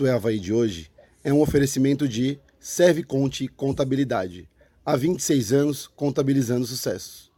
[0.00, 0.90] Isto é Havaí de hoje
[1.22, 4.48] é um oferecimento de Serve Conte Contabilidade.
[4.82, 7.30] Há 26 anos contabilizando sucessos.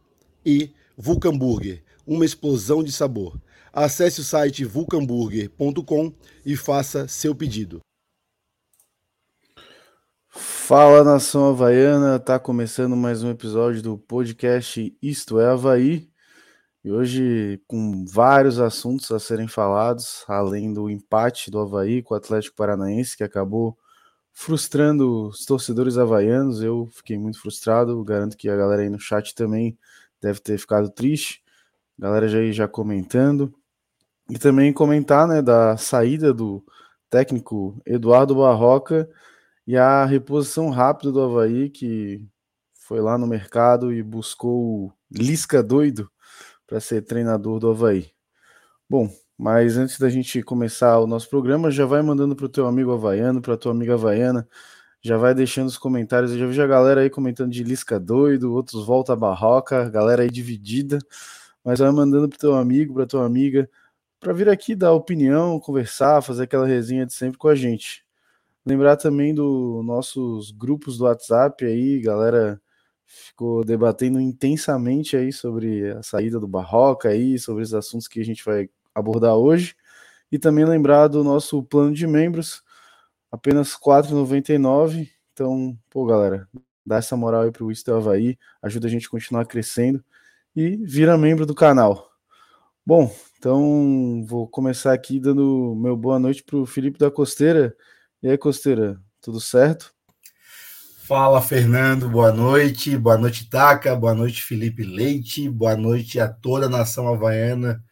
[0.45, 3.37] E Vulcamburger, uma explosão de sabor.
[3.73, 6.13] Acesse o site vulcamburger.com
[6.45, 7.81] e faça seu pedido.
[10.29, 16.12] Fala nação havaiana, tá começando mais um episódio do podcast Isto é Havaí.
[16.83, 22.17] E hoje com vários assuntos a serem falados, além do empate do Havaí com o
[22.17, 23.77] Atlético Paranaense, que acabou
[24.33, 26.61] frustrando os torcedores havaianos.
[26.61, 29.77] Eu fiquei muito frustrado, garanto que a galera aí no chat também
[30.21, 31.41] deve ter ficado triste.
[31.97, 33.53] A galera já já comentando.
[34.29, 36.65] E também comentar né, da saída do
[37.09, 39.09] técnico Eduardo Barroca
[39.65, 42.25] e a reposição rápida do Havaí, que
[42.73, 46.09] foi lá no mercado e buscou o Lisca doido
[46.73, 48.09] para ser treinador do Havaí.
[48.89, 49.07] Bom,
[49.37, 52.91] mas antes da gente começar o nosso programa, já vai mandando para o teu amigo
[52.91, 54.47] havaiano, para tua amiga havaiana,
[54.99, 56.31] já vai deixando os comentários.
[56.31, 60.31] Eu já vi a galera aí comentando de Lisca doido, outros volta barroca, galera aí
[60.31, 60.97] dividida,
[61.63, 63.69] mas vai mandando para teu amigo, para tua amiga,
[64.19, 68.03] para vir aqui dar opinião, conversar, fazer aquela resenha de sempre com a gente.
[68.65, 72.59] Lembrar também dos nossos grupos do WhatsApp aí, galera
[73.13, 78.25] ficou debatendo intensamente aí sobre a saída do Barroca aí, sobre os assuntos que a
[78.25, 79.75] gente vai abordar hoje.
[80.31, 82.63] E também lembrar do nosso plano de membros,
[83.31, 85.09] apenas R$ 4,99.
[85.31, 86.49] Então, pô, galera,
[86.85, 90.03] dá essa moral aí pro Wistel Havaí, ajuda a gente a continuar crescendo
[90.55, 92.11] e vira membro do canal.
[92.85, 97.75] Bom, então vou começar aqui dando meu boa noite pro Felipe da Costeira.
[98.21, 99.93] E aí, Costeira, tudo certo?
[101.15, 102.97] Fala, Fernando, boa noite.
[102.97, 103.95] Boa noite, Taca.
[103.95, 105.47] Boa noite, Felipe Leite.
[105.47, 107.83] Boa noite a toda a nação havaiana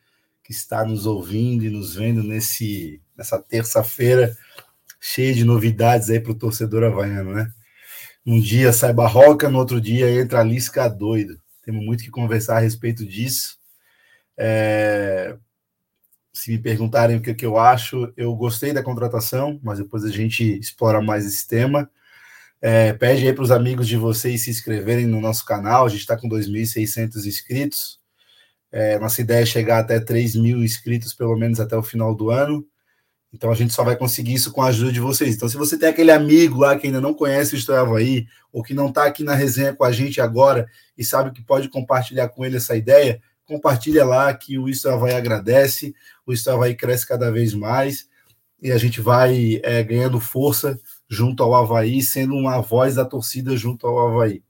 [0.43, 4.35] que está nos ouvindo e nos vendo nesse, nessa terça-feira
[4.99, 7.47] cheia de novidades aí para o torcedor havaiano, né?
[8.25, 11.39] Um dia sai Barroca, no outro dia entra a Lisca doido.
[11.63, 13.59] Temos muito que conversar a respeito disso.
[14.35, 15.37] É...
[16.33, 20.09] Se me perguntarem o que, que eu acho, eu gostei da contratação, mas depois a
[20.09, 21.87] gente explora mais esse tema.
[22.61, 25.85] É, pede aí para os amigos de vocês se inscreverem no nosso canal.
[25.85, 27.99] A gente está com 2.600 inscritos.
[28.71, 32.29] É, nossa ideia é chegar até 3 mil inscritos, pelo menos até o final do
[32.29, 32.65] ano.
[33.33, 35.35] Então a gente só vai conseguir isso com a ajuda de vocês.
[35.35, 38.61] Então, se você tem aquele amigo lá que ainda não conhece o História Havaí, ou
[38.61, 40.67] que não está aqui na resenha com a gente agora
[40.97, 45.13] e sabe que pode compartilhar com ele essa ideia, compartilha lá que o História Havaí
[45.13, 45.95] agradece,
[46.25, 48.05] o História Havaí cresce cada vez mais
[48.61, 50.77] e a gente vai é, ganhando força
[51.11, 54.41] junto ao Havaí, sendo uma voz da torcida junto ao Havaí.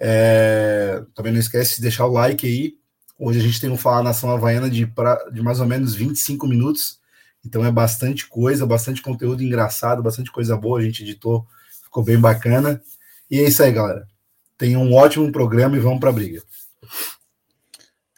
[0.00, 2.78] É, também não esquece de deixar o like aí.
[3.18, 6.48] Hoje a gente tem um Falar Nação Havaiana de, pra, de mais ou menos 25
[6.48, 6.98] minutos,
[7.44, 10.78] então é bastante coisa, bastante conteúdo engraçado, bastante coisa boa.
[10.78, 11.46] A gente editou,
[11.82, 12.82] ficou bem bacana.
[13.30, 14.08] E é isso aí, galera.
[14.56, 16.42] Tenham um ótimo programa e vamos para a briga.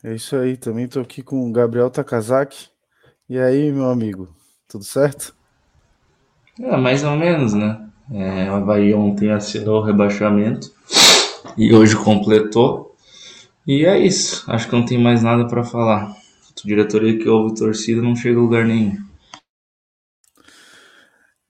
[0.04, 2.68] É isso aí, também estou aqui com o Gabriel Takazaki.
[3.28, 4.32] E aí, meu amigo,
[4.68, 5.35] tudo certo?
[6.60, 7.86] É, mais ou menos, né?
[8.10, 10.72] É, o Havaí ontem assinou o rebaixamento
[11.56, 12.94] e hoje completou.
[13.66, 14.50] E é isso.
[14.50, 16.12] Acho que não tem mais nada para falar.
[16.12, 18.96] A diretoria que houve torcida não chega a lugar nenhum.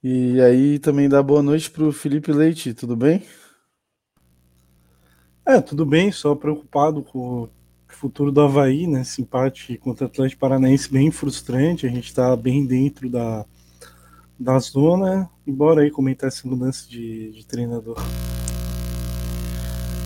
[0.03, 3.23] E aí também dá boa noite para o Felipe Leite, tudo bem?
[5.45, 7.51] É, tudo bem, só preocupado com o
[7.87, 9.03] futuro do Havaí, né?
[9.03, 11.87] Esse empate contra o Atlético Paranaense bem frustrante.
[11.87, 13.45] A gente está bem dentro da,
[14.39, 17.97] da zona, embora aí comentar essa mudança de, de treinador.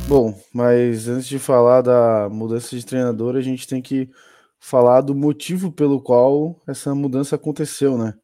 [0.08, 4.10] Bom, mas antes de falar da mudança de treinador, a gente tem que
[4.58, 8.14] falar do motivo pelo qual essa mudança aconteceu, né?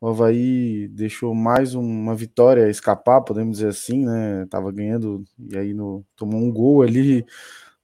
[0.00, 4.46] O Havaí deixou mais uma vitória escapar, podemos dizer assim, né?
[4.50, 7.24] Tava ganhando e aí no, tomou um gol ali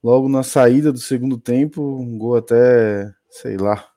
[0.03, 3.88] logo na saída do segundo tempo, um gol até, sei lá,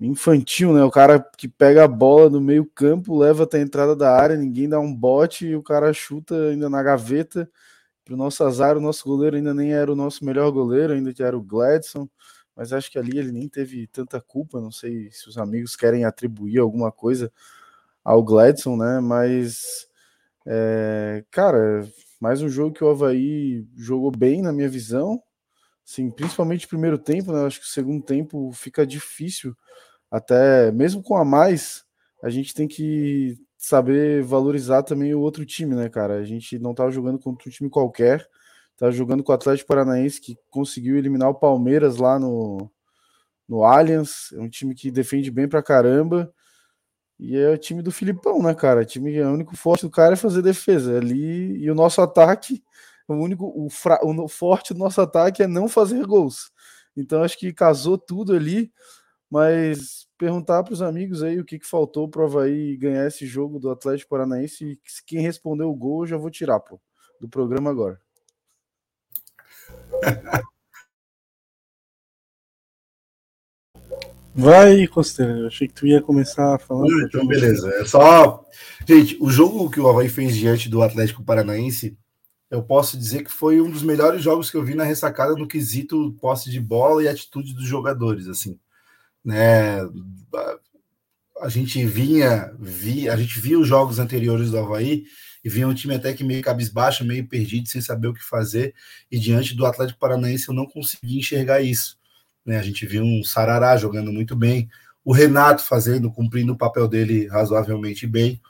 [0.00, 0.82] infantil, né?
[0.84, 4.36] O cara que pega a bola no meio campo, leva até a entrada da área,
[4.36, 7.50] ninguém dá um bote e o cara chuta ainda na gaveta.
[8.04, 11.12] Para o nosso azar, o nosso goleiro ainda nem era o nosso melhor goleiro, ainda
[11.12, 12.08] que era o Gladson,
[12.56, 14.60] mas acho que ali ele nem teve tanta culpa.
[14.60, 17.32] Não sei se os amigos querem atribuir alguma coisa
[18.04, 19.00] ao Gladson, né?
[19.00, 19.88] Mas,
[20.46, 21.86] é, cara,
[22.20, 25.22] mais um jogo que o Havaí jogou bem, na minha visão.
[25.84, 27.46] Sim, principalmente o primeiro tempo, né?
[27.46, 29.56] Acho que o segundo tempo fica difícil
[30.10, 31.84] até mesmo com a mais,
[32.22, 36.14] a gente tem que saber valorizar também o outro time, né, cara?
[36.14, 38.26] A gente não tá jogando contra um time qualquer,
[38.76, 42.70] tá jogando com o Atlético Paranaense que conseguiu eliminar o Palmeiras lá no,
[43.48, 46.32] no Allianz, é um time que defende bem pra caramba.
[47.18, 48.82] E é o time do Filipão, né, cara?
[48.82, 50.98] O time o único forte do cara é fazer defesa.
[50.98, 52.62] Ali e o nosso ataque,
[53.08, 56.52] o único o, fra, o forte do nosso ataque é não fazer gols.
[56.96, 58.72] Então acho que casou tudo ali,
[59.30, 63.26] mas perguntar para os amigos aí o que, que faltou para o Havaí ganhar esse
[63.26, 64.78] jogo do Atlético Paranaense.
[65.06, 66.80] Quem respondeu o gol, eu já vou tirar, pô,
[67.20, 68.00] do programa agora.
[74.34, 75.32] Vai, Costeira.
[75.32, 77.02] Eu achei que tu ia começar falando.
[77.02, 77.68] Então, beleza.
[77.70, 78.44] É só.
[78.86, 81.98] Gente, o jogo que o Havaí fez diante do Atlético Paranaense,
[82.48, 85.48] eu posso dizer que foi um dos melhores jogos que eu vi na ressacada no
[85.48, 88.56] quesito posse de bola e atitude dos jogadores, assim.
[89.28, 89.86] Né?
[91.42, 95.04] A gente vinha, vi, a gente via os jogos anteriores do Havaí
[95.44, 98.74] e via um time até que meio cabisbaixo, meio perdido, sem saber o que fazer,
[99.10, 101.98] e diante do Atlético Paranaense eu não consegui enxergar isso.
[102.42, 102.58] Né?
[102.58, 104.66] A gente viu um Sarará jogando muito bem,
[105.04, 108.40] o Renato fazendo, cumprindo o papel dele razoavelmente bem.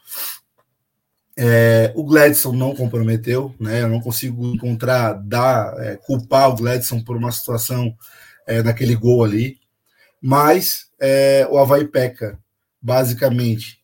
[1.37, 3.83] É, o Gladson não comprometeu, né?
[3.83, 7.97] Eu não consigo encontrar, dar, é, culpar o Gladson por uma situação
[8.47, 9.59] é, naquele gol ali.
[10.21, 12.39] Mas é, o Havaí peca,
[12.81, 13.81] basicamente,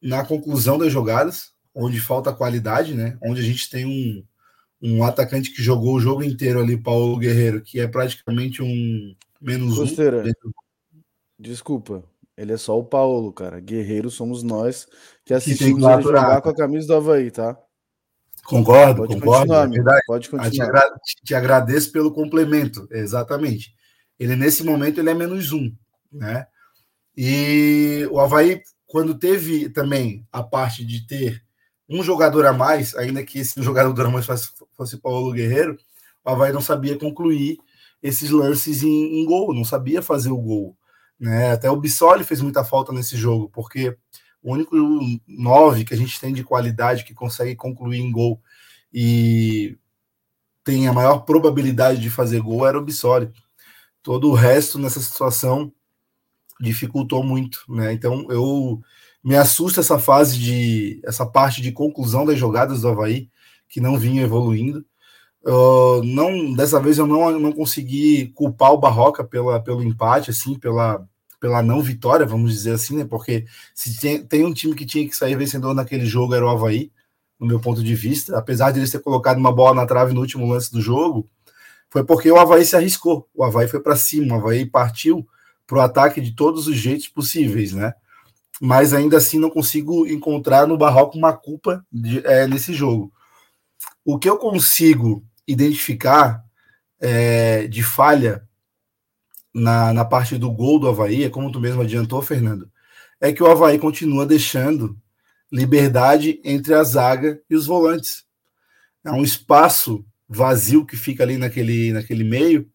[0.00, 3.16] na conclusão das jogadas, onde falta qualidade, né?
[3.22, 4.24] Onde a gente tem um,
[4.82, 9.76] um atacante que jogou o jogo inteiro ali, Paulo Guerreiro, que é praticamente um menos
[9.76, 10.52] Costeira, um.
[11.38, 12.04] Desculpa,
[12.36, 13.60] ele é só o Paulo, cara.
[13.60, 14.86] Guerreiro somos nós
[15.24, 17.58] que assistimos que ele jogar com a camisa do Havaí, tá?
[18.44, 19.54] Concordo, Pode concordo.
[19.54, 20.02] É verdade.
[20.06, 20.50] Pode continuar.
[20.50, 20.94] Te, agra
[21.24, 23.74] te, agradeço pelo complemento, exatamente.
[24.18, 25.74] Ele, nesse momento, ele é menos um,
[26.10, 26.46] né?
[27.16, 31.42] E o Havaí, quando teve também a parte de ter
[31.88, 35.76] um jogador a mais, ainda que esse jogador a mais fosse, fosse Paulo Guerreiro,
[36.24, 37.58] o Havaí não sabia concluir
[38.02, 40.76] esses lances em, em, gol, não sabia fazer o gol.
[41.18, 41.52] Né?
[41.52, 43.96] Até o Bissoli fez muita falta nesse jogo, porque
[44.42, 44.76] o único
[45.26, 48.42] nove que a gente tem de qualidade que consegue concluir em gol
[48.92, 49.78] e
[50.64, 53.30] tem a maior probabilidade de fazer gol era o Bissoli.
[54.02, 55.72] Todo o resto nessa situação
[56.60, 57.92] dificultou muito, né?
[57.92, 58.80] Então eu
[59.22, 63.28] me assusta essa fase de essa parte de conclusão das jogadas do Havaí
[63.68, 64.84] que não vinha evoluindo.
[65.44, 70.56] Uh, não dessa vez eu não, não consegui culpar o Barroca pela, pelo empate, assim,
[70.56, 71.04] pela,
[71.40, 73.04] pela não vitória, vamos dizer assim, né?
[73.04, 73.44] Porque
[73.74, 76.92] se tem, tem um time que tinha que sair vencedor naquele jogo era o Havaí,
[77.40, 80.20] no meu ponto de vista, apesar de eles ter colocado uma bola na trave no
[80.20, 81.28] último lance do jogo,
[81.92, 83.28] foi porque o Havaí se arriscou.
[83.34, 85.28] O Havaí foi para cima, o Havaí partiu
[85.66, 87.92] para o ataque de todos os jeitos possíveis, né?
[88.58, 93.12] Mas ainda assim não consigo encontrar no Barroco uma culpa de, é, nesse jogo.
[94.02, 96.42] O que eu consigo identificar
[96.98, 98.48] é, de falha
[99.52, 102.70] na, na parte do gol do Havaí, é como tu mesmo adiantou, Fernando,
[103.20, 104.96] é que o Havaí continua deixando
[105.52, 108.24] liberdade entre a zaga e os volantes.
[109.04, 112.68] É um espaço vazio que fica ali naquele, naquele meio,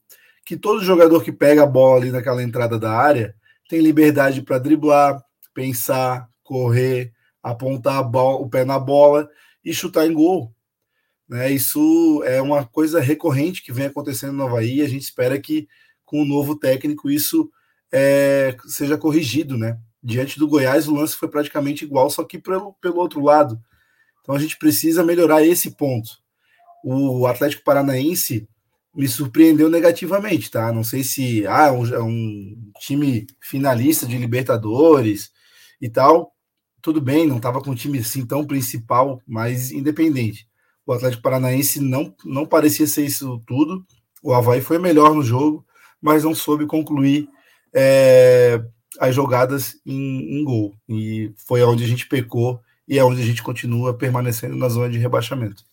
[0.45, 3.35] que todo jogador que pega a bola ali naquela entrada da área
[3.69, 5.21] tem liberdade para driblar,
[5.53, 7.11] pensar, correr,
[7.43, 9.29] apontar bola, o pé na bola
[9.63, 10.53] e chutar em gol.
[11.27, 11.51] Né?
[11.51, 14.81] Isso é uma coisa recorrente que vem acontecendo no Havaí.
[14.81, 15.67] A gente espera que
[16.05, 17.51] com o novo técnico isso
[17.91, 19.57] é, seja corrigido.
[19.57, 19.77] Né?
[20.01, 23.59] Diante do Goiás, o lance foi praticamente igual, só que pelo, pelo outro lado.
[24.21, 26.25] Então a gente precisa melhorar esse ponto.
[26.83, 28.47] O Atlético Paranaense
[28.95, 30.71] me surpreendeu negativamente, tá?
[30.71, 35.31] Não sei se ah, é um, é um time finalista de Libertadores
[35.81, 36.33] e tal.
[36.81, 40.47] Tudo bem, não estava com um time assim tão principal, mas independente
[40.87, 43.85] o Atlético Paranaense não, não parecia ser isso tudo.
[44.23, 45.65] O Havaí foi melhor no jogo,
[46.01, 47.27] mas não soube concluir
[47.73, 48.63] é,
[48.97, 50.73] as jogadas em, em, gol.
[50.87, 54.89] E foi onde a gente pecou e é onde a gente continua permanecendo na zona
[54.89, 55.63] de rebaixamento.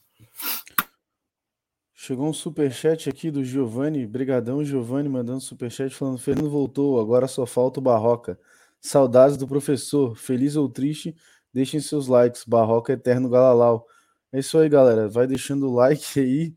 [2.07, 7.47] Chegou um superchat aqui do Giovanni, brigadão Giovanni mandando superchat falando Fernando voltou, agora só
[7.47, 8.39] falta o Barroca.
[8.79, 11.17] Saudades do professor, feliz ou triste,
[11.51, 13.87] deixem seus likes, Barroca eterno Galalau.
[14.31, 15.09] É isso aí, galera.
[15.09, 16.55] Vai deixando o like aí.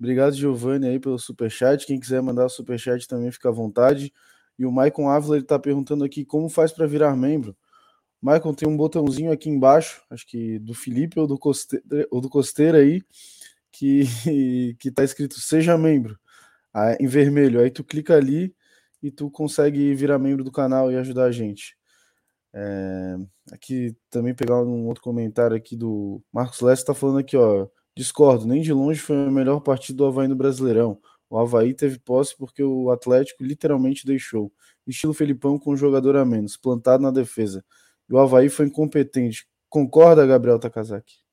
[0.00, 1.86] Obrigado, Giovanni, aí pelo superchat.
[1.86, 4.12] Quem quiser mandar superchat também fica à vontade.
[4.58, 7.56] E o Maicon Ávila ele tá perguntando aqui como faz para virar membro.
[8.20, 12.28] Maicon tem um botãozinho aqui embaixo, acho que do Felipe ou do Costeira, ou do
[12.28, 13.00] Costeira aí,
[13.78, 14.02] que
[14.80, 16.18] que tá escrito seja membro,
[17.00, 17.60] em vermelho.
[17.60, 18.54] Aí tu clica ali
[19.02, 21.76] e tu consegue virar membro do canal e ajudar a gente.
[22.54, 23.16] É,
[23.52, 27.68] aqui também pegar um outro comentário aqui do Marcos Lessa está falando aqui, ó.
[27.96, 31.00] Discordo, nem de longe foi a melhor partida do Havaí no Brasileirão.
[31.30, 34.52] O Havaí teve posse porque o Atlético literalmente deixou.
[34.86, 37.64] Estilo Felipão com um jogador a menos, plantado na defesa.
[38.08, 39.46] e o Havaí foi incompetente.
[39.68, 41.27] Concorda, Gabriel Takazaki?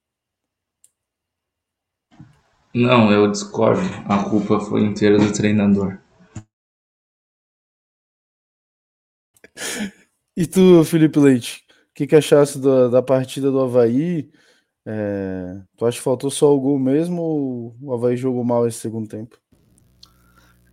[2.75, 3.79] Não, eu discordo.
[4.05, 5.97] A culpa foi inteira do treinador.
[10.35, 14.29] E tu, Felipe Leite, o que, que achasse da, da partida do Havaí?
[14.85, 18.79] É, tu acha que faltou só o gol mesmo ou o Havaí jogou mal esse
[18.79, 19.39] segundo tempo?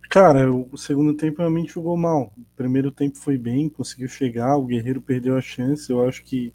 [0.09, 2.33] Cara, o segundo tempo realmente jogou mal.
[2.37, 5.89] O primeiro tempo foi bem, conseguiu chegar, o Guerreiro perdeu a chance.
[5.89, 6.53] Eu acho que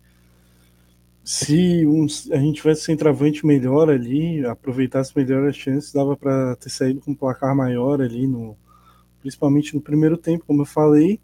[1.31, 6.71] se um, a gente tivesse centroavante melhor ali, aproveitasse melhor as chances, dava para ter
[6.71, 8.57] saído com um placar maior ali, no,
[9.21, 11.21] principalmente no primeiro tempo, como eu falei.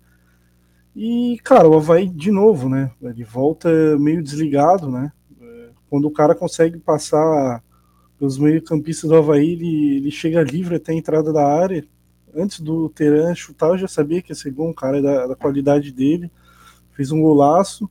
[0.95, 2.91] E, cara, o Havaí, de novo, né?
[3.01, 5.11] Ele volta meio desligado, né?
[5.89, 7.65] Quando o cara consegue passar
[8.19, 11.83] pelos meio-campistas do Havaí, ele, ele chega livre até a entrada da área.
[12.37, 15.35] Antes do Teran chutar, eu já sabia que ia ser bom, um cara da, da
[15.35, 16.31] qualidade dele.
[16.93, 17.89] Fez um golaço.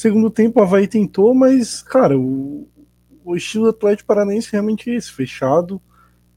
[0.00, 2.66] Segundo tempo, o Havaí tentou, mas, cara, o,
[3.22, 5.78] o estilo Atlético Paranaense realmente é esse, fechado,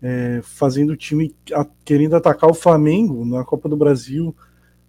[0.01, 4.36] é, fazendo o time a, querendo atacar o Flamengo na Copa do Brasil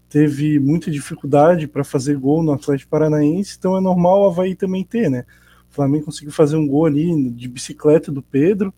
[0.09, 4.83] teve muita dificuldade para fazer gol no Atlético Paranaense, então é normal o Havaí também
[4.83, 5.25] ter, né?
[5.71, 8.75] O Flamengo conseguiu fazer um gol ali de bicicleta do Pedro,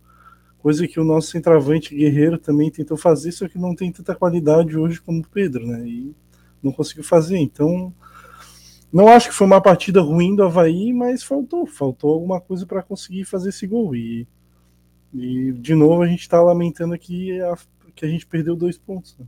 [0.59, 4.77] coisa que o nosso centroavante Guerreiro também tentou fazer, só que não tem tanta qualidade
[4.77, 5.89] hoje como o Pedro, né?
[5.89, 6.15] E
[6.63, 7.39] não conseguiu fazer.
[7.39, 7.95] Então,
[8.97, 12.83] não acho que foi uma partida ruim do Havaí, mas faltou, faltou alguma coisa para
[12.83, 13.95] conseguir fazer esse gol.
[13.95, 14.27] E,
[15.13, 17.59] e de novo a gente está lamentando aqui a,
[17.95, 19.15] que a gente perdeu dois pontos.
[19.19, 19.27] Né?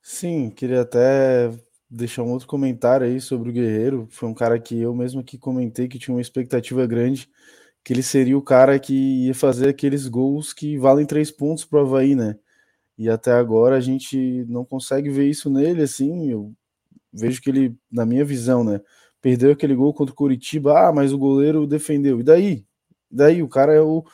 [0.00, 1.50] Sim, queria até
[1.90, 4.06] deixar um outro comentário aí sobre o Guerreiro.
[4.08, 7.28] Foi um cara que eu mesmo aqui comentei que tinha uma expectativa grande,
[7.82, 11.80] que ele seria o cara que ia fazer aqueles gols que valem três pontos para
[11.80, 12.38] o Havaí, né?
[12.96, 16.30] E até agora a gente não consegue ver isso nele, assim.
[16.30, 16.52] Eu
[17.12, 18.80] vejo que ele, na minha visão, né?
[19.20, 22.20] Perdeu aquele gol contra o Curitiba, ah, mas o goleiro defendeu.
[22.20, 22.66] E daí?
[23.10, 23.42] E daí?
[23.42, 24.04] O cara é o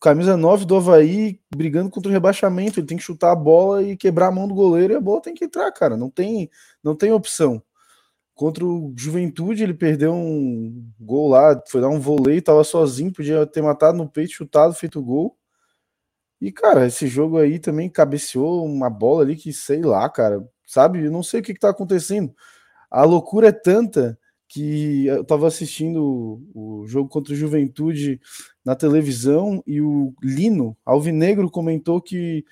[0.00, 2.80] camisa 9 do Havaí brigando contra o rebaixamento.
[2.80, 5.20] Ele tem que chutar a bola e quebrar a mão do goleiro e a bola
[5.20, 5.96] tem que entrar, cara.
[5.96, 6.50] Não tem,
[6.82, 7.62] não tem opção.
[8.34, 13.44] Contra o Juventude, ele perdeu um gol lá, foi dar um voleio, tava sozinho, podia
[13.46, 15.36] ter matado no peito, chutado, feito gol.
[16.40, 21.04] E, cara, esse jogo aí também cabeceou uma bola ali que, sei lá, cara, sabe?
[21.04, 22.34] Eu não sei o que, que tá acontecendo.
[22.90, 24.18] A loucura é tanta
[24.48, 28.20] que eu estava assistindo o, jogo contra o Juventude
[28.64, 32.44] na televisão e o Lino Alvinegro comentou que,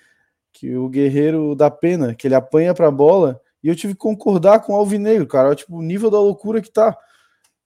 [0.53, 3.99] que o guerreiro dá pena, que ele apanha para a bola, e eu tive que
[3.99, 6.97] concordar com o Alvinegro, cara, tipo, o nível da loucura que tá.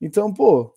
[0.00, 0.72] Então, pô,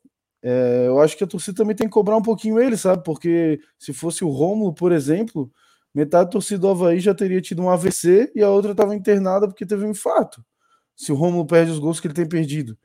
[0.47, 3.03] é, eu acho que a torcida também tem que cobrar um pouquinho ele, sabe?
[3.03, 5.51] Porque se fosse o Rômulo, por exemplo,
[5.91, 9.47] metade da torcida do Havaí já teria tido um AVC e a outra estava internada
[9.47, 10.45] porque teve um infarto.
[10.95, 12.77] Se o Rômulo perde os gols que ele tem perdido.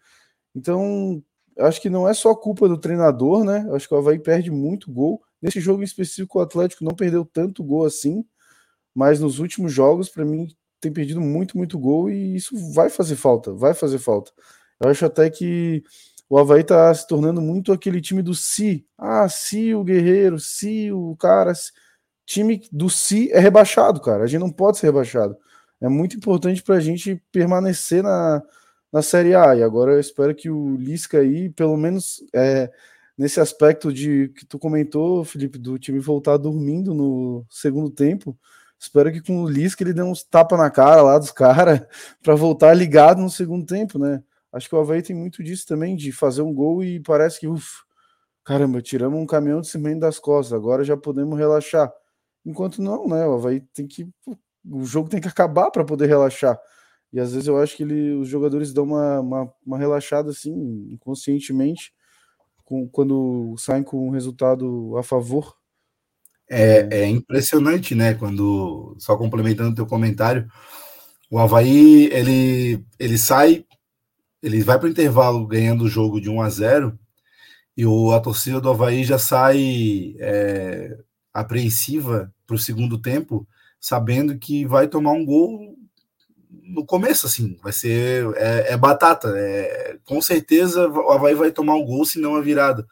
[0.54, 1.22] Então,
[1.58, 3.68] acho que não é só culpa do treinador, né?
[3.74, 5.22] Acho que o Havaí perde muito gol.
[5.42, 8.24] Nesse jogo em específico, o Atlético não perdeu tanto gol assim,
[8.94, 10.48] mas nos últimos jogos, para mim,
[10.80, 14.32] tem perdido muito, muito gol e isso vai fazer falta, vai fazer falta.
[14.80, 15.84] Eu acho até que
[16.30, 18.86] o Havaí tá se tornando muito aquele time do si.
[18.96, 21.52] Ah, se o Guerreiro, se o cara.
[22.24, 24.22] Time do si é rebaixado, cara.
[24.22, 25.36] A gente não pode ser rebaixado.
[25.80, 28.40] É muito importante para a gente permanecer na,
[28.92, 29.56] na Série A.
[29.56, 32.70] E agora eu espero que o Lisca aí, pelo menos é,
[33.18, 38.38] nesse aspecto de que tu comentou, Felipe, do time voltar dormindo no segundo tempo.
[38.78, 41.82] Espero que com o Lisca ele dê uns tapa na cara lá dos caras
[42.22, 44.22] para voltar ligado no segundo tempo, né?
[44.52, 47.46] Acho que o Havaí tem muito disso também, de fazer um gol e parece que,
[47.46, 47.82] uff,
[48.44, 51.92] caramba, tiramos um caminhão de cimento das costas, agora já podemos relaxar.
[52.44, 53.26] Enquanto não, né?
[53.26, 54.08] O Havaí tem que.
[54.68, 56.58] O jogo tem que acabar para poder relaxar.
[57.12, 60.52] E às vezes eu acho que ele, os jogadores dão uma, uma, uma relaxada assim,
[60.90, 61.92] inconscientemente,
[62.64, 65.56] com, quando saem com um resultado a favor.
[66.48, 68.14] É, é impressionante, né?
[68.14, 70.48] Quando, só complementando o teu comentário,
[71.30, 73.64] o Havaí ele, ele sai,
[74.42, 76.98] ele vai para o intervalo ganhando o jogo de 1 a 0
[77.76, 80.98] e o, a torcida do Havaí já sai é,
[81.32, 83.46] apreensiva para o segundo tempo,
[83.80, 85.76] sabendo que vai tomar um gol
[86.50, 89.32] no começo, assim, vai ser é, é batata.
[89.36, 92.86] É, com certeza o Havaí vai tomar um gol, se não a virada.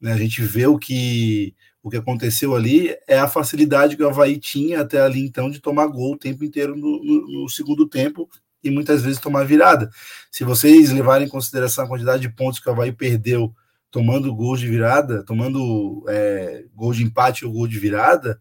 [0.00, 0.12] Né?
[0.12, 4.38] A gente vê o que o que aconteceu ali é a facilidade que o Havaí
[4.38, 8.28] tinha até ali então de tomar gol o tempo inteiro no, no, no segundo tempo
[8.62, 9.90] e muitas vezes tomar virada.
[10.30, 13.54] Se vocês levarem em consideração a quantidade de pontos que o Havaí perdeu
[13.90, 18.40] tomando gol de virada, tomando é, gol de empate ou gol de virada,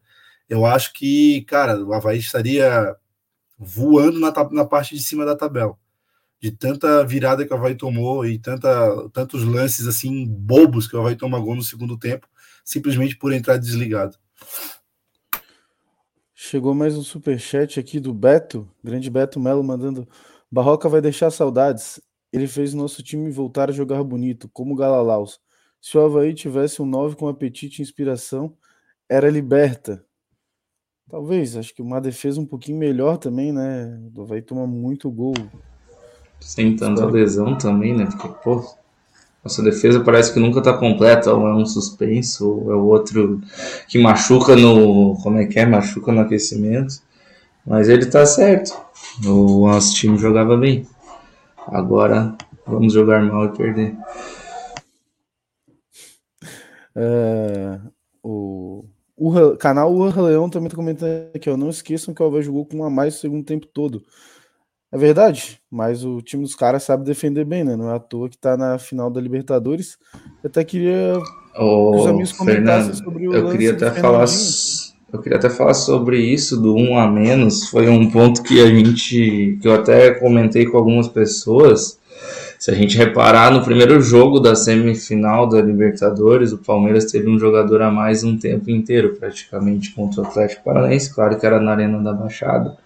[0.50, 2.96] eu acho que, cara, o Havaí estaria
[3.58, 5.76] voando na, na parte de cima da tabela.
[6.42, 8.70] de tanta virada que o Havaí tomou e tanta,
[9.14, 12.28] tantos lances assim bobos que o Havaí toma gol no segundo tempo,
[12.66, 14.18] simplesmente por entrar desligado.
[16.44, 20.08] Chegou mais um super chat aqui do Beto, grande Beto Melo mandando
[20.52, 22.02] Barroca vai deixar saudades.
[22.34, 25.40] Ele fez nosso time voltar a jogar bonito, como o Galalaus.
[25.80, 28.58] Se o Havaí tivesse um 9 com apetite e inspiração,
[29.08, 30.04] era liberta.
[31.08, 34.02] Talvez, acho que uma defesa um pouquinho melhor também, né?
[34.16, 35.36] O Havaí toma muito gol.
[36.40, 38.08] Sem tanta lesão também, né?
[38.08, 38.66] Porque, pô,
[39.44, 43.42] nossa defesa parece que nunca tá completa, ou é um suspenso, ou é outro
[43.88, 45.16] que machuca no.
[45.24, 45.66] Como é que é?
[45.66, 47.02] Machuca no aquecimento.
[47.66, 48.80] Mas ele tá certo.
[49.26, 50.88] O nosso time jogava bem.
[51.68, 53.98] Agora vamos jogar mal e perder.
[56.96, 57.80] É,
[58.22, 62.46] o, o canal Urra Leão também está comentando aqui, ó, não esqueçam que o Alves
[62.46, 64.04] jogou com um a mais o segundo tempo todo.
[64.92, 67.78] É verdade, mas o time dos caras sabe defender bem, né?
[67.78, 69.98] Não é à toa que tá na final da Libertadores.
[70.44, 71.18] Eu até queria
[71.58, 74.26] Ô, que os amigos comentassem Fernando, sobre o Eu queria até falar
[75.14, 77.70] eu queria até falar sobre isso do um a menos.
[77.70, 82.00] Foi um ponto que a gente que eu até comentei com algumas pessoas
[82.62, 87.40] se a gente reparar no primeiro jogo da semifinal da Libertadores, o Palmeiras teve um
[87.40, 91.12] jogador a mais um tempo inteiro, praticamente, contra o Atlético Paranaense.
[91.12, 92.78] Claro que era na Arena da Baixada.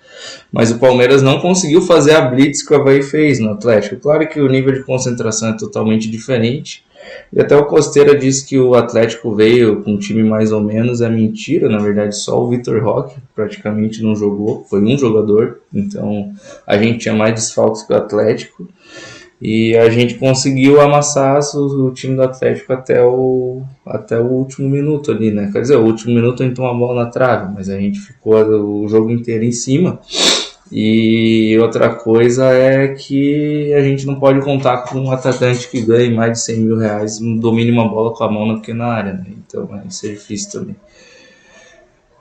[0.49, 3.97] Mas o Palmeiras não conseguiu fazer a blitz que o Havaí fez no Atlético.
[3.97, 6.85] Claro que o nível de concentração é totalmente diferente.
[7.33, 11.01] E até o Costeira disse que o Atlético veio com um time mais ou menos.
[11.01, 14.63] É mentira, na verdade, só o Vitor Roque praticamente não jogou.
[14.69, 15.59] Foi um jogador.
[15.73, 16.31] Então
[16.65, 18.69] a gente tinha mais desfalques que o Atlético.
[19.47, 24.67] E a gente conseguiu amassar o, o, time do Atlético até o, até o último
[24.67, 25.51] minuto ali, né?
[25.53, 27.99] Quer dizer, o último minuto a gente tomou a bola na trave, mas a gente
[27.99, 29.99] ficou o jogo inteiro em cima.
[30.71, 36.11] E outra coisa é que a gente não pode contar com um atacante que ganhe
[36.11, 39.27] mais de 100 mil reais, domine uma bola com a mão na pequena área, né?
[39.45, 40.75] Então isso é difícil também.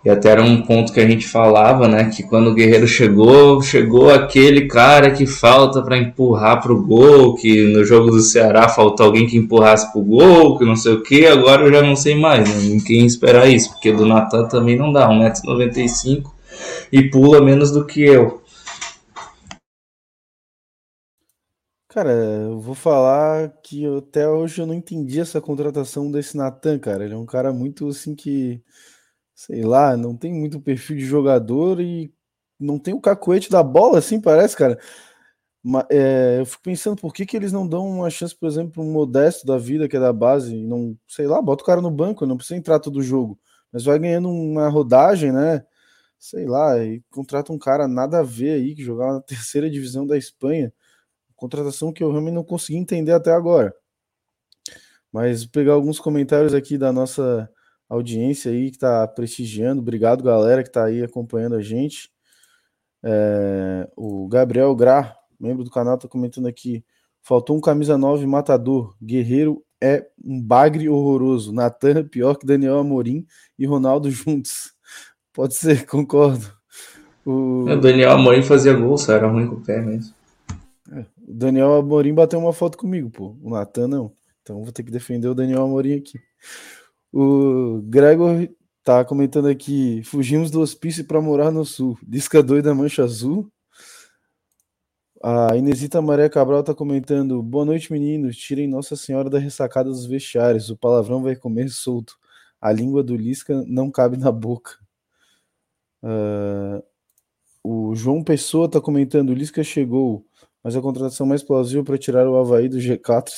[0.04, 2.10] E até era um ponto que a gente falava, né?
[2.10, 7.72] Que quando o Guerreiro chegou, chegou aquele cara que falta para empurrar pro gol, que
[7.72, 11.26] no jogo do Ceará faltou alguém que empurrasse pro gol, que não sei o que,
[11.26, 12.78] agora eu já não sei mais, né?
[12.84, 16.24] Quem esperar isso, porque do Natan também não dá, 1,95m
[16.92, 18.42] e pula menos do que eu.
[21.88, 27.04] Cara, eu vou falar que até hoje eu não entendi essa contratação desse Natan, cara.
[27.04, 28.60] Ele é um cara muito assim que
[29.34, 32.12] sei lá, não tem muito perfil de jogador e
[32.58, 34.78] não tem o cacoete da bola, assim, parece, cara.
[35.62, 38.82] Mas, é, eu fico pensando por que, que eles não dão uma chance, por exemplo,
[38.82, 41.80] um modesto da vida, que é da base, e não, sei lá, bota o cara
[41.80, 43.38] no banco, não precisa entrar todo jogo,
[43.72, 45.64] mas vai ganhando uma rodagem, né?
[46.18, 50.06] Sei lá, e contrata um cara nada a ver aí, que jogava na terceira divisão
[50.06, 50.72] da Espanha.
[51.36, 53.74] Contratação que eu realmente não consegui entender até agora.
[55.12, 57.48] Mas pegar alguns comentários aqui da nossa
[57.94, 59.80] audiência aí que está prestigiando.
[59.80, 62.10] Obrigado, galera, que está aí acompanhando a gente.
[63.02, 66.84] É, o Gabriel Gra, membro do canal, está comentando aqui.
[67.22, 68.94] Faltou um camisa 9 matador.
[69.02, 71.52] Guerreiro é um bagre horroroso.
[71.52, 73.26] Natan pior que Daniel Amorim
[73.58, 74.72] e Ronaldo juntos.
[75.32, 76.52] Pode ser, concordo.
[77.24, 80.14] O, o Daniel Amorim fazia gol, só era ruim com o pé mesmo.
[80.92, 83.36] É, o Daniel Amorim bateu uma foto comigo, pô.
[83.42, 84.12] O Natan não.
[84.42, 86.18] Então vou ter que defender o Daniel Amorim aqui.
[87.16, 88.48] O Gregor
[88.82, 91.96] tá comentando aqui: fugimos do hospício para morar no sul.
[92.02, 93.48] Disca doida Mancha Azul.
[95.22, 98.36] A Inesita Maria Cabral tá comentando: boa noite, meninos.
[98.36, 100.70] Tirem Nossa Senhora da ressacada dos vestiários.
[100.70, 102.16] O palavrão vai comer solto.
[102.60, 104.76] A língua do Lisca não cabe na boca.
[106.02, 106.82] Uh,
[107.62, 110.26] o João Pessoa tá comentando: Lisca chegou,
[110.64, 113.30] mas a contratação mais plausível para tirar o Havaí do G4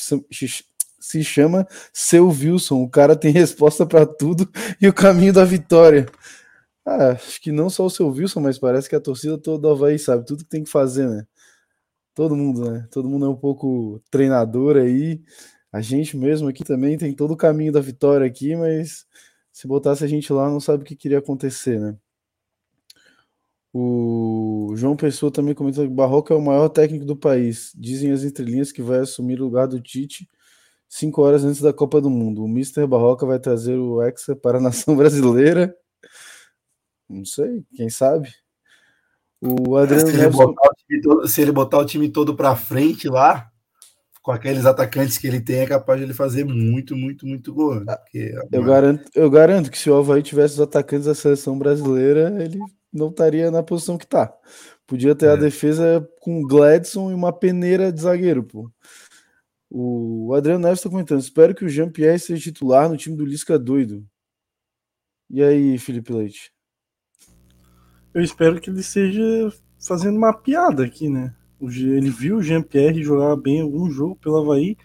[0.98, 2.82] se chama Seu Wilson.
[2.82, 6.06] O cara tem resposta para tudo e o caminho da vitória.
[6.85, 9.98] Ah, acho que não só o seu Wilson, mas parece que a torcida toda Havaí
[9.98, 11.26] sabe tudo que tem que fazer, né?
[12.14, 12.88] Todo mundo, né?
[12.90, 15.22] Todo mundo é um pouco treinador aí.
[15.72, 19.06] A gente mesmo aqui também tem todo o caminho da vitória aqui, mas
[19.52, 21.96] se botasse a gente lá, não sabe o que queria acontecer, né?
[23.72, 27.72] O João Pessoa também comentou que Barroca é o maior técnico do país.
[27.74, 30.28] Dizem as entrelinhas que vai assumir o lugar do Tite
[30.96, 32.42] cinco horas antes da Copa do Mundo.
[32.42, 35.76] O Mister Barroca vai trazer o Hexa para a nação brasileira.
[37.09, 38.32] Não sei, quem sabe?
[39.40, 42.56] O Adriano se, ele botar o time todo, se ele botar o time todo para
[42.56, 43.48] frente lá,
[44.22, 47.76] com aqueles atacantes que ele tem, é capaz de ele fazer muito, muito, muito gol.
[47.85, 47.94] Né?
[47.94, 52.35] Porque, eu, garanto, eu garanto que se o Havaí tivesse os atacantes da seleção brasileira,
[52.42, 52.59] ele
[52.92, 54.32] não estaria na posição que tá.
[54.87, 55.32] Podia ter é.
[55.32, 58.70] a defesa com Gladson e uma peneira de zagueiro, pô.
[59.78, 63.58] O Adriano Neves está comentando: espero que o Jean-Pierre seja titular no time do Lisca
[63.58, 64.08] doido.
[65.28, 66.50] E aí, Felipe Leite?
[68.14, 71.34] Eu espero que ele seja fazendo uma piada aqui, né?
[71.60, 74.78] Ele viu o Jean-Pierre jogar bem algum jogo pelo Havaí.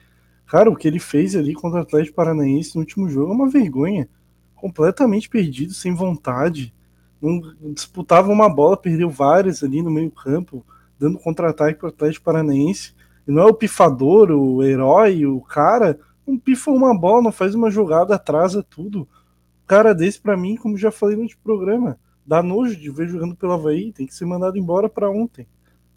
[0.45, 3.49] Cara, o que ele fez ali contra o Atlético Paranaense no último jogo é uma
[3.49, 4.10] vergonha.
[4.56, 6.75] Completamente perdido, sem vontade.
[7.21, 7.39] Não
[7.73, 10.65] disputava uma bola, perdeu várias ali no meio-campo,
[10.99, 12.93] dando contra-ataque para o Atlético Paranaense.
[13.25, 15.99] Não é o pifador, o herói, o cara.
[16.25, 19.01] Não pifa uma bola, não faz uma jogada, atrasa tudo.
[19.01, 23.36] O cara desse, para mim, como já falei no programa, dá nojo de ver jogando
[23.36, 25.47] pelo Havaí, tem que ser mandado embora para ontem.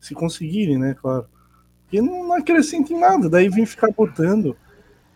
[0.01, 1.27] Se conseguirem, né, claro.
[1.83, 4.57] Porque não, não acrescenta em nada, daí vem ficar botando.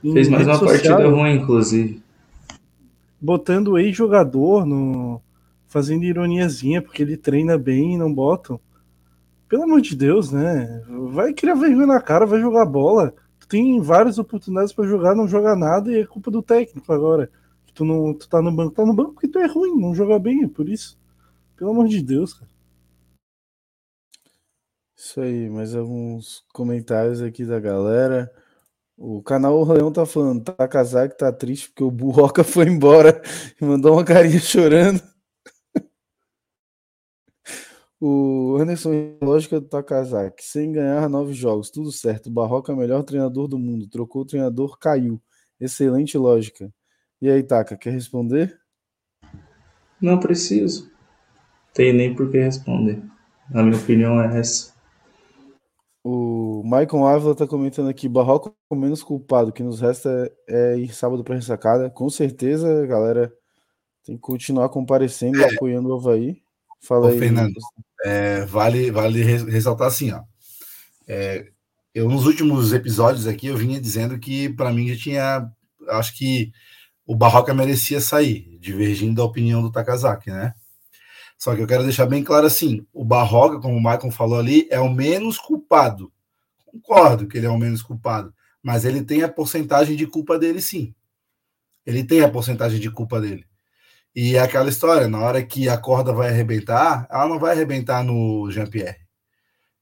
[0.01, 2.03] Fez mais uma social, partida ruim, inclusive.
[3.21, 5.21] Botando o ex-jogador no.
[5.67, 8.61] fazendo ironiazinha, porque ele treina bem e não botam.
[9.49, 10.83] Pelo amor de Deus, né?
[11.11, 13.15] Vai criar vergonha na cara, vai jogar bola.
[13.41, 17.31] Tu tem várias oportunidades para jogar, não joga nada e é culpa do técnico agora.
[17.75, 20.19] Tu não, tu tá no banco, tá no banco porque tu é ruim, não joga
[20.19, 20.99] bem, é por isso.
[21.57, 22.51] Pelo amor de Deus, cara.
[24.97, 28.31] Isso aí, mais alguns comentários aqui da galera.
[28.97, 33.23] O canal Leão tá falando, tá casado que tá triste porque o Burroca foi embora
[33.61, 35.01] e mandou uma carinha chorando.
[38.01, 42.27] O Anderson, lógica do Takazaki, sem ganhar nove jogos, tudo certo.
[42.29, 43.89] O Barroca é o melhor treinador do mundo.
[43.89, 45.21] Trocou o treinador, caiu.
[45.61, 46.73] Excelente lógica.
[47.21, 48.57] E aí, Taka, quer responder?
[50.01, 50.89] Não preciso.
[51.75, 53.03] Tem nem por que responder.
[53.53, 54.73] A minha opinião é essa.
[56.05, 59.53] O Michael Ávila tá comentando aqui: Barroca é o menos culpado.
[59.53, 61.91] que nos resta é, é ir sábado para ressacada.
[61.91, 63.33] Com certeza, galera,
[64.05, 66.41] tem que continuar comparecendo e apoiando o Havaí.
[66.81, 67.55] Fala Ô, aí, Fernando.
[68.05, 70.23] É, vale, vale ressaltar assim, ó.
[71.07, 71.47] É,
[71.95, 75.51] eu nos últimos episódios aqui eu vinha dizendo que para mim já tinha,
[75.91, 76.53] acho que
[77.07, 80.55] o Barroca merecia sair, divergindo da opinião do Takazaki, né?
[81.39, 84.69] Só que eu quero deixar bem claro assim: o Barroca, como o Michael falou ali,
[84.71, 86.13] é o menos culpado.
[86.67, 90.61] Concordo que ele é o menos culpado, mas ele tem a porcentagem de culpa dele,
[90.61, 90.95] sim.
[91.87, 93.47] Ele tem a porcentagem de culpa dele.
[94.15, 98.03] E é aquela história: na hora que a corda vai arrebentar, ela não vai arrebentar
[98.03, 98.99] no Jean-Pierre.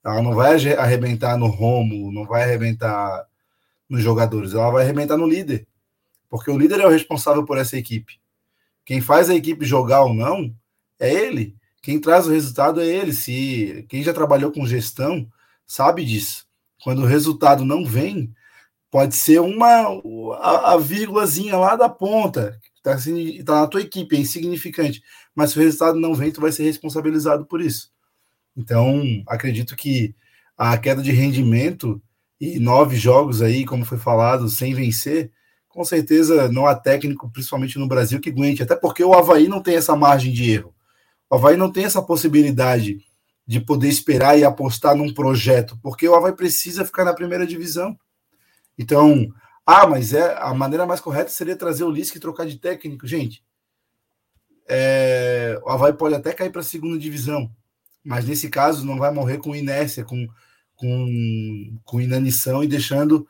[0.05, 3.27] Ela não vai arrebentar no Romo, não vai arrebentar
[3.89, 5.67] nos jogadores, ela vai arrebentar no líder
[6.29, 8.21] porque o líder é o responsável por essa equipe.
[8.85, 10.55] Quem faz a equipe jogar ou não
[10.99, 11.57] é ele.
[11.83, 13.13] Quem traz o resultado é ele.
[13.13, 15.27] Se quem já trabalhou com gestão
[15.67, 16.47] sabe disso.
[16.83, 18.33] Quando o resultado não vem,
[18.91, 19.89] pode ser uma
[20.41, 22.59] a, a vírgulazinha lá da ponta
[22.93, 25.03] assim, tá na tua equipe, é insignificante.
[25.35, 27.91] Mas se o resultado não vem, tu vai ser responsabilizado por isso.
[28.57, 30.15] Então, acredito que
[30.57, 32.01] a queda de rendimento
[32.41, 35.31] e nove jogos aí, como foi falado, sem vencer,
[35.69, 39.63] com certeza não há técnico, principalmente no Brasil, que aguente, até porque o Havaí não
[39.63, 40.75] tem essa margem de erro.
[41.29, 42.99] O Havaí não tem essa possibilidade
[43.47, 47.97] de poder esperar e apostar num projeto, porque o Havaí precisa ficar na primeira divisão.
[48.79, 49.29] Então,
[49.67, 53.07] ah, mas é a maneira mais correta seria trazer o Lisca e trocar de técnico,
[53.07, 53.45] gente.
[54.69, 57.51] É, o Havaí pode até cair para a segunda divisão,
[58.05, 60.27] mas nesse caso não vai morrer com inércia, com,
[60.77, 63.27] com, com inanição e deixando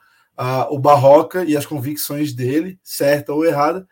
[0.71, 3.89] o Barroca e as convicções dele, certa ou errada,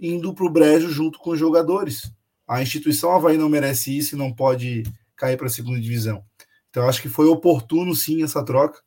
[0.00, 2.12] indo para o brejo junto com os jogadores.
[2.46, 4.84] A instituição Havaí não merece isso e não pode
[5.16, 6.24] cair para a segunda divisão.
[6.70, 8.80] Então, acho que foi oportuno, sim, essa troca.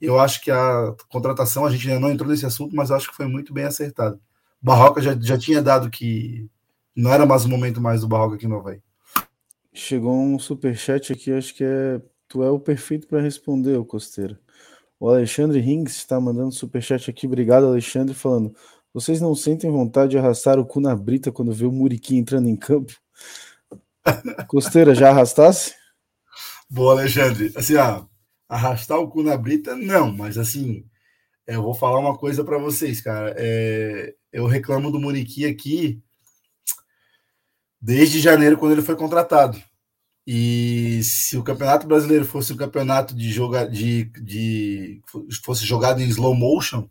[0.00, 3.16] Eu acho que a contratação, a gente ainda não entrou nesse assunto, mas acho que
[3.16, 4.20] foi muito bem acertado.
[4.60, 6.48] Barroca já, já tinha dado que
[6.94, 8.80] não era mais o momento mais do Barroca aqui no Havaí.
[9.72, 12.00] Chegou um superchat aqui, acho que é.
[12.26, 14.36] Tu é o perfeito para responder, o Costeiro.
[15.00, 17.26] O Alexandre Rings está mandando superchat aqui.
[17.26, 18.54] Obrigado, Alexandre, falando.
[18.92, 22.48] Vocês não sentem vontade de arrastar o cu na brita quando vê o Muriqui entrando
[22.48, 22.92] em campo?
[24.48, 25.74] Costeira, já arrastasse?
[26.68, 27.52] Boa, Alexandre.
[27.54, 28.04] Assim, ó,
[28.48, 30.84] arrastar o cu na brita, não, mas assim,
[31.46, 33.34] eu vou falar uma coisa para vocês, cara.
[33.36, 36.02] É, eu reclamo do Muriqui aqui
[37.80, 39.60] desde janeiro, quando ele foi contratado.
[40.26, 45.00] E se o Campeonato Brasileiro fosse um campeonato de jogar de, de
[45.42, 46.86] fosse jogado em slow motion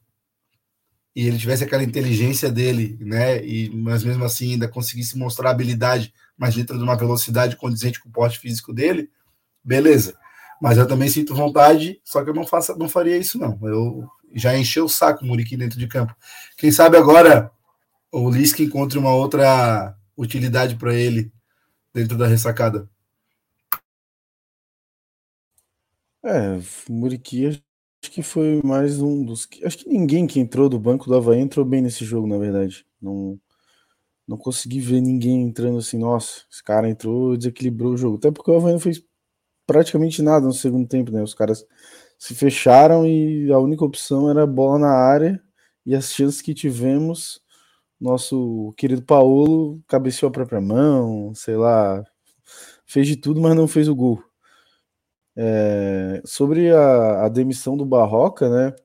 [1.16, 3.46] e ele tivesse aquela inteligência dele, né?
[3.46, 8.10] E mas mesmo assim ainda conseguisse mostrar habilidade, mas dentro de uma velocidade condizente com
[8.10, 9.10] o porte físico dele,
[9.64, 10.18] beleza.
[10.62, 13.60] Mas eu também sinto vontade, só que eu não faço, não faria isso não.
[13.64, 16.16] Eu já encheu o saco o Muriqui dentro de campo.
[16.58, 17.52] Quem sabe agora
[18.12, 21.32] o Lisca encontre uma outra utilidade para ele
[21.94, 22.90] dentro da ressacada?
[26.24, 27.62] É, Muriqui acho
[28.12, 29.48] que foi mais um dos.
[29.64, 32.86] Acho que ninguém que entrou do banco do Havaí entrou bem nesse jogo, na verdade.
[33.02, 33.40] Não,
[34.28, 38.18] não consegui ver ninguém entrando assim, nossa, esse cara entrou desequilibrou o jogo.
[38.18, 39.04] Até porque o Havaí não fez
[39.68, 41.22] praticamente nada no segundo tempo, né?
[41.22, 41.66] Os caras
[42.18, 45.42] se fecharam e a única opção era bola na área
[45.86, 47.42] e as chances que tivemos,
[48.00, 52.04] nosso querido Paulo cabeceou a própria mão, sei lá,
[52.86, 54.24] fez de tudo, mas não fez o gol.
[55.36, 58.76] É, sobre a, a, demissão do Barroca, né?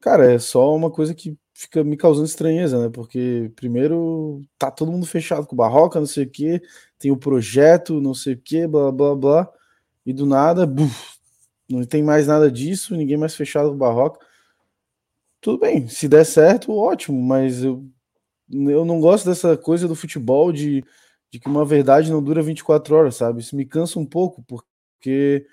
[0.00, 2.90] Cara, é só uma coisa que fica me causando estranheza, né?
[2.90, 6.60] Porque primeiro tá todo mundo fechado com Barroca, não sei o que,
[6.98, 9.52] tem o projeto, não sei o que, blá blá blá,
[10.04, 11.16] e do nada, buf,
[11.68, 14.20] não tem mais nada disso, ninguém mais fechado com Barroca.
[15.40, 17.86] Tudo bem, se der certo, ótimo, mas eu,
[18.50, 20.84] eu não gosto dessa coisa do futebol de,
[21.30, 23.40] de que uma verdade não dura 24 horas, sabe?
[23.40, 25.46] Isso me cansa um pouco, porque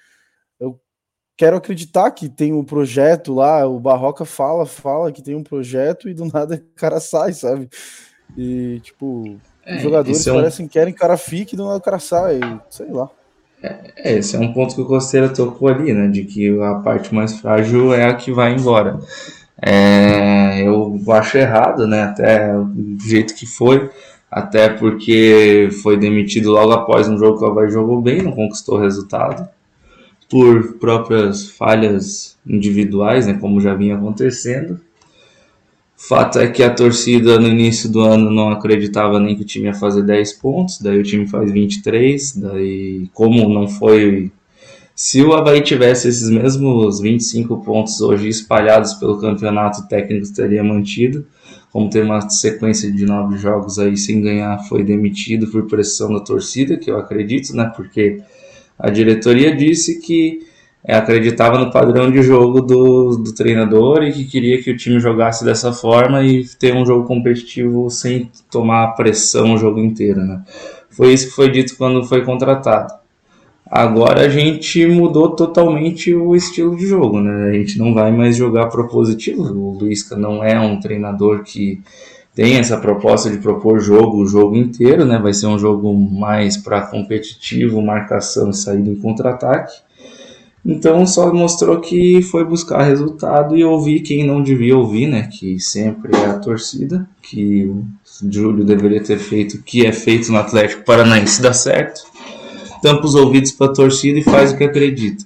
[1.37, 6.09] quero acreditar que tem um projeto lá, o Barroca fala, fala que tem um projeto
[6.09, 7.69] e do nada o cara sai, sabe?
[8.37, 11.65] E, tipo, é, os jogadores é parecem que querem que o cara fique e do
[11.65, 13.09] nada o cara sai, sei lá.
[13.61, 16.07] É, esse é um ponto que o Costeira tocou ali, né?
[16.07, 18.99] De que a parte mais frágil é a que vai embora.
[19.61, 22.03] É, eu acho errado, né?
[22.03, 23.89] Até do jeito que foi
[24.33, 28.79] até porque foi demitido logo após um jogo que o Havaí jogou bem, não conquistou
[28.79, 29.47] resultado,
[30.29, 34.79] por próprias falhas individuais, né, como já vinha acontecendo.
[35.95, 39.67] Fato é que a torcida no início do ano não acreditava nem que o time
[39.67, 44.31] ia fazer 10 pontos, daí o time faz 23, daí como não foi
[44.95, 50.63] se o Havaí tivesse esses mesmos 25 pontos hoje espalhados pelo campeonato, o técnico teria
[50.63, 51.25] mantido
[51.73, 56.19] como tem uma sequência de nove jogos aí sem ganhar, foi demitido por pressão da
[56.19, 57.73] torcida, que eu acredito, né?
[57.75, 58.21] Porque
[58.83, 60.45] a diretoria disse que
[60.85, 65.45] acreditava no padrão de jogo do, do treinador e que queria que o time jogasse
[65.45, 70.43] dessa forma e ter um jogo competitivo sem tomar pressão o jogo inteiro, né?
[70.89, 72.93] Foi isso que foi dito quando foi contratado.
[73.65, 77.51] Agora a gente mudou totalmente o estilo de jogo, né?
[77.51, 79.43] A gente não vai mais jogar propositivo.
[79.43, 81.81] O Luisca não é um treinador que
[82.35, 85.19] tem essa proposta de propor jogo o jogo inteiro, né?
[85.19, 89.81] Vai ser um jogo mais para competitivo, marcação e saída em contra-ataque.
[90.65, 95.29] Então só mostrou que foi buscar resultado e ouvir quem não devia ouvir, né?
[95.31, 97.85] Que sempre é a torcida, que o
[98.31, 102.13] Júlio deveria ter feito o que é feito no Atlético Paranaense dar certo
[102.83, 105.23] tampa os ouvidos para a torcida e faz o que acredita.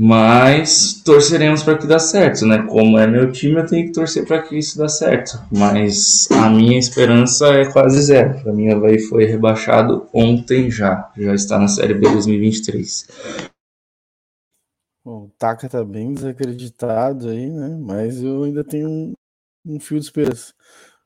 [0.00, 2.64] Mas torceremos para que dê certo, né?
[2.68, 5.32] Como é meu time, eu tenho que torcer para que isso dê certo.
[5.50, 8.40] Mas a minha esperança é quase zero.
[8.40, 11.12] Para mim, o Havaí foi rebaixado ontem já.
[11.16, 13.08] Já está na Série B 2023.
[15.04, 17.76] Bom, o Taka tá bem desacreditado aí, né?
[17.80, 19.12] Mas eu ainda tenho um,
[19.66, 20.54] um fio de esperança.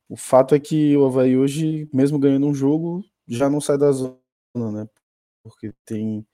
[0.06, 3.90] O fato é que o Havaí hoje, mesmo ganhando um jogo, já não sai da
[3.90, 4.12] zona,
[4.54, 4.86] né?
[5.42, 6.26] porque tem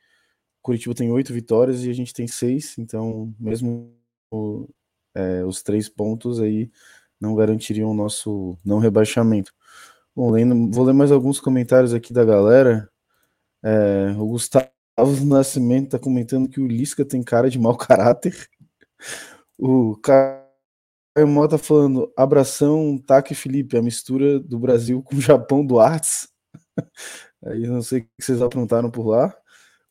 [0.62, 3.94] Curitiba tem oito vitórias e a gente tem seis, então mesmo
[4.30, 4.68] o,
[5.14, 6.70] é, os três pontos aí
[7.20, 9.52] não garantiriam o nosso não rebaixamento.
[10.14, 12.90] Bom, lendo, vou ler mais alguns comentários aqui da galera.
[13.62, 14.70] É, o Gustavo
[15.24, 18.48] Nascimento está comentando que o Lisca tem cara de mau caráter.
[19.58, 20.38] O Caio
[21.26, 26.28] Mota tá falando abração, Taque Felipe, a mistura do Brasil com o Japão do Arts.
[27.44, 29.34] Aí não sei o que vocês aprontaram por lá.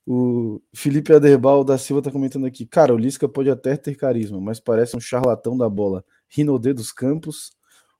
[0.09, 2.65] O Felipe Aderbal da Silva tá comentando aqui.
[2.65, 6.01] Cara, o Lisca pode até ter carisma, mas parece um charlatão da bola.
[6.29, 7.51] Rinodê dos Campos.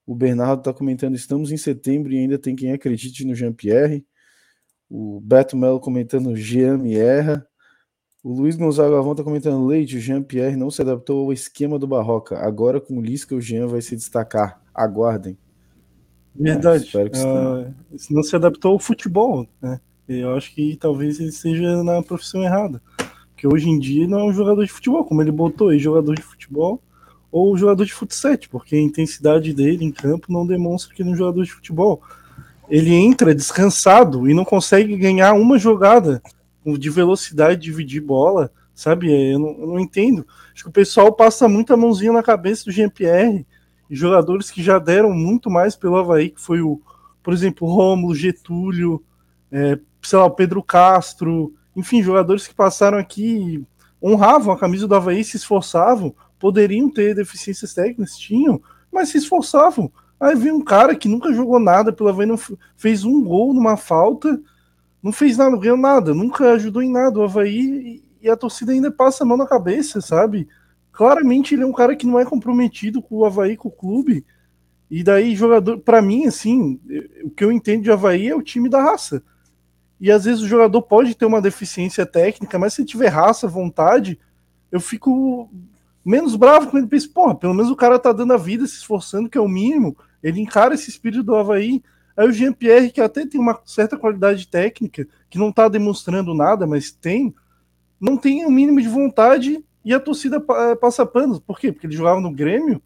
[0.06, 4.06] O Bernardo tá comentando: estamos em setembro e ainda tem quem acredite no Jean-Pierre.
[4.90, 7.46] O Beto Melo comentando: Jean me erra.
[8.24, 11.88] O Luiz Gonzaga Avon tá comentando: Leite, o Jean-Pierre não se adaptou ao esquema do
[11.88, 12.38] Barroca.
[12.38, 14.62] Agora com o Lisca, o Jean vai se destacar.
[14.74, 15.38] Aguardem.
[16.34, 16.90] Verdade.
[16.96, 17.74] Uh,
[18.10, 19.82] não se adaptou ao futebol, né?
[20.08, 22.82] Eu acho que talvez ele seja na profissão errada.
[23.34, 26.16] Porque hoje em dia não é um jogador de futebol, como ele botou aí, jogador
[26.16, 26.82] de futebol
[27.30, 31.14] ou jogador de futsal, porque a intensidade dele em campo não demonstra que ele é
[31.14, 32.02] um jogador de futebol.
[32.70, 36.22] Ele entra descansado e não consegue ganhar uma jogada
[36.66, 39.12] de velocidade, dividir bola, sabe?
[39.32, 40.26] Eu não, eu não entendo.
[40.54, 43.46] Acho que o pessoal passa muita mãozinha na cabeça do Jean-Pierre
[43.90, 46.82] jogadores que já deram muito mais pelo Havaí, que foi o,
[47.24, 49.04] por exemplo, Rômulo, Getúlio,
[49.52, 53.66] é, sei lá, o Pedro Castro, enfim, jogadores que passaram aqui
[54.02, 59.92] honravam a camisa do Havaí, se esforçavam, poderiam ter deficiências técnicas, tinham, mas se esforçavam.
[60.20, 62.40] Aí vem um cara que nunca jogou nada pela Havaí, não
[62.78, 64.40] fez um gol numa falta,
[65.04, 68.72] não fez nada, não ganhou nada, nunca ajudou em nada o Havaí e a torcida
[68.72, 70.48] ainda passa a mão na cabeça, sabe?
[70.92, 74.26] Claramente ele é um cara que não é comprometido com o Havaí, com o clube.
[74.90, 76.80] E daí, jogador, para mim, assim,
[77.24, 79.22] o que eu entendo de Havaí é o time da raça.
[80.00, 84.20] E às vezes o jogador pode ter uma deficiência técnica, mas se tiver raça, vontade,
[84.72, 85.50] eu fico
[86.06, 86.88] menos bravo com ele.
[86.88, 89.48] Penso, porra, pelo menos o cara tá dando a vida, se esforçando, que é o
[89.48, 89.98] mínimo.
[90.22, 91.82] Ele encara esse espírito do Havaí.
[92.16, 96.66] Aí o Jean-Pierre, que até tem uma certa qualidade técnica, que não tá demonstrando nada,
[96.66, 97.34] mas tem,
[98.00, 100.40] não tem o mínimo de vontade e a torcida
[100.80, 101.40] passa panos.
[101.40, 101.72] Por quê?
[101.72, 102.82] Porque ele jogava no Grêmio.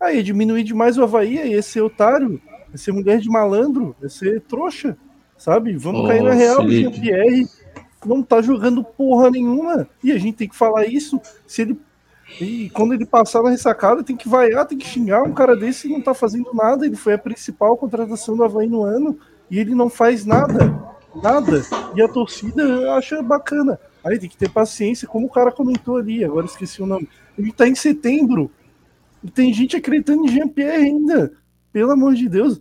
[0.00, 4.08] Aí diminuir demais o Havaí, aí ia ser otário, ia ser mulher de malandro, ia
[4.08, 4.96] ser trouxa,
[5.38, 5.76] sabe?
[5.76, 7.48] Vamos oh, cair na real, o Jean-Pierre
[8.04, 9.88] não tá jogando porra nenhuma.
[10.02, 11.20] E a gente tem que falar isso.
[11.46, 11.80] Se ele
[12.40, 15.22] e quando ele passar na ressacada, tem que vaiar, tem que xingar.
[15.22, 16.84] Um cara desse não tá fazendo nada.
[16.84, 19.18] Ele foi a principal contratação do Havaí no ano
[19.50, 20.78] e ele não faz nada.
[21.22, 21.62] Nada.
[21.96, 23.80] E a torcida acha bacana.
[24.04, 27.08] Aí tem que ter paciência, como o cara comentou ali, agora esqueci o nome.
[27.36, 28.50] Ele tá em setembro.
[29.24, 31.32] E tem gente acreditando em Jean-Pierre ainda.
[31.72, 32.60] Pelo amor de Deus.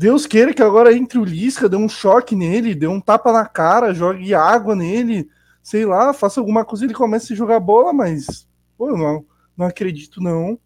[0.00, 3.44] Deus queira que agora entre o Lisca, dê um choque nele, dê um tapa na
[3.44, 5.28] cara, jogue água nele,
[5.62, 9.26] sei lá, faça alguma coisa e ele comece a jogar bola, mas Pô, eu não,
[9.54, 10.58] não acredito, não.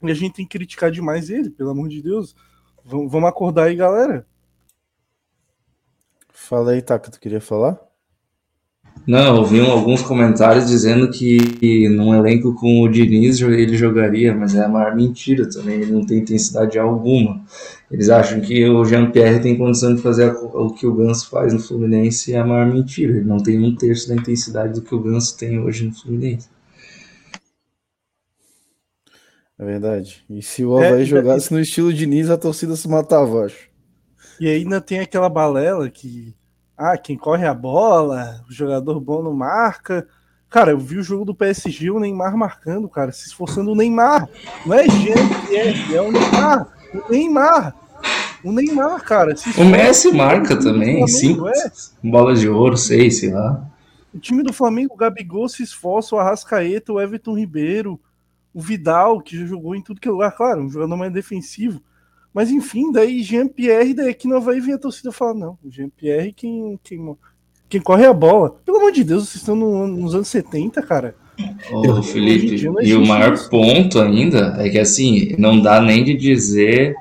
[0.00, 2.32] E a gente tem que criticar demais ele, pelo amor de Deus.
[2.84, 4.24] V vamos acordar aí, galera.
[6.28, 7.76] Fala aí, Taka, tu queria falar?
[9.04, 14.54] Não, eu vi alguns comentários dizendo que num elenco com o Diniz ele jogaria, mas
[14.54, 17.44] é a maior mentira também, ele não tem intensidade alguma.
[17.90, 21.58] Eles acham que o Jean-Pierre tem condição de fazer o que o Ganso faz no
[21.58, 23.16] Fluminense, e é a maior mentira.
[23.16, 26.48] Ele não tem um terço da intensidade do que o Ganso tem hoje no Fluminense.
[29.58, 30.24] É verdade.
[30.30, 33.68] E se o Havaí é, jogasse no estilo Diniz, a torcida se matava, acho.
[34.40, 36.34] E ainda tem aquela balela que.
[36.78, 40.06] Ah, quem corre a bola, o jogador bom não marca.
[40.48, 44.26] Cara, eu vi o jogo do PSG, o Neymar marcando, cara, se esforçando o Neymar.
[44.64, 46.72] Não é gente, é o Neymar.
[46.94, 47.79] O Neymar.
[48.42, 49.34] O Neymar, cara.
[49.58, 51.70] o Messi marca também, cinco é.
[52.02, 53.70] bolas de ouro, seis, sei lá.
[54.12, 58.00] O time do Flamengo, o Gabigol se esforça, o Arrascaeta, o Everton Ribeiro,
[58.52, 61.80] o Vidal, que já jogou em tudo que é lugar, claro, um jogador mais defensivo.
[62.32, 66.32] Mas enfim, daí Jean-Pierre, daí aqui não vai vir a torcida falar, não, o Jean-Pierre
[66.32, 67.16] quem, quem,
[67.68, 68.56] quem corre a bola.
[68.64, 71.14] Pelo amor de Deus, vocês estão no, nos anos 70, cara.
[71.72, 73.48] Ô, Felipe, e o maior isso.
[73.48, 76.94] ponto ainda é que assim, não dá nem de dizer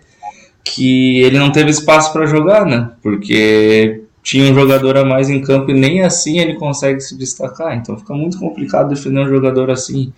[0.69, 2.91] que ele não teve espaço para jogar, né?
[3.01, 7.75] Porque tinha um jogador a mais em campo e nem assim ele consegue se destacar.
[7.75, 10.13] Então fica muito complicado defender um jogador assim.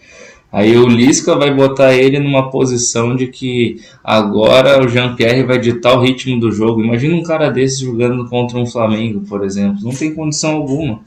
[0.51, 5.97] Aí o Lisca vai botar ele numa posição de que agora o Jean-Pierre vai ditar
[5.97, 6.83] o ritmo do jogo.
[6.83, 9.79] Imagina um cara desse jogando contra um Flamengo, por exemplo.
[9.81, 11.01] Não tem condição alguma.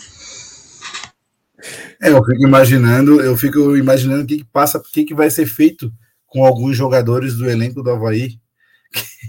[2.02, 5.28] É, eu fico imaginando, eu fico imaginando o que, que passa, o que, que vai
[5.28, 5.92] ser feito
[6.26, 8.38] com alguns jogadores do elenco do Havaí.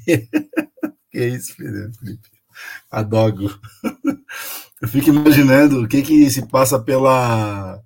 [1.12, 2.30] que isso, Felipe?
[2.92, 3.50] Adogo.
[4.82, 7.82] Eu fico imaginando o que, que se passa pela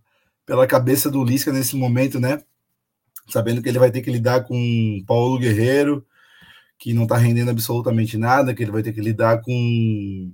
[0.50, 2.42] pela cabeça do Lisca nesse momento, né?
[3.28, 6.04] Sabendo que ele vai ter que lidar com Paulo Guerreiro,
[6.80, 10.34] que não tá rendendo absolutamente nada, que ele vai ter que lidar com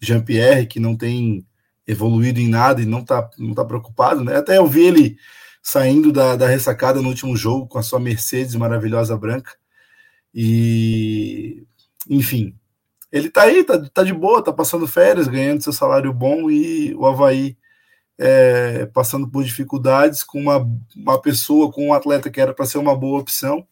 [0.00, 1.46] Jean-Pierre, que não tem
[1.86, 4.36] evoluído em nada e não tá, não tá preocupado, né?
[4.36, 5.18] Até eu vi ele
[5.62, 9.52] saindo da, da ressacada no último jogo com a sua Mercedes maravilhosa branca.
[10.34, 11.64] E,
[12.10, 12.56] enfim,
[13.12, 16.92] ele tá aí, tá, tá de boa, tá passando férias, ganhando seu salário bom e
[16.94, 17.56] o Havaí
[18.18, 22.78] é, passando por dificuldades com uma, uma pessoa, com um atleta que era para ser
[22.78, 23.66] uma boa opção,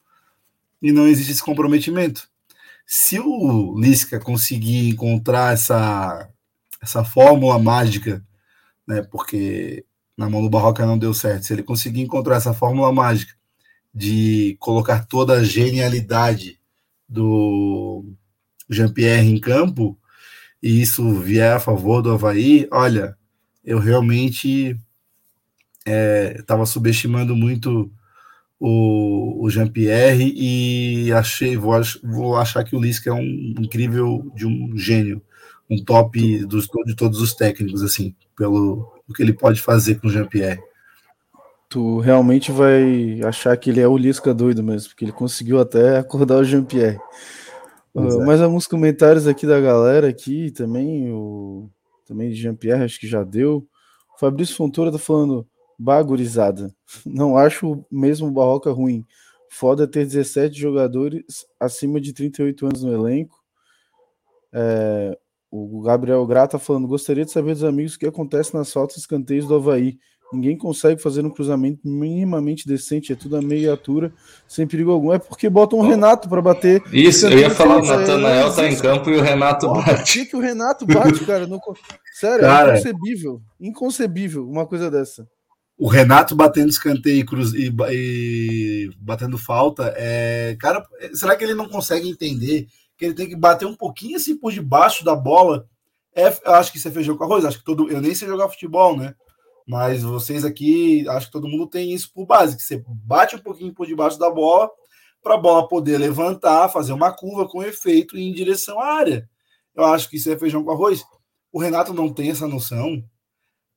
[0.80, 2.28] e não existe esse comprometimento.
[2.86, 6.28] Se o Lisca conseguir encontrar essa,
[6.80, 8.24] essa fórmula mágica,
[8.86, 9.84] né, porque
[10.16, 13.34] na mão do Barroca não deu certo, se ele conseguir encontrar essa fórmula mágica
[13.95, 16.59] de colocar toda a genialidade
[17.09, 18.05] do
[18.68, 19.99] Jean-Pierre em campo,
[20.62, 23.16] e isso vier a favor do Havaí, olha,
[23.64, 24.78] eu realmente
[26.38, 27.93] estava é, subestimando muito
[28.59, 34.47] o, o Jean-Pierre e achei, vou, vou achar que o Lisca é um incrível de
[34.47, 35.20] um gênio,
[35.68, 40.07] um top dos, de todos os técnicos, assim, pelo o que ele pode fazer com
[40.07, 40.62] o Jean-Pierre.
[41.72, 45.96] Tu realmente vai achar que ele é o Lisca doido mesmo, porque ele conseguiu até
[45.96, 47.00] acordar o Jean-Pierre.
[47.94, 51.70] Uh, mais alguns comentários aqui da galera aqui também, o
[52.06, 53.66] também de Jean-Pierre, acho que já deu.
[54.14, 55.48] O Fabrício Fontoura tá falando
[55.78, 56.74] bagurizada.
[57.06, 59.02] Não acho mesmo o Barroca ruim.
[59.48, 63.42] Foda ter 17 jogadores acima de 38 anos no elenco.
[64.52, 65.16] É,
[65.50, 69.00] o Gabriel Grata falando: gostaria de saber dos amigos o que acontece nas faltas e
[69.00, 69.98] escanteios do Havaí.
[70.33, 74.12] Ninguém consegue fazer um cruzamento minimamente decente, é tudo a meia altura,
[74.49, 75.12] sem perigo algum.
[75.12, 76.83] É porque botam o Renato para bater.
[76.93, 79.95] Isso, eu ia falar, o Natanael é, tá em campo e o Renato Pô, bate.
[79.95, 81.47] Por que, que o Renato bate, cara?
[81.47, 81.61] Não...
[82.14, 83.43] Sério, é cara, é inconcebível.
[83.61, 85.26] Inconcebível uma coisa dessa.
[85.78, 87.53] O Renato batendo escanteio e, cruz...
[87.53, 90.57] e, e batendo falta, é...
[90.59, 92.66] cara, será que ele não consegue entender
[92.97, 95.66] que ele tem que bater um pouquinho assim por debaixo da bola?
[96.14, 97.45] É, acho que isso é feijão com arroz.
[97.45, 97.91] Acho que todo.
[97.91, 99.14] Eu nem sei jogar futebol, né?
[99.66, 103.40] Mas vocês aqui, acho que todo mundo tem isso por base, que você bate um
[103.40, 104.70] pouquinho por debaixo da bola
[105.22, 109.28] para a bola poder levantar, fazer uma curva com efeito e em direção à área.
[109.74, 111.04] Eu acho que isso é feijão com arroz.
[111.52, 113.02] O Renato não tem essa noção.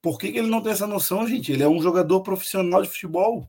[0.01, 1.51] Por que, que ele não tem essa noção, gente?
[1.51, 3.47] Ele é um jogador profissional de futebol.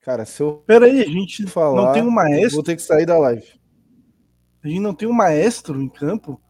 [0.00, 0.62] Cara, se eu.
[0.66, 2.54] Peraí, a gente falar, não tem um maestro.
[2.54, 3.46] Vou ter que sair da live.
[4.62, 6.40] A gente não tem um maestro em campo.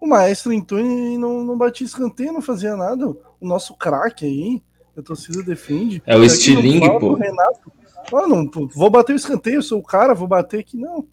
[0.00, 3.16] O maestro entrou e não, não batia escanteio, não fazia nada.
[3.40, 4.62] O nosso craque aí,
[4.96, 6.02] a torcida defende.
[6.06, 7.14] É o estilingue, pô.
[7.14, 7.72] Renato,
[8.12, 10.76] ah, não, vou bater o escanteio, sou o cara, vou bater aqui.
[10.76, 11.06] Não.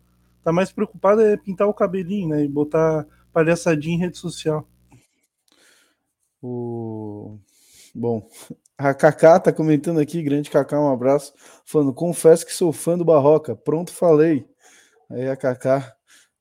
[0.44, 2.44] Tá mais preocupado é pintar o cabelinho, né?
[2.44, 4.68] E botar palhaçadinha em rede social.
[6.42, 7.38] O...
[7.96, 8.28] Bom,
[8.78, 13.06] a Kaká tá comentando aqui, grande Kaká, um abraço, falando, confesso que sou fã do
[13.06, 14.46] Barroca, pronto, falei.
[15.10, 15.96] Aí a Kaká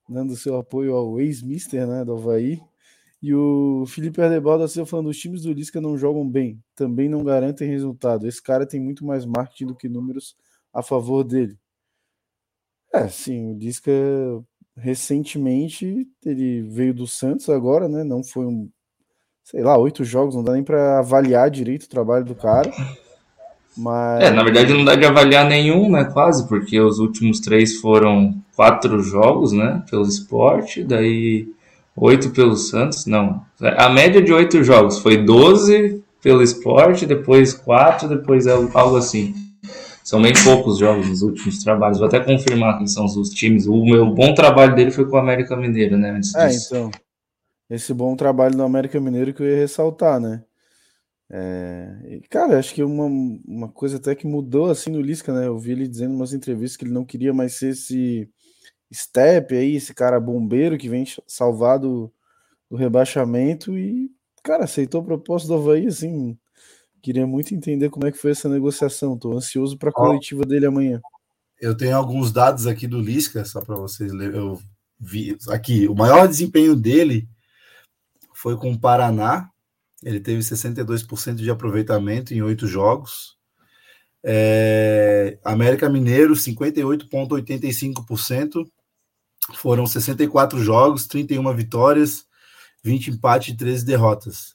[0.09, 2.61] dando seu apoio ao ex-mister né, do Havaí.
[3.23, 7.23] E o Felipe Ardebaldo assim, falando: os times do Lisca não jogam bem, também não
[7.23, 8.27] garantem resultado.
[8.27, 10.35] Esse cara tem muito mais marketing do que números
[10.75, 11.57] a favor dele.
[12.93, 13.93] É, sim, o Lisca
[14.77, 18.03] recentemente ele veio do Santos agora, né?
[18.03, 18.69] Não foi um,
[19.45, 22.73] sei lá, oito jogos, não dá nem para avaliar direito o trabalho do cara.
[23.77, 24.23] Mas...
[24.25, 26.05] É, na verdade não dá de avaliar nenhum, né?
[26.05, 29.83] Quase, porque os últimos três foram quatro jogos, né?
[29.89, 31.49] Pelo esporte, daí
[31.97, 33.07] oito pelo Santos.
[33.07, 33.45] Não.
[33.61, 39.35] A média de oito jogos foi 12 pelo esporte, depois quatro, depois algo assim.
[40.05, 41.99] São bem poucos jogos nos últimos trabalhos.
[41.99, 43.67] Vou até confirmar quem são os times.
[43.67, 46.11] O meu bom trabalho dele foi com o América Mineiro, né?
[46.11, 46.91] Antes é, então.
[47.71, 50.43] Esse bom trabalho do América Mineiro que eu ia ressaltar, né?
[51.31, 53.07] É, cara, acho que uma,
[53.47, 55.47] uma coisa até que mudou assim no Lisca, né?
[55.47, 58.29] Eu vi ele dizendo em umas entrevistas que ele não queria mais ser esse
[58.93, 62.13] step aí, esse cara bombeiro que vem salvar do,
[62.71, 64.11] do rebaixamento e,
[64.43, 66.37] cara, aceitou a proposta do Havaí, assim.
[67.03, 69.19] Queria muito entender como é que foi essa negociação.
[69.19, 71.01] Tô ansioso para a coletiva dele amanhã.
[71.61, 74.37] Eu tenho alguns dados aqui do Lisca, só para vocês lerem.
[74.37, 74.61] Eu
[74.99, 77.29] vi aqui, o maior desempenho dele
[78.35, 79.51] foi com o Paraná,
[80.03, 83.37] ele teve 62% de aproveitamento em oito jogos.
[84.25, 88.67] É, América Mineiro, 58,85%.
[89.55, 92.27] Foram 64 jogos, 31 vitórias,
[92.83, 94.55] 20 empates e 13 derrotas.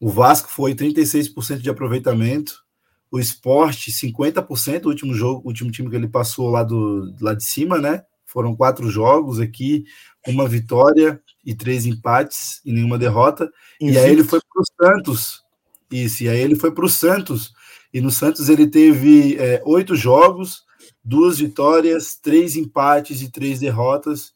[0.00, 2.64] O Vasco foi 36% de aproveitamento.
[3.10, 7.34] O Esporte, 50%, o último jogo, o último time que ele passou lá, do, lá
[7.34, 8.02] de cima, né?
[8.26, 9.84] Foram quatro jogos aqui,
[10.26, 13.50] uma vitória e três empates e nenhuma derrota.
[13.80, 15.44] E aí ele foi para o Santos.
[15.90, 17.54] Isso, e aí ele foi para o Santos.
[17.94, 20.65] E no Santos ele teve é, oito jogos,
[21.06, 24.32] duas vitórias, três empates e três derrotas.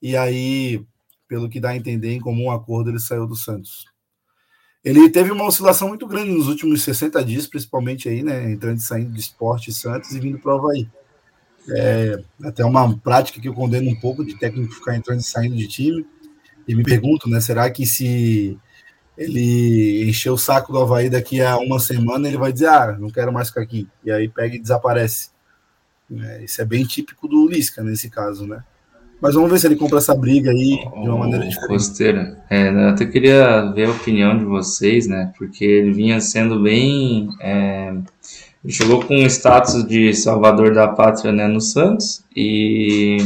[0.00, 0.82] E aí,
[1.28, 3.84] pelo que dá a entender, em comum acordo, ele saiu do Santos.
[4.82, 8.50] Ele teve uma oscilação muito grande nos últimos 60 dias, principalmente aí, né?
[8.50, 10.88] Entrando e saindo do esporte Santos e vindo para o Havaí.
[11.68, 15.56] É, até uma prática que eu condeno um pouco de técnico ficar entrando e saindo
[15.56, 16.06] de time.
[16.66, 17.40] E me pergunto, né?
[17.40, 18.56] Será que se
[19.18, 23.10] ele encher o saco do Havaí daqui a uma semana, ele vai dizer, ah, não
[23.10, 23.88] quero mais ficar aqui.
[24.04, 25.35] E aí pega e desaparece.
[26.14, 28.62] É, isso é bem típico do Lisca nesse caso, né?
[29.20, 31.68] Mas vamos ver se ele compra essa briga aí de uma maneira diferente.
[31.68, 35.32] Costeira, é, eu até queria ver a opinião de vocês, né?
[35.38, 37.30] Porque ele vinha sendo bem.
[37.40, 37.94] É,
[38.62, 43.16] ele chegou com o status de salvador da pátria né, no Santos e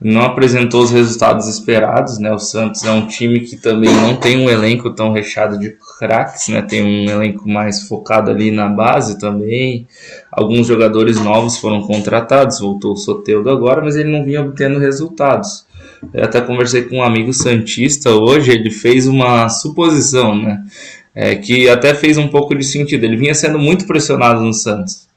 [0.00, 2.32] não apresentou os resultados esperados, né?
[2.32, 6.48] O Santos é um time que também não tem um elenco tão recheado de craques,
[6.48, 6.62] né?
[6.62, 9.88] Tem um elenco mais focado ali na base também.
[10.30, 15.66] Alguns jogadores novos foram contratados, voltou o Soteudo agora, mas ele não vinha obtendo resultados.
[16.14, 20.62] Eu até conversei com um amigo santista hoje, ele fez uma suposição, né?
[21.12, 23.02] É, que até fez um pouco de sentido.
[23.02, 25.08] Ele vinha sendo muito pressionado no Santos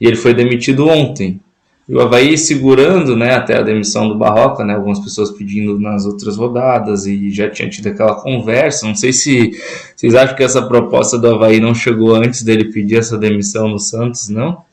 [0.00, 1.40] e ele foi demitido ontem.
[1.86, 6.06] E o Havaí segurando né, até a demissão do Barroca, né, algumas pessoas pedindo nas
[6.06, 8.86] outras rodadas e já tinha tido aquela conversa.
[8.86, 9.50] Não sei se
[9.94, 13.78] vocês acham que essa proposta do Havaí não chegou antes dele pedir essa demissão no
[13.78, 14.64] Santos, não?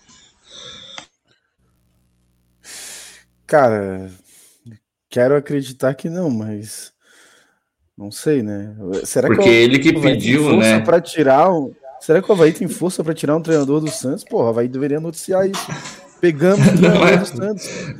[3.45, 4.09] Cara,
[5.09, 6.93] quero acreditar que não, mas
[7.97, 8.73] não sei, né?
[9.03, 10.79] Será Porque que ele que pediu, né?
[10.79, 11.73] Para tirar um...
[11.99, 14.23] Será que o Havaí tem força para tirar um treinador do Santos?
[14.23, 15.67] Porra, o Havaí deveria noticiar isso.
[16.21, 17.25] Pegamos o é...
[17.25, 17.95] Santos.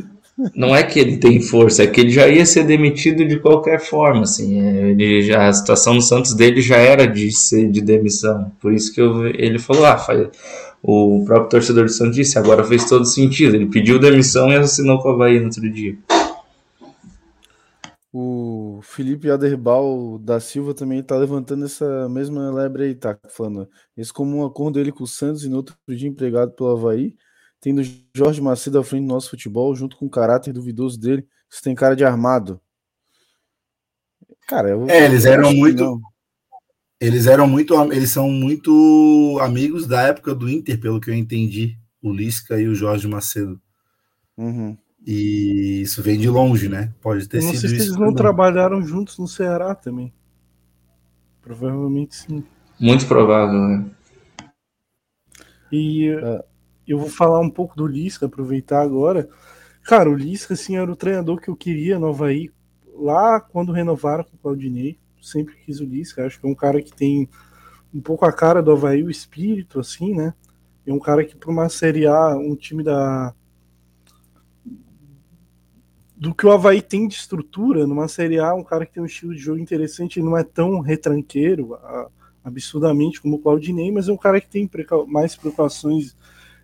[0.56, 3.80] Não é que ele tem força, é que ele já ia ser demitido de qualquer
[3.80, 4.60] forma, assim.
[4.60, 8.52] É, ele já, a situação no Santos dele já era de ser de demissão.
[8.60, 10.30] Por isso que eu, ele falou, ah, faz,
[10.82, 13.56] o próprio torcedor do Santos disse, agora fez todo sentido.
[13.56, 15.96] Ele pediu demissão e assinou com o Havaí no outro dia.
[18.14, 23.18] O Felipe Aderbal da Silva também está levantando essa mesma lebre aí, tá?
[23.30, 27.16] Falando, esse comum acordo dele com o Santos e no outro dia empregado pelo Havaí,
[27.62, 27.82] tendo
[28.14, 31.76] Jorge Macedo à frente do nosso futebol, junto com o caráter duvidoso dele, isso tem
[31.76, 32.60] cara de armado.
[34.48, 36.02] Cara, eu, é, eles eram muito.
[37.00, 37.74] Eles eram muito.
[37.94, 41.78] Eles são muito amigos da época do Inter, pelo que eu entendi.
[42.02, 43.62] O Lisca e o Jorge Macedo.
[44.36, 44.76] Uhum.
[45.06, 46.92] E isso vem de longe, né?
[47.00, 47.62] Pode ter eu não sido.
[47.62, 50.12] Não sei se eles não trabalharam juntos no Ceará também.
[51.42, 52.44] Provavelmente sim.
[52.80, 53.86] Muito provável, né?
[55.72, 56.51] E é.
[56.88, 59.30] Eu vou falar um pouco do Lisca, aproveitar agora.
[59.84, 62.52] Cara, o Lisca, assim, era o treinador que eu queria no Havaí
[62.96, 64.98] lá quando renovaram com o Claudinei.
[65.22, 66.26] Sempre quis o Lisca.
[66.26, 67.30] Acho que é um cara que tem
[67.94, 70.34] um pouco a cara do Havaí, o espírito, assim, né?
[70.86, 73.34] É um cara que, para uma Série A, um time da,
[76.22, 79.08] do que o Havaí tem de estrutura numa Série A, um cara que tem um
[79.08, 81.76] estilo de jogo interessante, não é tão retranqueiro
[82.44, 84.70] absurdamente como o Claudinei, mas é um cara que tem
[85.08, 86.16] mais preocupações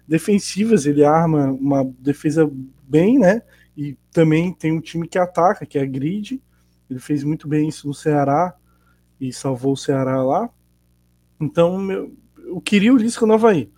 [0.08, 2.50] defensivas, ele arma uma defesa
[2.88, 3.42] bem, né?
[3.76, 6.42] E também tem um time que ataca, que é a Grid.
[6.90, 8.56] Ele fez muito bem isso no Ceará
[9.20, 10.50] e salvou o Ceará lá.
[11.40, 13.70] Então, meu, eu queria o Lisca no Havaí.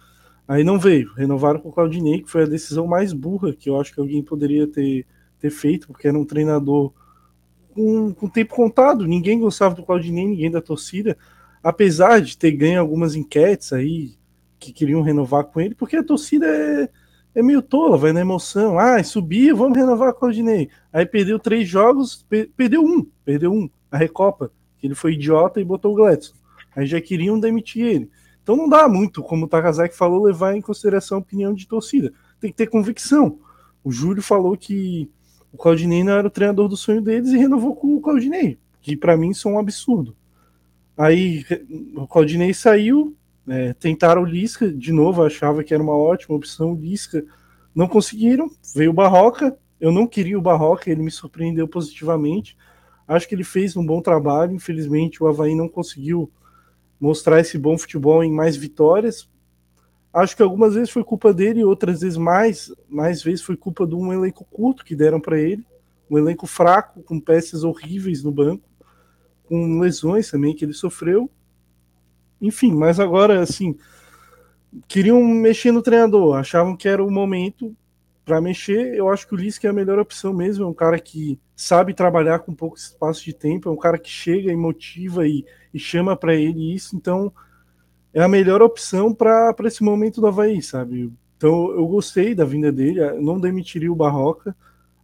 [0.48, 1.14] Aí não veio.
[1.14, 4.24] Renovaram com o Claudinei, que foi a decisão mais burra que eu acho que alguém
[4.24, 5.06] poderia ter
[5.40, 6.94] ter feito, porque era um treinador
[7.74, 9.08] com, com tempo contado.
[9.08, 11.18] Ninguém gostava do Claudinei, ninguém da torcida,
[11.64, 14.19] apesar de ter ganho algumas enquetes aí
[14.60, 16.90] que queriam renovar com ele, porque a torcida é,
[17.34, 18.78] é meio tola, vai na emoção.
[18.78, 20.70] Ah, subia, vamos renovar com o Claudinei.
[20.92, 25.62] Aí perdeu três jogos, per perdeu um, perdeu um, a Recopa, que ele foi idiota
[25.62, 26.34] e botou o Gladson.
[26.76, 28.10] Aí já queriam demitir ele.
[28.44, 32.12] Então não dá muito, como o Takazaki falou, levar em consideração a opinião de torcida.
[32.40, 33.40] Tem que ter convicção.
[33.84, 35.10] O Júlio falou que
[35.52, 38.96] o Claudinei não era o treinador do sonho deles e renovou com o Claudinei, que
[38.96, 40.16] para mim isso é um absurdo.
[40.98, 41.46] Aí
[41.96, 43.16] o Claudinei saiu,
[43.50, 47.24] é, tentaram o Lisca de novo, achava que era uma ótima opção o Lisca,
[47.74, 52.58] não conseguiram, veio o Barroca, eu não queria o Barroca, ele me surpreendeu positivamente,
[53.08, 56.32] acho que ele fez um bom trabalho, infelizmente o Havaí não conseguiu
[57.00, 59.30] mostrar esse bom futebol em mais vitórias,
[60.12, 63.94] Acho que algumas vezes foi culpa dele, outras vezes mais, mais vezes foi culpa de
[63.94, 65.64] um elenco curto que deram para ele,
[66.10, 68.68] um elenco fraco, com peças horríveis no banco,
[69.46, 71.30] com lesões também que ele sofreu.
[72.42, 73.76] Enfim, mas agora, assim,
[74.88, 77.76] queriam mexer no treinador, achavam que era o momento
[78.24, 78.96] para mexer.
[78.96, 80.64] Eu acho que o Lisca é a melhor opção mesmo.
[80.64, 84.10] É um cara que sabe trabalhar com pouco espaço de tempo, é um cara que
[84.10, 86.96] chega e motiva e, e chama para ele isso.
[86.96, 87.34] Então,
[88.14, 91.12] é a melhor opção para esse momento do Havaí, sabe?
[91.38, 94.56] Então eu gostei da vinda dele, não demitiria o Barroca,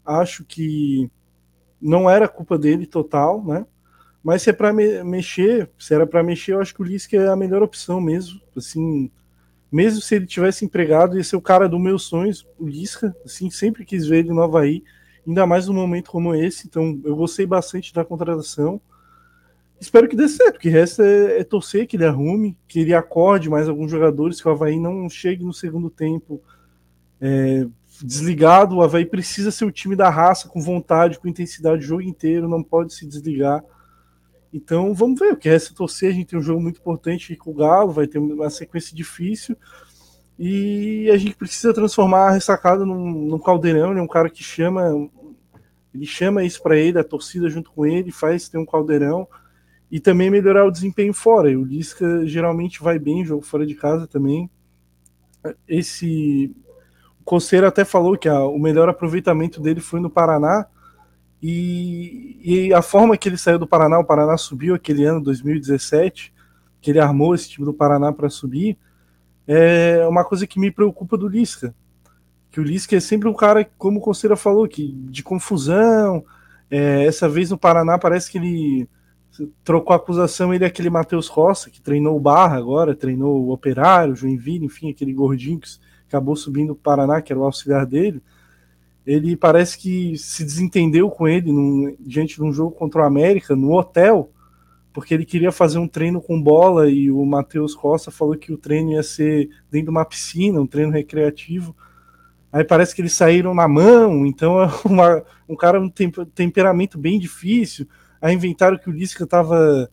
[0.05, 1.09] acho que
[1.81, 3.65] não era culpa dele total, né?
[4.26, 7.15] Mas se é para me mexer, se era para mexer, eu acho que o Lisca
[7.15, 9.11] é a melhor opção mesmo, assim,
[9.71, 13.51] mesmo se ele tivesse empregado, ia ser o cara dos meus sonhos, o Lisca, assim,
[13.51, 14.84] sempre quis ver ele no Havaí,
[15.28, 18.82] ainda mais num momento como esse, então eu gostei bastante da contratação.
[19.80, 23.47] Espero que dê certo, que resta é, é, torcer que ele arrume, que ele acorde
[23.47, 26.41] mais alguns jogadores, que o Havaí não chegue no segundo tempo
[27.21, 27.67] é,
[28.01, 28.78] desligado.
[28.78, 32.49] O Havaí precisa ser o time da raça, com vontade, com intensidade o jogo inteiro,
[32.49, 33.63] não pode se desligar.
[34.55, 36.11] Então vamos ver, o que resta é torcer.
[36.11, 39.57] A gente tem um jogo muito importante com o Galo, vai ter uma sequência difícil.
[40.39, 43.91] E a gente precisa transformar a ressacada num, num caldeirão.
[43.91, 45.09] Ele é um cara que chama,
[45.93, 49.27] ele chama isso para ele, a torcida junto com ele, faz ter um caldeirão
[49.91, 51.51] e também melhorar o desempenho fora.
[51.51, 54.49] E o Lisca geralmente vai bem jogo fora de casa também.
[55.67, 56.55] Esse
[57.19, 60.65] o Coceiro até falou que a, o melhor aproveitamento dele foi no Paraná.
[61.43, 66.31] E, e, a forma que ele saiu do Paraná, o Paraná subiu aquele ano, 2017,
[66.79, 68.77] que ele armou esse time do Paraná para subir,
[69.47, 71.73] é uma coisa que me preocupa do Lisca.
[72.51, 76.23] Que o Lisca é sempre um cara, como o Conselho falou, que de confusão.
[76.69, 78.87] É, essa vez no Paraná parece que ele
[79.63, 83.51] trocou a acusação ele é aquele Matheus Roça, que treinou o Barra agora, treinou o
[83.51, 85.67] Operário, o Joinville, enfim, aquele gordinho que
[86.07, 88.21] acabou subindo o Paraná, que era o auxiliar dele.
[89.05, 93.55] Ele parece que se desentendeu com ele num, diante de um jogo contra o América
[93.55, 94.31] no hotel,
[94.91, 98.57] porque ele queria fazer um treino com bola e o Matheus Costa falou que o
[98.57, 101.75] treino ia ser dentro de uma piscina, um treino recreativo.
[102.51, 107.19] Aí parece que eles saíram na mão, então é uma, um cara um temperamento bem
[107.19, 107.87] difícil.
[108.21, 109.89] Aí inventaram que o Lisca estava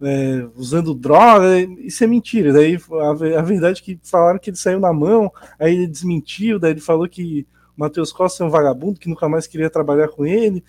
[0.00, 2.52] é, usando droga, isso é mentira.
[2.52, 6.58] Daí a, a, verdade é que falaram que ele saiu na mão, aí ele desmentiu,
[6.58, 7.46] daí ele falou que
[7.76, 10.64] Matheus Costa é um vagabundo que nunca mais queria trabalhar com ele.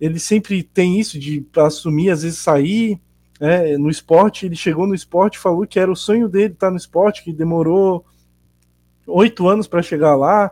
[0.00, 3.00] Ele sempre tem isso de assumir, às vezes sair.
[3.38, 6.76] É, no esporte, ele chegou no esporte falou que era o sonho dele estar no
[6.76, 8.04] esporte, que demorou
[9.06, 10.50] oito anos para chegar lá,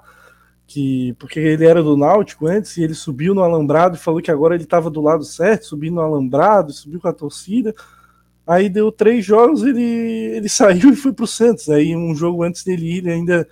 [0.67, 4.31] que porque ele era do Náutico antes e ele subiu no alambrado e falou que
[4.31, 7.75] agora ele estava do lado certo, subindo no alambrado, subiu com a torcida.
[8.47, 11.69] Aí deu três jogos, ele, ele saiu e foi para o Santos.
[11.69, 13.49] Aí um jogo antes dele ir, ele ainda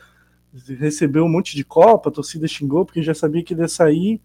[0.79, 4.21] recebeu um monte de copa, a torcida xingou porque já sabia que ele ia sair.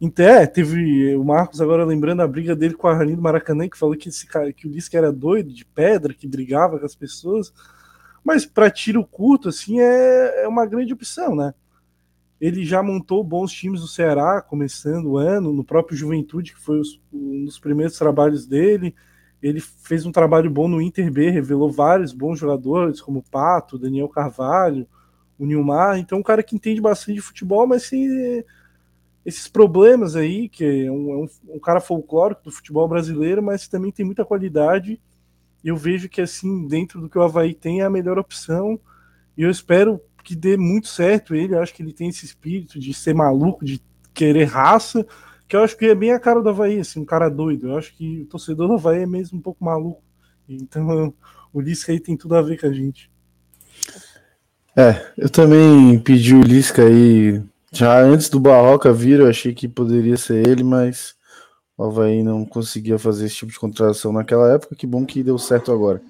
[0.00, 3.68] Então, é, teve o Marcos agora lembrando a briga dele com a Rainha do Maracanã,
[3.68, 6.86] que falou que, esse cara, que o Lisca era doido, de pedra, que brigava com
[6.86, 7.52] as pessoas.
[8.24, 11.52] Mas para tiro curto, assim, é, é uma grande opção, né?
[12.40, 16.80] Ele já montou bons times no Ceará, começando o ano, no próprio Juventude, que foi
[16.80, 18.94] os, um dos primeiros trabalhos dele.
[19.42, 23.78] Ele fez um trabalho bom no Inter B, revelou vários bons jogadores, como o Pato,
[23.78, 24.86] Daniel Carvalho,
[25.44, 25.98] o Nilmar.
[25.98, 28.44] Então, um cara que entende bastante de futebol, mas sem
[29.24, 33.68] esses problemas aí, que é um, é um, um cara folclórico do futebol brasileiro, mas
[33.68, 35.00] também tem muita qualidade
[35.64, 38.80] eu vejo que, assim, dentro do que o Havaí tem, é a melhor opção.
[39.36, 41.54] E eu espero que dê muito certo ele.
[41.54, 43.80] Eu acho que ele tem esse espírito de ser maluco, de
[44.14, 45.06] querer raça,
[45.46, 47.68] que eu acho que é bem a cara do Havaí, assim, um cara doido.
[47.68, 50.02] Eu acho que o torcedor do Havaí é mesmo um pouco maluco.
[50.48, 51.12] Então,
[51.52, 53.09] o Lisca aí tem tudo a ver com a gente.
[54.80, 57.42] É, eu também pedi o Lisca aí.
[57.70, 61.14] Já antes do Barroca vir, eu achei que poderia ser ele, mas
[61.76, 65.38] o Havaí não conseguia fazer esse tipo de contratação naquela época, que bom que deu
[65.38, 66.00] certo agora.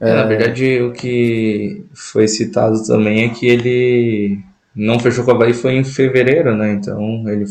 [0.00, 0.14] É, é...
[0.14, 4.38] Na verdade, o que foi citado também é que ele
[4.74, 6.72] não fechou com o Havaí foi em fevereiro, né?
[6.72, 7.46] Então ele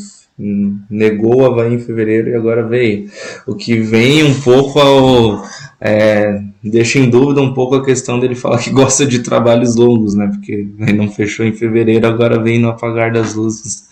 [0.90, 3.10] negou o Havaí em fevereiro e agora veio.
[3.46, 5.44] O que vem um pouco ao.
[5.80, 10.16] É, deixa em dúvida um pouco a questão dele falar que gosta de trabalhos longos,
[10.16, 10.28] né?
[10.28, 13.90] Porque ele não fechou em fevereiro, agora vem no apagar das luzes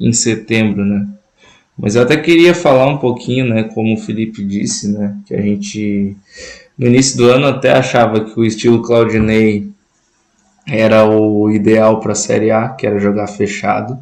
[0.00, 1.06] em setembro, né?
[1.78, 5.40] Mas eu até queria falar um pouquinho, né, como o Felipe disse, né, que a
[5.40, 6.16] gente
[6.76, 9.68] no início do ano até achava que o estilo Claudinei
[10.66, 13.98] era o ideal para a Série A, que era jogar fechado.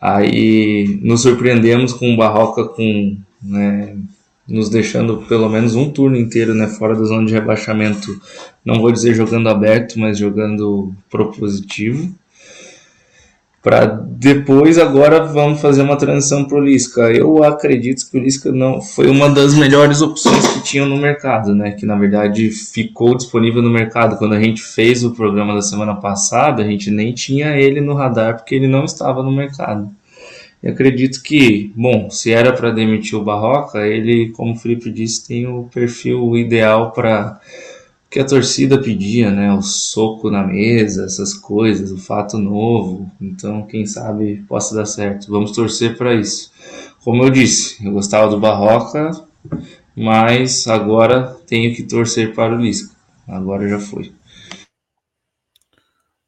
[0.00, 3.96] Aí nos surpreendemos com o Barroca com, né,
[4.46, 8.20] nos deixando pelo menos um turno inteiro, né, fora da zona de rebaixamento.
[8.64, 12.14] Não vou dizer jogando aberto, mas jogando propositivo
[13.64, 17.10] para depois agora vamos fazer uma transição para o Lisca.
[17.10, 21.54] Eu acredito que o Lisca não foi uma das melhores opções que tinham no mercado,
[21.54, 21.70] né?
[21.70, 24.18] Que na verdade ficou disponível no mercado.
[24.18, 27.94] Quando a gente fez o programa da semana passada, a gente nem tinha ele no
[27.94, 29.88] radar porque ele não estava no mercado.
[30.64, 35.28] E acredito que, bom, se era para demitir o Barroca, ele, como o Felipe disse,
[35.28, 37.38] tem o perfil ideal para
[38.10, 39.52] que a torcida pedia, né?
[39.52, 43.10] O soco na mesa, essas coisas, o fato novo.
[43.20, 45.30] Então, quem sabe possa dar certo.
[45.30, 46.50] Vamos torcer para isso.
[47.04, 49.10] Como eu disse, eu gostava do Barroca,
[49.94, 52.96] mas agora tenho que torcer para o Lisca.
[53.28, 54.14] Agora já foi.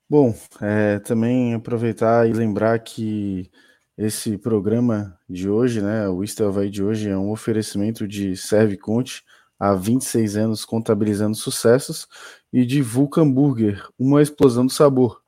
[0.07, 3.51] Bom, é, também aproveitar e lembrar que
[3.97, 8.77] esse programa de hoje, né, o Istel vai de hoje, é um oferecimento de Serve
[8.77, 9.25] Conte
[9.59, 12.07] há 26 anos contabilizando sucessos,
[12.53, 15.23] e de Vulcan Burger, uma explosão do sabor.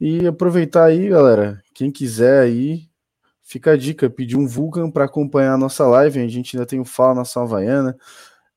[0.00, 2.88] E aproveitar aí, galera, quem quiser aí,
[3.42, 6.78] fica a dica, pedir um Vulcan para acompanhar a nossa live, a gente ainda tem
[6.78, 7.96] o Fala Nação Havaiana,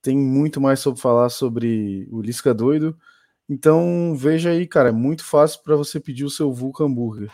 [0.04, 2.96] tem muito mais sobre falar sobre o Lisca Doido,
[3.50, 7.32] então veja aí, cara, é muito fácil para você pedir o seu Vulcan Burger.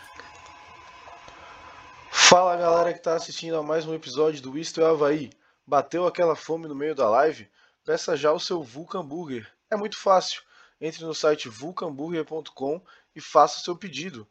[2.10, 5.30] Fala galera que está assistindo a mais um episódio do Isto é Havaí.
[5.66, 7.48] Bateu aquela fome no meio da live?
[7.84, 9.50] peça já o seu Vulcan Burger.
[9.70, 10.42] É muito fácil.
[10.80, 12.82] Entre no site vulcanburger.com
[13.14, 14.26] e faça o seu pedido.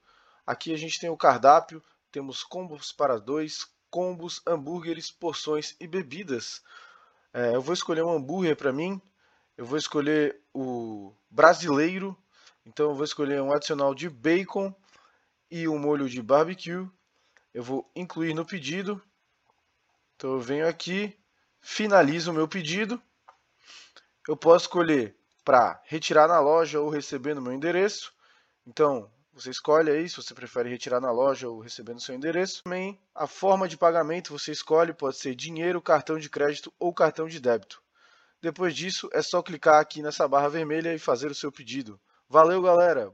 [0.45, 6.61] Aqui a gente tem o cardápio, temos combos para dois, combos, hambúrgueres, porções e bebidas.
[7.33, 9.01] É, eu vou escolher um hambúrguer para mim.
[9.57, 12.17] Eu vou escolher o brasileiro.
[12.65, 14.73] Então eu vou escolher um adicional de bacon
[15.49, 16.87] e um molho de barbecue.
[17.57, 19.01] Eu vou incluir no pedido.
[20.15, 21.17] Então eu venho aqui,
[21.61, 23.01] finalizo o meu pedido
[24.27, 28.11] eu posso escolher para retirar na loja ou receber no meu endereço.
[28.65, 32.63] Então, você escolhe aí se você prefere retirar na loja ou receber no seu endereço.
[32.63, 37.27] Também a forma de pagamento você escolhe, pode ser dinheiro, cartão de crédito ou cartão
[37.27, 37.81] de débito.
[38.41, 41.99] Depois disso, é só clicar aqui nessa barra vermelha e fazer o seu pedido.
[42.27, 43.13] Valeu, galera!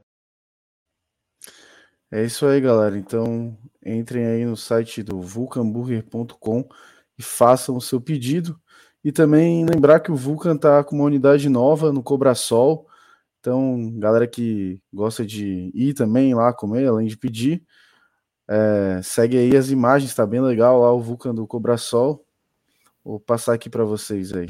[2.14, 2.96] É isso aí, galera.
[2.96, 6.64] Então, entrem aí no site do vulcanburger.com
[7.18, 8.56] e façam o seu pedido.
[9.02, 12.86] E também lembrar que o Vulcan está com uma unidade nova no Cobrasol.
[13.40, 17.64] Então, galera que gosta de ir também lá comer, além de pedir,
[18.46, 22.24] é, segue aí as imagens, está bem legal lá o Vulcan do Cobrasol.
[23.04, 24.46] Vou passar aqui para vocês aí.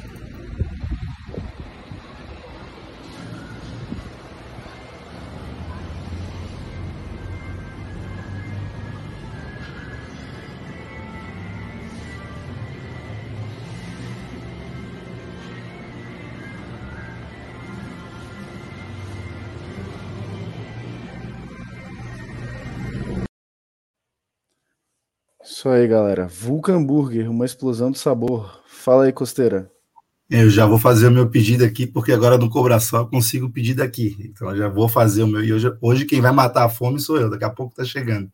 [25.64, 26.26] Isso aí, galera.
[26.26, 28.62] Vulcan Burger, uma explosão de sabor.
[28.66, 29.72] Fala aí, Costeira.
[30.28, 33.72] Eu já vou fazer o meu pedido aqui, porque agora no Cobração eu consigo pedir
[33.72, 34.14] daqui.
[34.20, 35.42] Então eu já vou fazer o meu.
[35.42, 38.30] E hoje, hoje quem vai matar a fome sou eu, daqui a pouco tá chegando.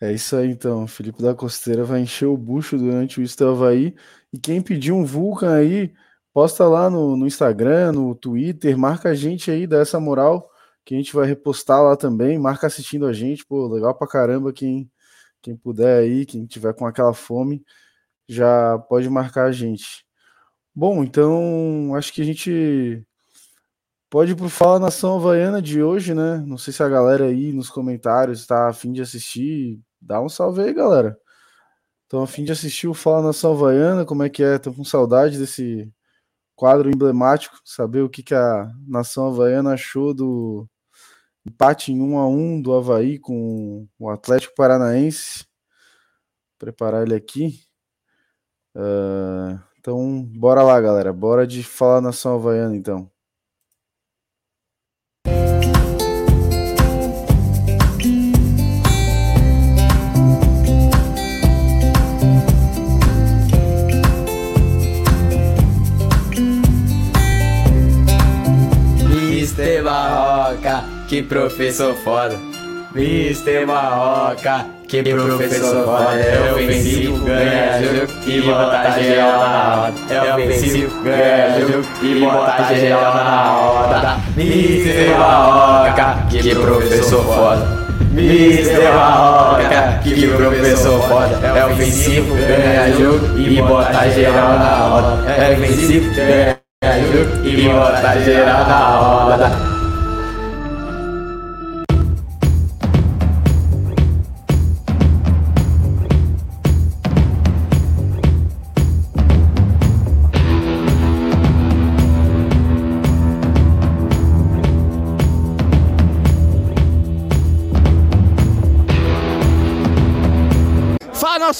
[0.00, 0.86] É isso aí, então.
[0.86, 3.92] Felipe da Costeira vai encher o bucho durante o Isto Havaí.
[4.32, 5.92] E quem pedir um Vulcan aí,
[6.32, 10.48] posta lá no, no Instagram, no Twitter, marca a gente aí, dá essa moral,
[10.84, 12.38] que a gente vai repostar lá também.
[12.38, 14.88] Marca assistindo a gente, pô, legal pra caramba quem
[15.42, 17.64] quem puder aí, quem tiver com aquela fome,
[18.28, 20.04] já pode marcar a gente.
[20.74, 23.04] Bom, então acho que a gente
[24.10, 26.38] pode ir pro Fala Nação Havaiana de hoje, né?
[26.46, 29.80] Não sei se a galera aí nos comentários está afim de assistir.
[30.00, 31.18] Dá um salve aí, galera.
[32.04, 34.04] Estão afim de assistir o Fala Nação Havaiana?
[34.06, 34.56] Como é que é?
[34.56, 35.92] Estão com saudade desse
[36.56, 37.60] quadro emblemático?
[37.64, 40.68] Saber o que, que a Nação Havaiana achou do,
[41.48, 45.40] empate em 1 a 1 do Havaí com o Atlético Paranaense.
[45.40, 47.60] Vou preparar ele aqui.
[48.76, 51.12] Uh, então, bora lá, galera.
[51.12, 53.10] Bora de falar nação havaiana, então.
[69.30, 72.38] Mister Barroca que professor foda.
[72.94, 76.20] Mister Marroca, que professor foda.
[76.20, 79.94] É ofensivo, ganha jogo e bota geral na roda.
[80.10, 84.16] É ofensivo, ganha jogo e bota geral na roda.
[84.36, 87.88] Mister Marroca, que professor foda.
[88.10, 91.40] Mister Marroca, que professor foda.
[91.42, 95.30] É ofensivo, ganha jogo e bota geral na roda.
[95.30, 99.67] É ofensivo, ganha jogo e bota geral na roda.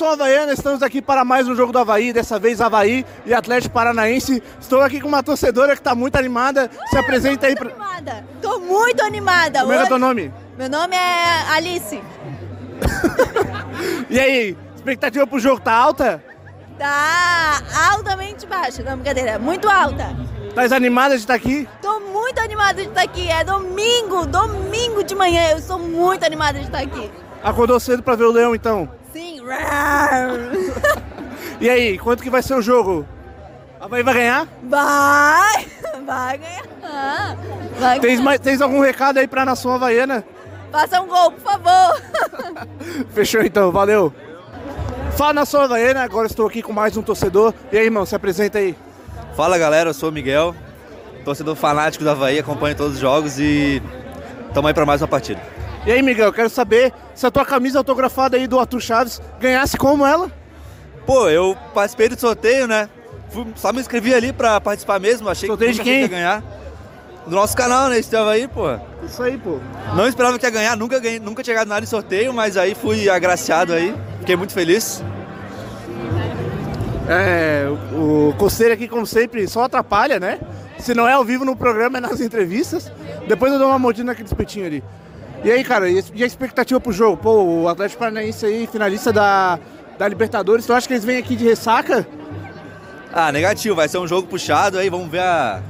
[0.08, 3.74] Nação havaiana, estamos aqui para mais um jogo do Havaí, dessa vez Havaí e Atlético
[3.74, 4.42] Paranaense.
[4.58, 6.70] Estou aqui com uma torcedora que está muito animada.
[6.88, 7.54] Se apresenta aí.
[7.54, 7.68] Pra...
[7.68, 9.60] animada, estou muito animada.
[9.60, 10.32] Como é, é teu nome?
[10.56, 12.00] Meu nome é Alice.
[14.08, 16.22] e aí, expectativa pro jogo tá alta?
[16.78, 17.60] Tá
[17.92, 20.16] altamente baixa, não, brincadeira, muito alta.
[20.54, 21.68] Tá animada de estar aqui?
[21.82, 26.58] Tô muito animada de estar aqui, é domingo, domingo de manhã, eu estou muito animada
[26.58, 27.10] de estar aqui.
[27.42, 28.88] Acordou cedo para ver o Leão então?
[29.18, 29.40] Sim.
[31.60, 33.04] e aí, quanto que vai ser o jogo?
[33.80, 34.46] A Havaí vai ganhar?
[34.62, 35.66] Vai!
[36.06, 37.36] Vai ganhar!
[37.80, 40.24] Vai tens, mais, tens algum recado aí pra nação havaiana?
[40.70, 42.00] Faça um gol, por favor!
[43.12, 44.14] Fechou então, valeu!
[45.16, 47.52] Fala nação havaiana, agora estou aqui com mais um torcedor.
[47.72, 48.76] E aí, irmão, se apresenta aí.
[49.36, 50.54] Fala galera, eu sou o Miguel,
[51.24, 53.82] torcedor fanático do Havaí, acompanho todos os jogos e
[54.46, 55.42] estamos aí para mais uma partida.
[55.84, 59.76] E aí, Miguel, quero saber se a tua camisa autografada aí do Arthur Chaves ganhasse
[59.76, 60.30] como ela?
[61.04, 62.88] Pô, eu participei do sorteio, né?
[63.56, 66.02] Só me inscrevi ali pra participar mesmo, achei sorteio que de quem?
[66.02, 66.44] ia ganhar.
[67.26, 67.98] Do nosso canal, né?
[67.98, 68.66] Estava aí, pô.
[69.02, 69.58] Isso aí, pô.
[69.96, 72.76] Não esperava que ia ganhar, nunca, ganhei, nunca tinha ganhado nada em sorteio, mas aí
[72.76, 73.92] fui agraciado aí.
[74.20, 75.02] Fiquei muito feliz.
[77.08, 77.66] É,
[77.96, 80.38] o Coceiro aqui, como sempre, só atrapalha, né?
[80.78, 82.92] Se não é ao vivo no programa, é nas entrevistas.
[83.26, 84.84] Depois eu dou uma mordida naquele espetinho ali.
[85.44, 87.16] E aí, cara, e a expectativa pro jogo?
[87.16, 89.58] Pô, o Atlético Paranaense aí, finalista da,
[89.96, 92.06] da Libertadores, tu acha que eles vêm aqui de ressaca?
[93.12, 95.62] Ah, negativo, vai ser um jogo puxado aí, vamos ver a,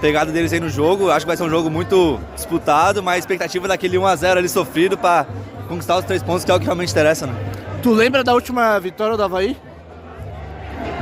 [0.00, 1.10] pegada deles aí no jogo.
[1.10, 4.96] Acho que vai ser um jogo muito disputado, mas a expectativa daquele 1x0 ali sofrido
[4.96, 5.26] para
[5.68, 7.34] conquistar os três pontos, que é o que realmente interessa, né?
[7.82, 9.56] Tu lembra da última vitória do Havaí?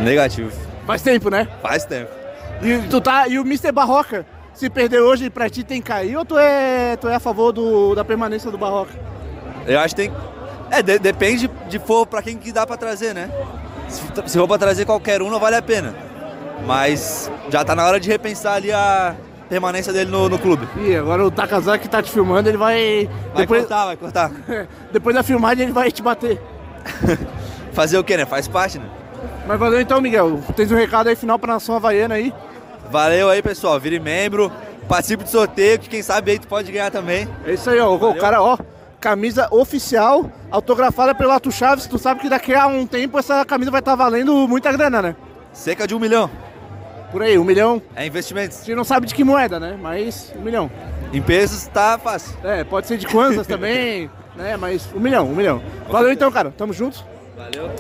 [0.01, 0.51] Negativo.
[0.87, 1.49] Faz tempo, né?
[1.63, 2.11] Faz tempo.
[2.63, 3.73] E, tu tá, e o Mr.
[3.73, 4.27] Barroca,
[4.57, 7.53] se perder hoje pra ti tem que cair ou tu é, tu é a favor
[7.53, 8.93] do, da permanência do Barroca?
[9.67, 10.13] Eu acho que tem.
[10.71, 13.31] É, de- depende de for para quem que dá para trazer, né?
[13.89, 15.95] Se, se for para trazer qualquer um, não vale a pena.
[16.67, 19.15] Mas já tá na hora de repensar ali a
[19.49, 20.67] permanência dele no, no clube.
[20.79, 23.09] Ih, agora o Takazaki tá te filmando, ele vai.
[23.33, 24.31] Vai depois, cortar, vai cortar.
[24.93, 26.41] depois da filmagem ele vai te bater.
[27.73, 28.25] Fazer o quê, né?
[28.25, 28.87] Faz parte, né?
[29.47, 30.41] Mas valeu então, Miguel.
[30.57, 32.33] Tens um recado aí final pra nação havaiana aí.
[32.91, 33.79] Valeu aí, pessoal.
[33.79, 34.51] Vire membro,
[34.89, 37.29] participe do sorteio, que quem sabe aí tu pode ganhar também.
[37.45, 37.95] É isso aí, ó.
[37.95, 38.59] O cara, ó,
[39.01, 41.87] camisa oficial, autografada pelo Ato Chaves.
[41.87, 45.17] Tu sabe que daqui a um tempo essa camisa vai estar valendo muita grana, né?
[45.53, 46.31] Cerca de um milhão.
[47.11, 47.81] Por aí, um milhão.
[47.95, 48.59] É investimentos.
[48.59, 49.79] A gente não sabe de que moeda, né?
[49.81, 50.71] Mas um milhão.
[51.13, 52.37] Em pesos tá fácil.
[52.43, 54.57] É, pode ser de Kwanzas também, né?
[54.57, 55.63] Mas um milhão, um milhão.
[55.89, 56.53] Valeu então, cara.
[56.57, 57.05] Tamo junto.
[57.37, 57.71] Valeu.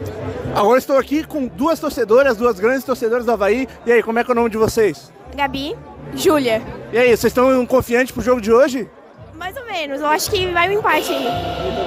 [0.54, 3.66] Agora estou aqui com duas torcedoras, duas grandes torcedoras do Havaí.
[3.86, 5.11] E aí, como é que é o nome de vocês?
[5.34, 5.74] Gabi,
[6.14, 6.61] Júlia.
[6.92, 8.86] E aí, vocês estão confiantes pro jogo de hoje?
[9.34, 11.26] Mais ou menos, eu acho que vai um empate aí.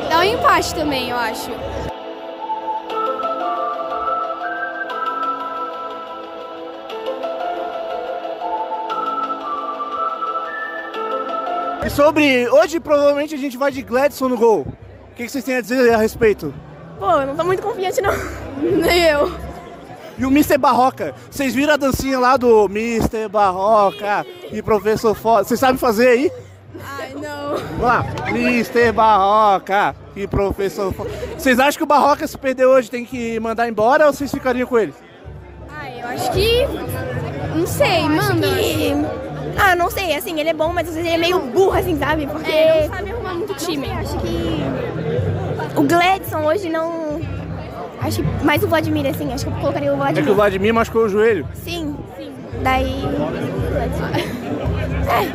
[0.10, 1.52] Dá um empate também, eu acho.
[11.86, 12.50] E sobre.
[12.50, 14.62] Hoje provavelmente a gente vai de Gladson no gol.
[14.62, 16.54] O que que vocês têm a dizer a respeito?
[17.00, 18.12] Pô, eu não tô muito confiante não.
[18.62, 19.32] Nem eu.
[20.18, 20.58] E o Mr.
[20.58, 23.30] Barroca, vocês viram a dancinha lá do Mr.
[23.30, 25.46] Barroca e professor Foda?
[25.46, 26.32] Vocês sabem fazer aí?
[26.84, 27.58] Ai, não.
[27.58, 28.06] Vamos lá.
[28.28, 28.92] Mr.
[28.92, 31.10] Barroca e professor Foda.
[31.38, 34.68] Vocês acham que o Barroca se perder hoje tem que mandar embora ou vocês ficariam
[34.68, 34.94] com ele?
[35.70, 36.68] Ai, eu acho que.
[37.56, 38.48] Não sei, manda.
[38.48, 38.94] Que...
[39.58, 41.98] Ah, não sei, assim, ele é bom, mas às vezes ele é meio burro, assim,
[41.98, 42.28] sabe?
[42.28, 42.52] Porque...
[42.52, 43.90] É, não sabe arrumar muito time.
[43.90, 45.49] Acho que...
[45.76, 47.20] O Gladson hoje não...
[48.02, 50.24] Acho que mais o Vladimir, assim, acho que eu colocaria o É Vladimir.
[50.26, 51.46] que o Vladimir machucou o joelho.
[51.54, 52.32] Sim, sim.
[52.64, 53.04] Daí...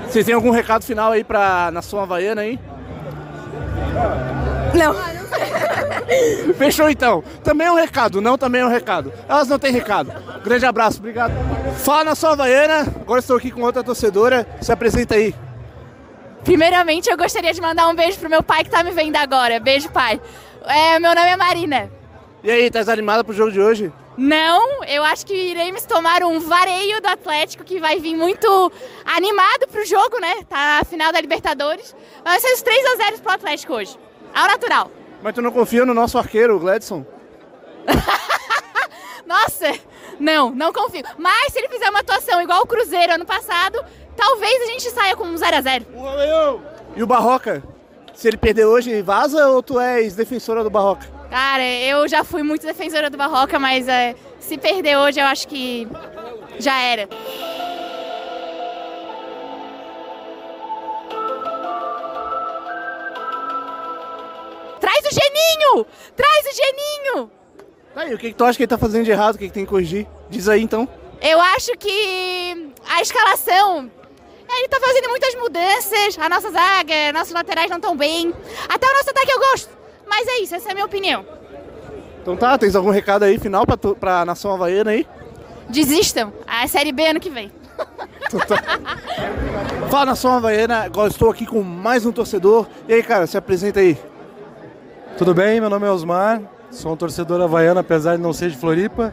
[0.08, 2.58] Vocês têm algum recado final aí pra nação havaiana aí?
[4.74, 4.94] Não.
[6.56, 7.24] Fechou então.
[7.42, 9.12] Também é um recado, não também é um recado.
[9.28, 10.12] Elas não têm recado.
[10.44, 11.32] Grande abraço, obrigado.
[11.78, 12.86] Fala nação havaiana.
[13.00, 14.46] Agora estou aqui com outra torcedora.
[14.60, 15.34] Se apresenta aí.
[16.44, 19.58] Primeiramente, eu gostaria de mandar um beijo pro meu pai que tá me vendo agora.
[19.58, 20.20] Beijo, pai.
[20.66, 21.90] É, meu nome é Marina.
[22.42, 23.90] E aí, tá animada pro jogo de hoje?
[24.16, 28.70] Não, eu acho que iremos tomar um vareio do Atlético que vai vir muito
[29.04, 30.44] animado pro jogo, né?
[30.48, 31.96] Tá a final da Libertadores.
[32.22, 33.98] Vai ser os 3 a 0 pro Atlético hoje.
[34.34, 34.90] Ao natural.
[35.22, 37.04] Mas tu não confia no nosso arqueiro, o Gladson?
[39.26, 39.72] Nossa,
[40.20, 41.02] não, não confio.
[41.18, 43.82] Mas se ele fizer uma atuação igual o Cruzeiro ano passado,
[44.16, 45.86] talvez a gente saia com um 0 a 0
[46.96, 47.62] E o Barroca?
[48.14, 51.06] Se ele perder hoje, vaza ou tu és defensora do Barroca?
[51.30, 55.48] Cara, eu já fui muito defensora do Barroca, mas é, se perder hoje, eu acho
[55.48, 55.88] que
[56.58, 57.08] já era.
[64.80, 65.86] Traz o Geninho!
[66.14, 67.30] Traz o Geninho!
[67.94, 69.36] Tá aí, o que, que tu acha que ele tá fazendo de errado?
[69.36, 70.06] O que, que tem que corrigir?
[70.28, 70.88] Diz aí então.
[71.22, 73.90] Eu acho que a escalação.
[74.56, 76.18] Ele tá fazendo muitas mudanças.
[76.18, 78.32] A nossa zaga, nossos laterais não estão bem.
[78.68, 79.70] Até o nosso ataque eu gosto.
[80.06, 81.24] Mas é isso, essa é a minha opinião.
[82.22, 85.06] Então tá, tens algum recado aí final pra, tu, pra nação havaiana aí?
[85.68, 86.32] Desistam.
[86.46, 87.52] A Série B ano que vem.
[89.90, 92.66] Fala nação havaiana, agora estou aqui com mais um torcedor.
[92.88, 93.98] E aí, cara, se apresenta aí.
[95.18, 95.60] Tudo bem?
[95.60, 96.40] Meu nome é Osmar,
[96.70, 99.12] sou um torcedor havaiano, apesar de não ser de Floripa,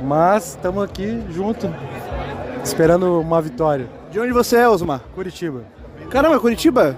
[0.00, 1.72] mas estamos aqui junto,
[2.64, 3.86] esperando uma vitória.
[4.16, 5.02] De onde você é, Osmar?
[5.14, 5.60] Curitiba.
[6.08, 6.96] Caramba, Curitiba?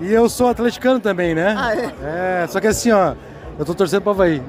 [0.00, 1.54] E eu sou atleticano também, né?
[1.58, 2.42] Ah, é?
[2.42, 3.12] É, só que assim, ó,
[3.58, 4.42] eu tô torcendo pro Havaí.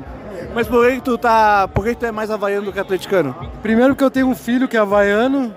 [0.54, 1.68] Mas por que, que tu tá.
[1.68, 3.36] Por que, que tu é mais havaiano do que atleticano?
[3.62, 5.54] Primeiro que eu tenho um filho que é havaiano,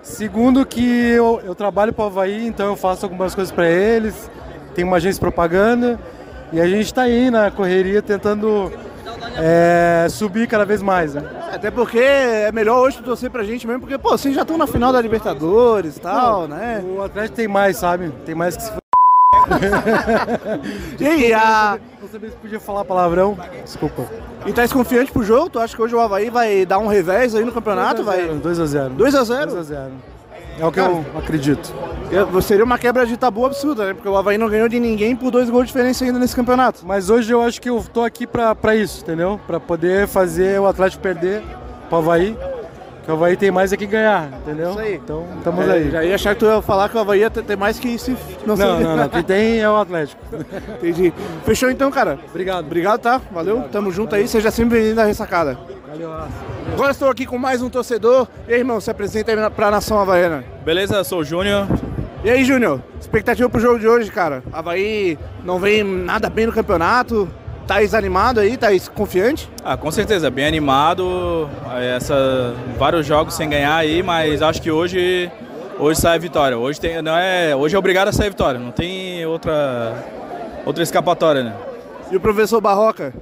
[0.00, 4.30] segundo que eu, eu trabalho pro Havaí, então eu faço algumas coisas para eles,
[4.74, 6.00] tenho uma agência de propaganda,
[6.50, 8.72] e a gente tá aí na correria tentando
[9.36, 11.22] é, subir cada vez mais, né?
[11.52, 14.66] Até porque é melhor hoje torcer pra gente mesmo, porque, pô, vocês já estão na
[14.66, 16.82] final da Libertadores e tal, Não, né?
[16.84, 18.10] O Atlético tem mais, sabe?
[18.24, 18.80] Tem mais que se f...
[21.00, 21.78] E aí, a...
[22.10, 23.38] Sabia se podia falar palavrão.
[23.62, 24.04] Desculpa.
[24.44, 25.48] E tá confiante pro jogo?
[25.48, 28.02] Tu acha que hoje o Havaí vai dar um revés aí no campeonato?
[28.02, 28.96] Vai 2x0.
[28.96, 29.46] 2x0?
[29.46, 29.90] 2x0.
[30.60, 31.72] É o que eu acredito.
[32.10, 33.94] Eu- Seria uma quebra de tabu absurda, né?
[33.94, 36.80] Porque o Havaí não ganhou de ninguém por dois gols de diferença ainda nesse campeonato.
[36.84, 39.40] Mas hoje eu acho que eu tô aqui pra, pra isso, entendeu?
[39.46, 41.42] Pra poder fazer o Atlético perder
[41.88, 42.36] pro Havaí.
[43.04, 44.70] Que o Havaí tem mais é que ganhar, entendeu?
[44.70, 44.94] Isso aí.
[44.94, 45.90] Então, estamos É, aí.
[45.90, 47.88] Já ia achar que tu ia falar que o Havaí ia ter ter mais que
[47.88, 48.16] isso.
[48.46, 50.20] Não, não, não, Quem tem é o Atlético.
[50.78, 51.12] Entendi.
[51.44, 52.18] Fechou então, cara.
[52.28, 52.66] Obrigado.
[52.66, 53.20] Obrigado, tá?
[53.32, 53.64] Valeu.
[53.72, 54.28] Tamo junto aí.
[54.28, 55.58] Seja sempre bem-vindo à ressacada.
[55.88, 56.12] Valeu,
[56.72, 58.28] Agora estou aqui com mais um torcedor.
[58.46, 60.44] E aí, irmão, se apresenta aí pra nação havaiana.
[60.64, 61.66] Beleza, sou o Júnior.
[62.22, 62.80] E aí, Júnior?
[63.00, 64.42] Expectativa pro jogo de hoje, cara?
[64.52, 67.28] Havaí não vem nada bem no campeonato.
[67.70, 68.56] Tá animado aí?
[68.56, 69.48] Tá confiante?
[69.64, 71.48] Ah, com certeza, bem animado.
[71.96, 75.30] Essa, vários jogos sem ganhar aí, mas acho que hoje,
[75.78, 76.58] hoje sai a vitória.
[76.58, 79.94] Hoje, tem, não é, hoje é obrigado a sair a vitória, não tem outra,
[80.66, 81.54] outra escapatória, né?
[82.10, 83.14] E o professor Barroca?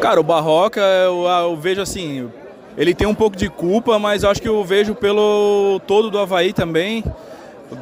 [0.00, 2.28] Cara, o Barroca, eu, eu vejo assim,
[2.76, 6.52] ele tem um pouco de culpa, mas acho que eu vejo pelo todo do Havaí
[6.52, 7.04] também,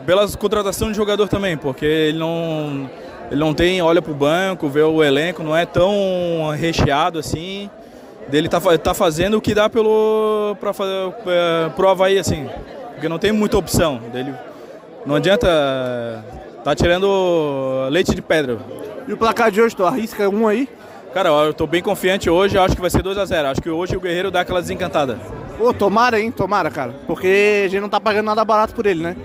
[0.05, 2.91] pelas contratações de jogador também, porque ele não,
[3.31, 7.70] ele não tem, olha pro banco, vê o elenco, não é tão recheado assim.
[8.29, 12.49] Dele tá, tá fazendo o que dá pelo pra, fazer, é, pro Havaí, assim,
[12.93, 14.01] porque não tem muita opção.
[14.12, 14.35] Dele,
[15.07, 16.24] não adianta
[16.62, 18.59] tá tirando leite de pedra.
[19.07, 20.68] E o placar de hoje, tu arrisca um aí?
[21.14, 23.70] Cara, eu tô bem confiante hoje, acho que vai ser 2 a 0 Acho que
[23.70, 25.18] hoje o Guerreiro dá aquela desencantada.
[25.57, 26.31] Pô, tomara, hein?
[26.31, 26.95] Tomara, cara.
[27.07, 29.16] Porque a gente não tá pagando nada barato por ele, né?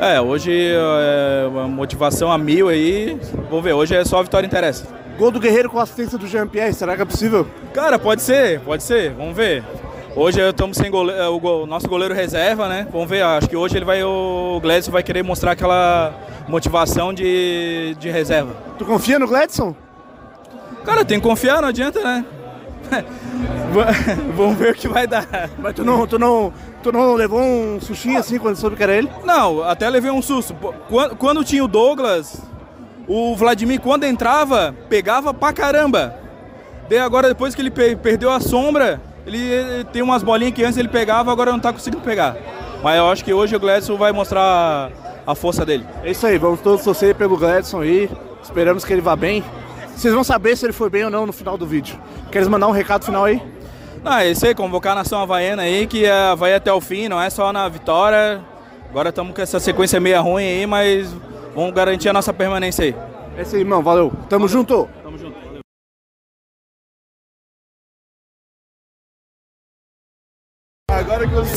[0.00, 3.18] É, hoje é uma motivação a mil aí.
[3.48, 4.86] Vamos ver, hoje é só a vitória interessa.
[5.18, 7.46] Gol do Guerreiro com assistência do Jean-Pierre, será que é possível?
[7.74, 9.64] Cara, pode ser, pode ser, vamos ver.
[10.14, 12.86] Hoje estamos sem goleiro, o go- nosso goleiro reserva, né?
[12.92, 16.14] Vamos ver, acho que hoje ele vai, o Gledson vai querer mostrar aquela
[16.48, 18.54] motivação de, de reserva.
[18.78, 19.74] Tu confia no Gladson?
[20.84, 22.24] Cara, tem que confiar, não adianta, né?
[23.72, 23.86] Va-
[24.34, 25.26] vamos ver o que vai dar.
[25.58, 28.94] Mas tu não, tu não, tu não levou um sushinho assim quando soube que era
[28.96, 29.10] ele?
[29.24, 30.54] Não, até levei um susto.
[30.88, 32.40] Quando, quando tinha o Douglas,
[33.06, 36.14] o Vladimir, quando entrava, pegava pra caramba.
[36.88, 40.64] Daí agora, depois que ele pe- perdeu a sombra, ele, ele tem umas bolinhas que
[40.64, 42.36] antes ele pegava, agora não tá conseguindo pegar.
[42.82, 44.90] Mas eu acho que hoje o Gladson vai mostrar
[45.26, 45.84] a força dele.
[46.02, 48.08] É isso aí, vamos todos torcer pelo Gladson aí.
[48.42, 49.44] Esperamos que ele vá bem.
[49.98, 51.98] Vocês vão saber se ele foi bem ou não no final do vídeo.
[52.30, 53.42] Queres mandar um recado final aí?
[54.04, 57.08] Não, é isso aí, convocar a nação havaiana aí, que é, vai até o fim,
[57.08, 58.40] não é só na vitória.
[58.88, 61.12] Agora estamos com essa sequência meia ruim aí, mas
[61.52, 62.94] vamos garantir a nossa permanência aí.
[63.36, 63.82] É isso aí, irmão.
[63.82, 64.10] Valeu.
[64.10, 64.26] Tamo.
[64.28, 64.88] Tamo junto.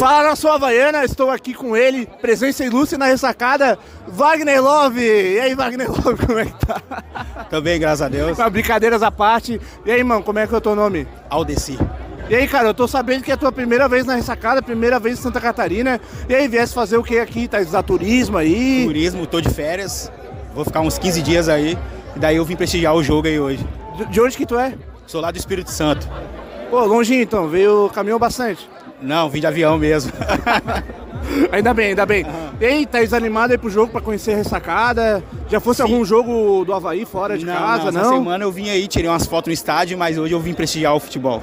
[0.01, 3.77] Fala na sua Havaiana, estou aqui com ele, presença ilustre na ressacada,
[4.07, 4.99] Wagner Love.
[4.99, 6.81] E aí, Wagner Love, como é que tá?
[7.51, 8.35] Também, graças a Deus.
[8.35, 9.61] Com brincadeiras à parte.
[9.85, 11.07] E aí, irmão, como é que é o teu nome?
[11.29, 11.77] Aldeci.
[12.27, 14.99] E aí, cara, eu tô sabendo que é a tua primeira vez na ressacada, primeira
[14.99, 16.01] vez em Santa Catarina.
[16.27, 17.47] E aí, viesse fazer o que aqui?
[17.47, 18.85] Tá estudar turismo aí?
[18.87, 20.11] Turismo, tô de férias.
[20.55, 21.77] Vou ficar uns 15 dias aí.
[22.15, 23.63] E daí eu vim prestigiar o jogo aí hoje.
[23.97, 24.73] De, de onde que tu é?
[25.05, 26.09] Sou lá do Espírito Santo.
[26.71, 28.67] Pô, longinho então, veio, caminhou bastante.
[29.01, 30.11] Não, vim de avião mesmo.
[31.51, 32.25] Ainda bem, ainda bem.
[32.59, 35.23] E aí, tá desanimado aí pro jogo pra conhecer a ressacada?
[35.47, 37.91] Já fosse algum jogo do Havaí fora de não, casa, não?
[37.91, 38.01] não?
[38.01, 40.95] Essa semana eu vim aí, tirei umas fotos no estádio, mas hoje eu vim prestigiar
[40.95, 41.41] o futebol.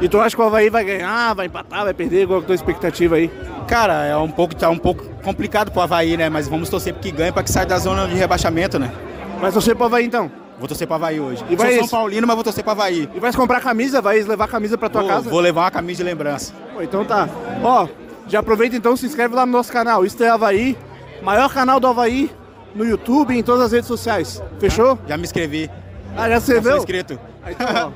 [0.00, 2.26] E tu acha que o Havaí vai ganhar, vai empatar, vai perder?
[2.26, 3.30] Qual é a tua expectativa aí?
[3.66, 6.28] Cara, é um pouco, tá um pouco complicado pro Havaí, né?
[6.28, 8.92] Mas vamos torcer porque ganha pra que saia da zona de rebaixamento, né?
[9.40, 10.30] Vai torcer pro Havaí então?
[10.58, 11.44] Vou torcer pro Havaí hoje.
[11.50, 13.08] E vai Sou São Paulino, mas vou torcer pro Havaí.
[13.14, 14.00] E vai comprar camisa?
[14.00, 15.28] Vai levar camisa pra tua Vou, casa?
[15.30, 16.52] vou levar uma camisa de lembrança.
[16.74, 17.28] Pô, então tá.
[17.62, 17.86] Ó,
[18.26, 20.04] já aproveita então, se inscreve lá no nosso canal.
[20.04, 20.76] Isto é Havaí,
[21.22, 22.30] maior canal do Havaí
[22.74, 24.42] no YouTube e em todas as redes sociais.
[24.58, 24.98] Fechou?
[25.06, 25.70] Já me inscrevi.
[26.16, 26.76] Ah, já se Já sou inscreveu?
[26.78, 27.20] inscrito.
[27.44, 27.92] Aí, então.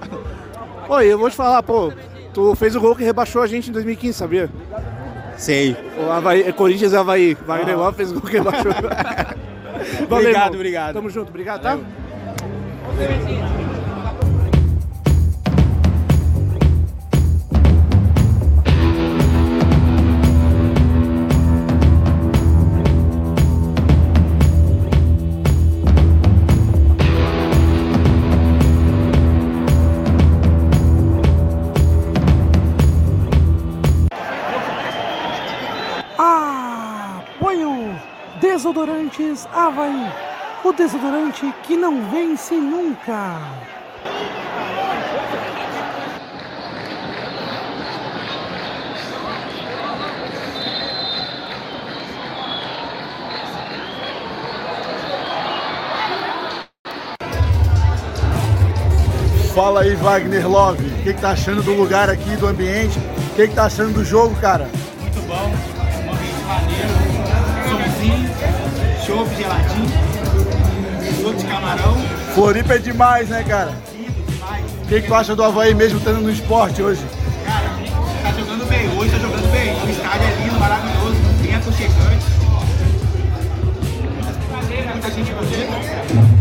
[0.87, 1.91] Pô, e eu vou te falar, pô,
[2.35, 4.51] tu fez o gol que rebaixou a gente em 2015, sabia?
[5.39, 5.75] Sei.
[5.99, 7.35] O Havaí, Corinthians e Havaí.
[7.47, 8.73] Wagner Love fez o gol que rebaixou.
[10.09, 10.55] Valeu, Obrigado, irmão.
[10.55, 10.93] obrigado.
[10.95, 11.79] Tamo junto, obrigado, tá?
[36.19, 37.95] Apoio
[38.41, 40.30] Desodorantes Havaí.
[40.63, 43.41] O desodorante que não vence nunca.
[59.55, 60.85] Fala aí, Wagner Love.
[60.85, 62.99] O que, que tá achando do lugar aqui, do ambiente?
[62.99, 64.69] O que, que tá achando do jogo, cara?
[65.01, 66.93] Muito bom, um ambiente maneiro,
[67.69, 68.29] somzinho,
[69.07, 70.10] chope geladinho,
[71.29, 71.97] de camarão.
[72.35, 73.73] Floripa é demais, né, cara?
[74.83, 77.03] O que, que tu acha do Havaí mesmo estando no esporte hoje?
[77.45, 77.69] Cara,
[78.23, 78.31] tá
[78.99, 79.75] hoje tá jogando bem.
[79.75, 82.27] O estádio é lindo, maravilhoso, bem aconchegante.
[84.93, 86.41] Muita gente gostando.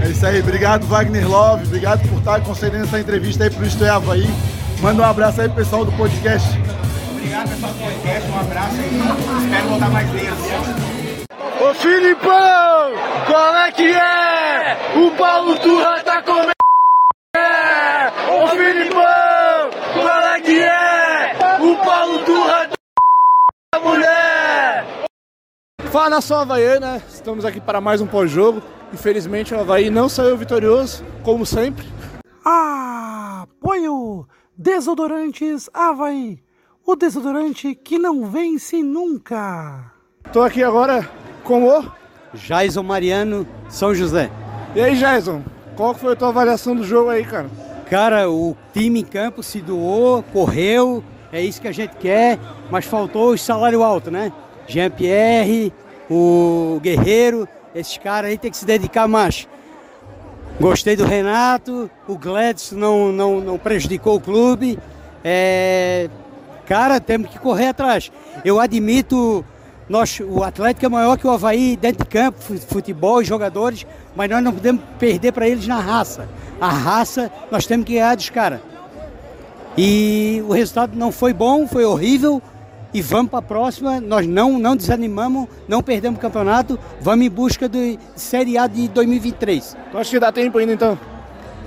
[0.00, 3.84] É isso aí, obrigado Wagner Love, obrigado por estar concedendo essa entrevista aí pro Isto
[3.84, 4.28] é Havaí.
[4.80, 6.48] Manda um abraço aí pro pessoal do podcast.
[7.10, 8.30] Obrigado, pessoal do podcast.
[8.30, 9.44] Um abraço aí.
[9.44, 10.87] Espero voltar mais vezes.
[11.68, 12.92] Ô Filipão,
[13.26, 14.78] qual é que é?
[14.96, 16.52] O Paulo Turra tá comendo.
[18.42, 19.00] Ô Filipão,
[19.92, 21.36] qual é que é?
[21.60, 22.70] O Paulo Turra
[23.70, 24.86] tá mulher.
[25.92, 28.62] Fala nação havaiana, estamos aqui para mais um pós-jogo.
[28.90, 31.86] Infelizmente o Havaí não saiu vitorioso, como sempre.
[32.42, 36.38] Apoio Desodorantes Havaí.
[36.86, 39.92] O desodorante que não vence nunca.
[40.24, 41.84] Estou aqui agora com o
[42.34, 44.30] Jason Mariano, São José.
[44.76, 45.42] E aí, Jason,
[45.74, 47.46] qual foi a tua avaliação do jogo aí, cara?
[47.88, 52.38] Cara, o time em campo se doou, correu, é isso que a gente quer,
[52.70, 54.30] mas faltou o salário alto, né?
[54.66, 55.72] Jean-Pierre,
[56.10, 59.48] o Guerreiro, esses caras aí tem que se dedicar mais.
[60.60, 64.78] Gostei do Renato, o Gladys não, não, não prejudicou o clube.
[65.24, 66.10] É,
[66.66, 68.12] cara, temos que correr atrás.
[68.44, 69.42] Eu admito,
[69.88, 74.28] nós, o Atlético é maior que o Havaí dentro de campo, futebol e jogadores, mas
[74.28, 76.28] nós não podemos perder para eles na raça.
[76.60, 78.60] A raça, nós temos que ganhar dos caras.
[79.76, 82.42] E o resultado não foi bom, foi horrível.
[82.92, 87.28] E vamos para a próxima, nós não, não desanimamos, não perdemos o campeonato, vamos em
[87.28, 89.76] busca de Série A de 2023.
[89.90, 90.98] Tu acha que dá tempo ainda então?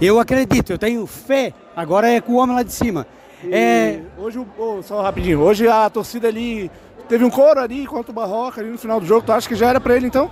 [0.01, 3.05] Eu acredito, eu tenho fé, agora é com o homem lá de cima.
[3.43, 6.71] E É, Hoje, oh, só rapidinho, hoje a torcida ali
[7.11, 9.25] teve um coro ali contra o Barroca ali no final do jogo.
[9.25, 10.31] Tu acha que já era pra ele então?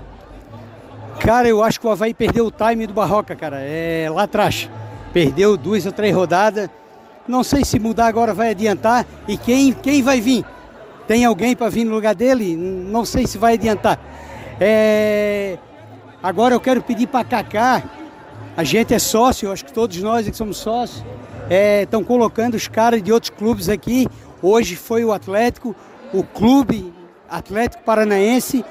[1.19, 3.59] Cara, eu acho que o Havaí perdeu o time do Barroca, cara.
[3.59, 4.69] É lá atrás.
[5.11, 6.69] Perdeu duas ou três rodadas.
[7.27, 9.05] Não sei se mudar agora vai adiantar.
[9.27, 10.45] E quem, quem vai vir?
[11.05, 12.55] Tem alguém para vir no lugar dele?
[12.55, 13.99] Não sei se vai adiantar.
[14.57, 15.57] É,
[16.23, 17.83] Agora eu quero pedir para Kaká.
[18.55, 21.03] A gente é sócio, acho que todos nós que somos sócios
[21.81, 24.07] estão colocando os caras de outros clubes aqui.
[24.41, 25.75] Hoje foi o Atlético,
[26.13, 26.93] o clube
[27.29, 28.65] Atlético Paranaense.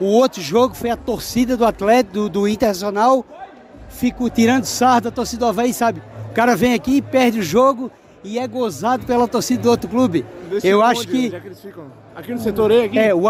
[0.00, 3.24] O outro jogo foi a torcida do Atlético, do, do Internacional.
[3.88, 6.02] Fico tirando sarro da torcida do Havaí, sabe?
[6.30, 7.90] O cara vem aqui, perde o jogo
[8.24, 10.24] e é gozado pela torcida do outro clube.
[10.50, 11.26] Desse Eu acho que.
[11.34, 11.52] é que?
[12.16, 12.98] Aqui no setor E aqui?
[12.98, 13.22] É, o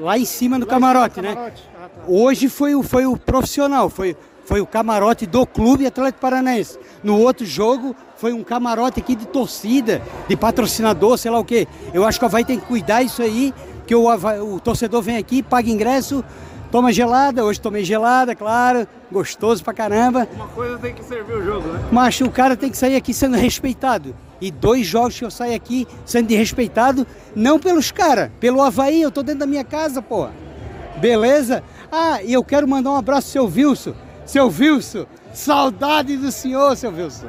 [0.00, 1.52] lá em cima do camarote, né?
[2.06, 6.78] Hoje foi o, foi o profissional, foi, foi o camarote do clube Atlético Paranaense.
[7.02, 11.68] No outro jogo foi um camarote aqui de torcida, de patrocinador, sei lá o quê.
[11.92, 13.52] Eu acho que o Havaí tem que cuidar isso aí,
[13.86, 16.24] que o, Havaí- o torcedor vem aqui, paga ingresso,
[16.72, 20.26] toma gelada, hoje tomei gelada, claro, gostoso pra caramba.
[20.36, 21.80] Uma coisa tem que servir o jogo, né?
[21.92, 24.16] Mas o cara tem que sair aqui sendo respeitado.
[24.40, 27.06] E dois jogos que eu saio aqui sendo desrespeitado,
[27.36, 30.28] não pelos caras, pelo Havaí, eu tô dentro da minha casa, pô.
[30.96, 31.62] Beleza?
[31.92, 33.92] Ah, e eu quero mandar um abraço pro seu Wilson.
[34.24, 35.04] Seu Wilson,
[35.34, 37.26] saudade do senhor, seu Wilson.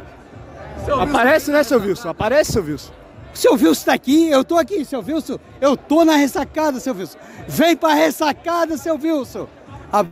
[0.93, 2.09] Aparece, né, seu Wilson?
[2.09, 2.93] Aparece, seu Wilson.
[3.33, 5.37] Seu Wilson tá aqui, eu tô aqui, seu Wilson.
[5.59, 7.17] Eu tô na ressacada, seu Wilson.
[7.47, 9.47] Vem pra ressacada, seu Wilson.
[9.91, 10.05] A-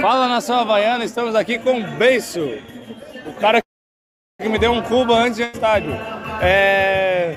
[0.00, 2.40] Fala nação havaiana, estamos aqui com o Beiço,
[3.26, 3.60] o cara
[4.40, 5.92] que me deu um cuba antes ao estádio.
[6.40, 7.36] É...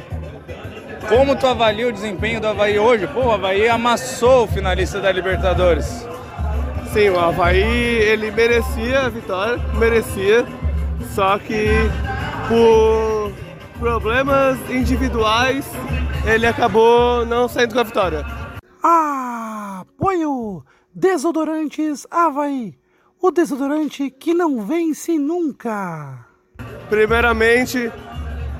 [1.09, 3.07] Como tu avalia o desempenho do Havaí hoje?
[3.07, 6.05] Pô, o Havaí amassou o finalista da Libertadores.
[6.93, 10.45] Sim, o Havaí ele merecia a vitória, merecia,
[11.15, 11.67] só que
[12.49, 13.31] por
[13.79, 15.65] problemas individuais
[16.25, 18.25] ele acabou não saindo com a vitória.
[18.83, 20.63] Apoio
[20.93, 22.75] Desodorantes Havaí.
[23.21, 26.25] O desodorante que não vence nunca.
[26.89, 27.91] Primeiramente,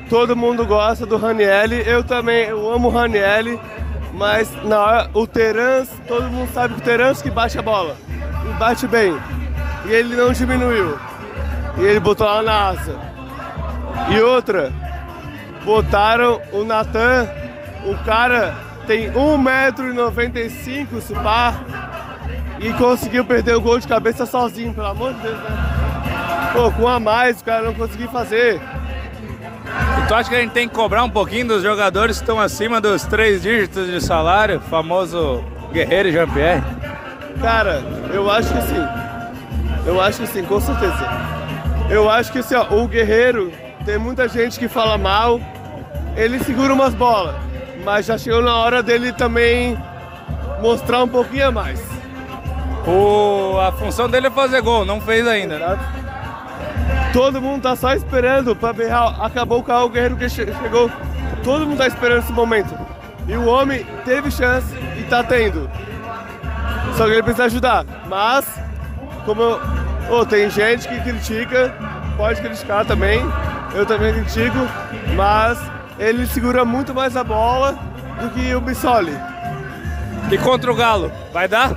[0.08, 3.60] todo mundo gosta do Ranielli, eu também eu amo o Ranielli,
[4.14, 7.98] mas na hora, o Terans, todo mundo sabe que o Terans que bate a bola,
[8.46, 9.18] e bate bem,
[9.86, 10.98] e ele não diminuiu,
[11.78, 12.96] e ele botou lá na asa.
[14.10, 14.72] E outra,
[15.64, 17.28] botaram o Natan,
[17.86, 18.56] o cara
[18.88, 21.56] tem 1,95m se pá,
[22.60, 26.52] e conseguiu perder o gol de cabeça sozinho, pelo amor de Deus, né?
[26.54, 28.62] Pô, com um a mais o cara não conseguiu fazer.
[30.04, 32.40] E tu acha que a gente tem que cobrar um pouquinho dos jogadores que estão
[32.40, 36.62] acima dos três dígitos de salário, famoso Guerreiro e Jean-Pierre?
[37.42, 37.82] Cara,
[38.14, 38.88] eu acho que sim.
[39.86, 41.08] Eu acho que sim, com certeza.
[41.90, 43.52] Eu acho que assim, ó, o Guerreiro,
[43.86, 45.40] tem muita gente que fala mal,
[46.16, 47.36] ele segura umas bolas,
[47.84, 49.78] mas já chegou na hora dele também
[50.62, 51.82] mostrar um pouquinho a mais.
[52.88, 53.60] O...
[53.60, 55.78] A função dele é fazer gol, não fez ainda.
[57.14, 59.24] Todo mundo tá só esperando pra berrar.
[59.24, 60.90] Acabou o carro, o guerreiro que che- chegou.
[61.44, 62.74] Todo mundo tá esperando esse momento.
[63.28, 65.70] E o homem teve chance e tá tendo.
[66.96, 67.86] Só que ele precisa ajudar.
[68.08, 68.46] Mas,
[69.26, 69.62] como eu-
[70.10, 71.74] ô, tem gente que critica,
[72.18, 73.22] pode criticar também.
[73.74, 74.58] Eu também critico,
[75.16, 75.58] mas
[75.98, 77.78] ele segura muito mais a bola
[78.22, 79.18] do que o Bissoli.
[80.32, 81.72] E contra o Galo, vai dar?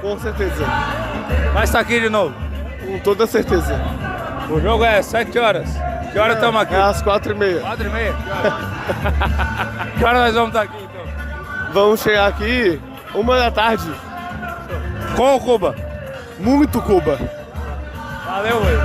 [0.00, 0.64] Com certeza.
[1.52, 2.34] Vai estar aqui de novo?
[2.84, 3.80] Com toda certeza.
[4.50, 5.68] O jogo é 7 horas.
[6.12, 6.74] Que hora estamos aqui?
[6.74, 7.60] É às 4 e meia.
[7.60, 8.14] 4 e meia?
[9.98, 11.72] Que hora nós vamos estar aqui então?
[11.72, 12.80] Vamos chegar aqui
[13.14, 13.90] uma da tarde.
[15.16, 15.74] Com o Cuba?
[16.38, 17.18] Muito Cuba.
[18.26, 18.80] Valeu, velho.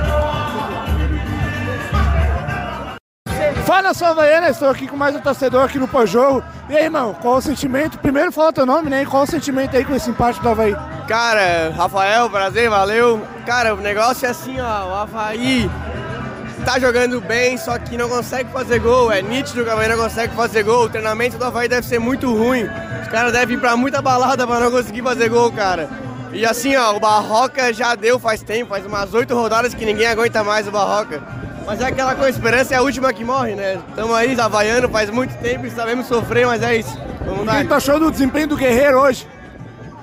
[3.66, 6.42] Fala, sua Havaiana, estou aqui com mais um torcedor aqui no pós-jogo.
[6.70, 7.98] E aí, irmão, qual o sentimento?
[7.98, 9.02] Primeiro fala teu nome, né?
[9.02, 10.74] E qual o sentimento aí com esse empate do Havaí?
[11.06, 13.20] Cara, Rafael, prazer, valeu.
[13.44, 15.70] Cara, o negócio é assim, ó, o Havaí
[16.64, 19.12] tá jogando bem, só que não consegue fazer gol.
[19.12, 20.84] É nítido que o Havaí não consegue fazer gol.
[20.84, 22.66] O treinamento do Havaí deve ser muito ruim.
[23.02, 25.90] Os caras devem ir pra muita balada pra não conseguir fazer gol, cara.
[26.32, 30.06] E assim, ó, o Barroca já deu faz tempo, faz umas oito rodadas que ninguém
[30.06, 31.22] aguenta mais o Barroca.
[31.66, 33.78] Mas é aquela coisa, esperança é a última que morre, né?
[33.94, 36.98] Tamo aí, Havaiano, faz muito tempo e sabemos sofrer, mas é isso.
[37.24, 37.60] Vamos O dar.
[37.62, 39.28] que tu achou do desempenho do Guerreiro hoje?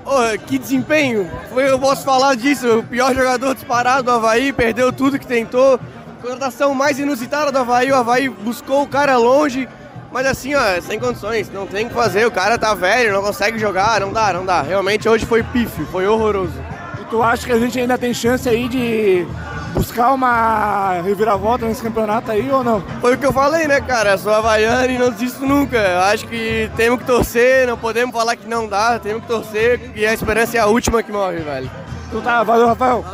[0.06, 1.30] Ô, que desempenho!
[1.52, 5.78] Foi, eu posso falar disso, o pior jogador disparado do Havaí, perdeu tudo que tentou.
[6.22, 9.68] Contratação mais inusitada do Havaí, o Havaí buscou o cara longe,
[10.12, 13.22] mas assim, ó, sem condições, não tem o que fazer, o cara tá velho, não
[13.22, 14.62] consegue jogar, não dá, não dá.
[14.62, 16.54] Realmente hoje foi pífio, foi horroroso.
[17.00, 19.26] E tu acha que a gente ainda tem chance aí de
[19.72, 22.82] buscar uma reviravolta nesse campeonato aí ou não?
[23.00, 24.18] Foi o que eu falei, né, cara?
[24.18, 25.76] Sou havaiano e não desisto nunca.
[25.76, 29.92] Eu Acho que temos que torcer, não podemos falar que não dá, temos que torcer
[29.94, 31.70] e a esperança é a última que morre, velho.
[32.08, 33.04] Então tá, valeu, Rafael.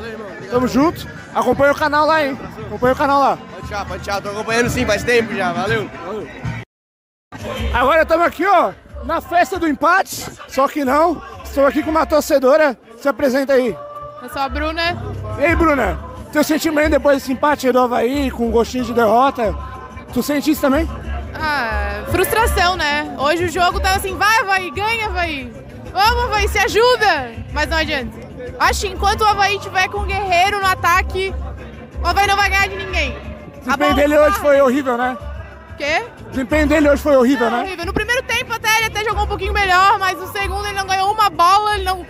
[0.51, 1.07] Tamo junto.
[1.35, 2.39] Acompanha o canal lá, hein?
[2.67, 3.37] Acompanha o canal lá.
[3.37, 5.91] Pode tchau, pode tchau, tô acompanhando sim, faz tempo já, valeu.
[7.73, 8.73] Agora estamos aqui, ó,
[9.05, 11.21] na festa do empate, só que não.
[11.45, 12.79] Estou aqui com uma torcedora.
[12.99, 13.77] Se apresenta aí.
[14.23, 14.97] Eu sou a Bruna.
[15.39, 15.99] E aí, Bruna?
[16.33, 19.55] Teu sentimento depois desse empate do Havaí, com um gostinho de derrota,
[20.13, 20.89] tu sente isso também?
[21.35, 23.15] Ah, frustração, né?
[23.19, 25.53] Hoje o jogo tá assim, vai, vai, ganha, vai.
[25.93, 27.33] Vamos, vai, se ajuda.
[27.53, 28.17] Mas não adianta.
[28.59, 31.35] Acho que enquanto o Havaí tiver com o Guerreiro no ataque,
[32.03, 33.17] o Havaí não vai ganhar de ninguém.
[33.57, 35.17] O desempenho dele hoje foi horrível, né?
[35.77, 36.07] Quê?
[36.27, 37.63] O desempenho dele hoje foi horrível, né?
[37.63, 37.87] Horrível.
[37.87, 40.87] No primeiro tempo até ele até jogou um pouquinho melhor, mas no segundo ele não
[40.87, 42.07] ganhou uma bola, ele não.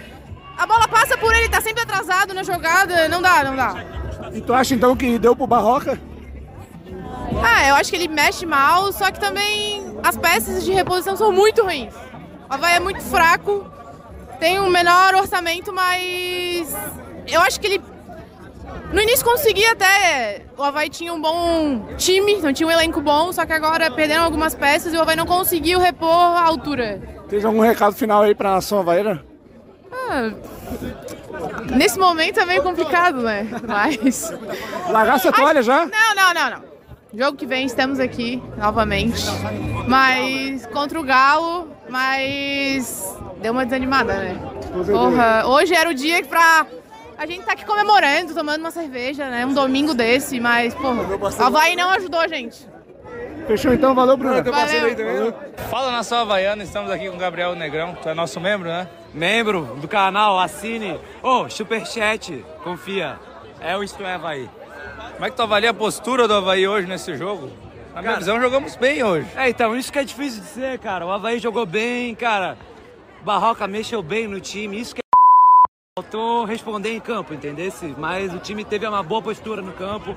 [0.56, 3.74] A bola passa por ele, tá sempre atrasado na jogada, não dá, não dá.
[4.32, 5.98] E tu acha então que deu pro Barroca?
[7.42, 11.32] Ah, eu acho que ele mexe mal, só que também as peças de reposição são
[11.32, 11.92] muito ruins.
[12.48, 13.66] O Havaí é muito fraco,
[14.38, 16.74] tem um menor orçamento, mas
[17.26, 17.82] eu acho que ele.
[18.92, 20.42] No início conseguia até.
[20.56, 24.24] O Havaí tinha um bom time, não tinha um elenco bom, só que agora perderam
[24.24, 27.00] algumas peças e o Havaí não conseguiu repor a altura.
[27.28, 29.24] Tem algum recado final aí pra nação havaiana?
[29.92, 30.30] Ah,
[31.74, 33.46] nesse momento é meio complicado, né?
[33.66, 34.32] Mas.
[34.88, 35.86] Largar a toalha já?
[35.86, 36.76] Não, não, não, não.
[37.14, 39.24] Jogo que vem estamos aqui novamente.
[39.88, 44.38] Mas contra o Galo, mas deu uma desanimada, né?
[44.90, 46.66] Porra, hoje era o dia pra.
[47.18, 49.46] A gente tá aqui comemorando, tomando uma cerveja, né?
[49.46, 52.66] Um domingo desse, mas, porra, o Havaí não ajudou a gente.
[53.46, 54.42] Fechou então, valeu, Bruno.
[54.42, 55.34] Valeu.
[55.70, 58.88] Fala nação havaiana, estamos aqui com o Gabriel Negrão, tu é nosso membro, né?
[59.14, 60.98] Membro do canal, assine.
[61.22, 63.18] Ô, superchat, confia.
[63.60, 64.50] É o Isto é Havaí.
[65.14, 67.50] Como é que tu avalia a postura do Havaí hoje nesse jogo?
[67.94, 69.28] Na minha Cara, visão, jogamos bem hoje.
[69.34, 71.06] É, então, isso que é difícil de dizer, cara.
[71.06, 72.58] O Havaí jogou bem, cara.
[73.22, 75.05] Barroca mexeu bem no time, isso que é
[75.98, 77.94] Faltou responder em campo, entendesse?
[77.96, 80.14] Mas o time teve uma boa postura no campo,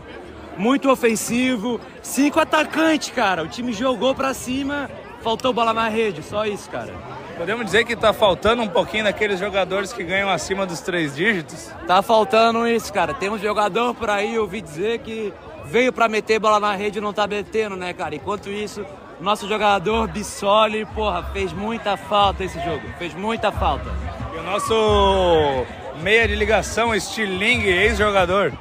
[0.58, 3.44] muito ofensivo, cinco atacantes, cara.
[3.44, 4.92] O time jogou pra cima,
[5.22, 6.94] faltou bola na rede, só isso, cara.
[7.38, 11.72] Podemos dizer que tá faltando um pouquinho daqueles jogadores que ganham acima dos três dígitos?
[11.88, 13.14] Tá faltando isso, cara.
[13.14, 15.34] Tem um jogador por aí, eu ouvi dizer que
[15.64, 18.14] veio pra meter bola na rede e não tá metendo, né, cara?
[18.14, 18.86] Enquanto isso,
[19.24, 22.88] nosso jogador Bissoli, porra, fez muita falta esse jogo.
[22.98, 23.90] Fez muita falta.
[24.34, 25.66] E o nosso
[26.02, 28.54] meia de ligação, Stiling, ex-jogador.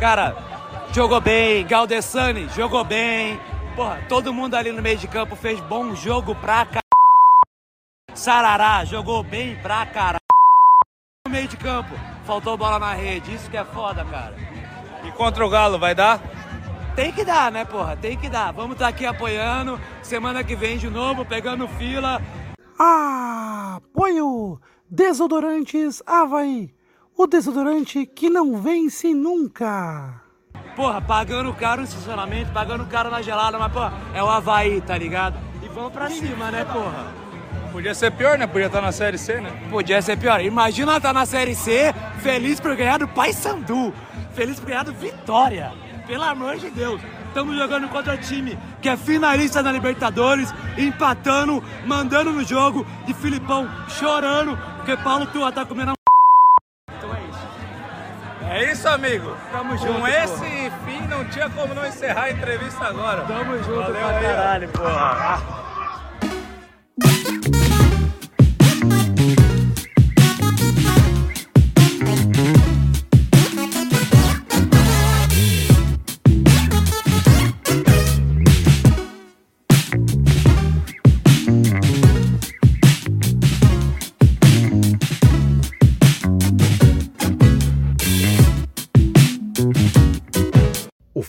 [0.00, 0.36] Cara,
[0.92, 3.38] jogou bem, Galdessani jogou bem.
[3.76, 6.82] Porra, todo mundo ali no meio de campo fez bom jogo pra caralho.
[8.14, 10.18] Sarará jogou bem pra caralho.
[11.26, 11.94] No meio de campo,
[12.26, 14.34] faltou bola na rede, isso que é foda, cara.
[15.04, 16.20] E contra o Galo, vai dar?
[16.94, 17.96] Tem que dar, né, porra?
[17.96, 18.52] Tem que dar.
[18.52, 19.80] Vamos estar aqui apoiando.
[20.02, 22.22] Semana que vem de novo, pegando fila.
[22.78, 26.72] Apoio Desodorantes Havaí.
[27.16, 30.20] O desodorante que não vence nunca.
[30.76, 34.96] Porra, pagando caro no estacionamento, pagando caro na gelada, mas, porra, é o Havaí, tá
[34.98, 35.36] ligado?
[35.62, 37.12] E vamos pra cima, né, porra?
[37.72, 38.46] Podia ser pior, né?
[38.46, 39.50] Podia estar na Série C, né?
[39.68, 40.40] Podia ser pior.
[40.40, 43.92] Imagina estar na Série C, feliz por ganhar do Paysandu.
[44.32, 45.72] Feliz por ganhar do Vitória.
[46.06, 47.00] Pelo amor de Deus.
[47.28, 53.68] Estamos jogando contra time que é finalista da Libertadores, empatando, mandando no jogo e Filipão
[53.88, 55.94] chorando porque Paulo Tua tá comendo a
[56.96, 57.48] Então é isso.
[58.50, 59.34] É isso, amigo.
[59.50, 60.78] Tamo Com junto, esse porra.
[60.86, 63.22] fim, não tinha como não encerrar a entrevista agora.
[63.22, 65.64] Tamo junto Valeu pra caralho, porra.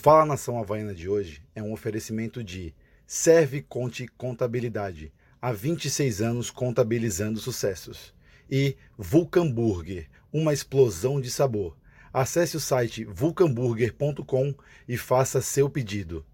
[0.06, 2.72] Fala Nação Havaiana de hoje é um oferecimento de
[3.08, 5.12] Serve Conte Contabilidade,
[5.42, 8.14] há 26 anos contabilizando sucessos,
[8.48, 11.76] e Vulcan Burger, uma explosão de sabor.
[12.12, 14.54] Acesse o site vulcanburger.com
[14.86, 16.24] e faça seu pedido.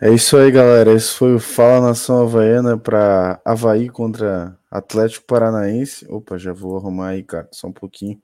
[0.00, 0.92] É isso aí, galera.
[0.92, 6.06] Esse foi o Fala Nação Havaiana para Havaí contra Atlético Paranaense.
[6.08, 8.20] Opa, já vou arrumar aí, cara, só um pouquinho.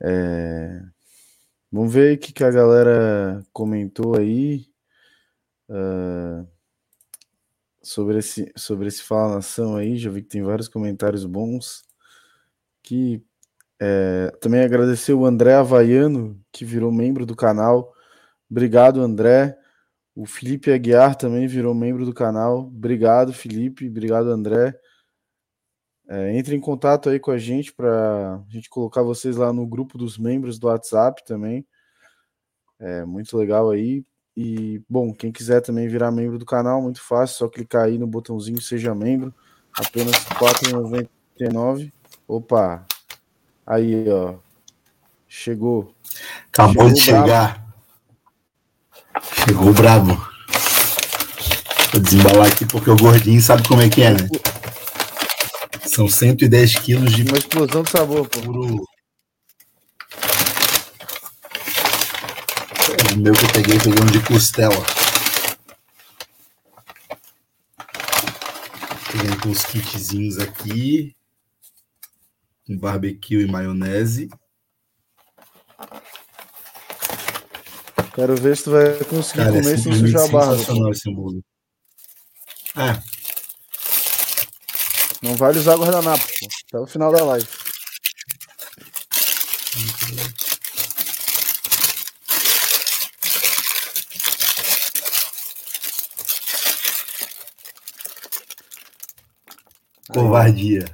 [0.00, 0.82] É,
[1.74, 4.64] Vamos ver o que, que a galera comentou aí
[5.68, 6.44] ah,
[7.82, 9.96] sobre, esse, sobre esse Fala Nação aí.
[9.96, 11.82] Já vi que tem vários comentários bons.
[12.80, 13.20] Que
[13.80, 17.92] é, também agradecer o André Havaiano, que virou membro do canal.
[18.48, 19.58] Obrigado, André.
[20.14, 22.60] O Felipe Aguiar também virou membro do canal.
[22.60, 23.88] Obrigado, Felipe.
[23.88, 24.78] Obrigado, André.
[26.08, 29.66] É, entre em contato aí com a gente para a gente colocar vocês lá no
[29.66, 31.66] grupo dos membros do WhatsApp também.
[32.78, 34.04] É muito legal aí.
[34.36, 38.06] E, bom, quem quiser também virar membro do canal, muito fácil, só clicar aí no
[38.06, 39.32] botãozinho Seja Membro,
[39.72, 41.92] apenas R$ 4,99.
[42.26, 42.84] Opa,
[43.64, 44.34] aí, ó,
[45.28, 45.94] chegou.
[46.48, 47.52] Acabou de Chegou brabo.
[47.52, 47.63] chegar.
[49.22, 50.14] Chegou brabo.
[51.92, 54.28] Vou desembalar aqui porque o gordinho sabe como é que é, né?
[55.86, 57.22] São 110 quilos de.
[57.22, 58.40] Uma explosão de sabor, pô.
[58.40, 58.84] Puro.
[63.12, 64.74] O meu que eu peguei, peguei um de costela.
[69.12, 71.14] Peguei os kitzinhos aqui.
[72.66, 74.28] Com barbecue e maionese.
[78.14, 80.90] Quero ver se tu vai conseguir Cara, é comer sem simplesmente sujar a barra.
[80.90, 81.42] esse hambúrguer.
[82.76, 83.02] É,
[85.22, 86.46] Não vale usar guardanapo, pô.
[86.68, 87.46] Até o final da live.
[100.12, 100.84] covardia.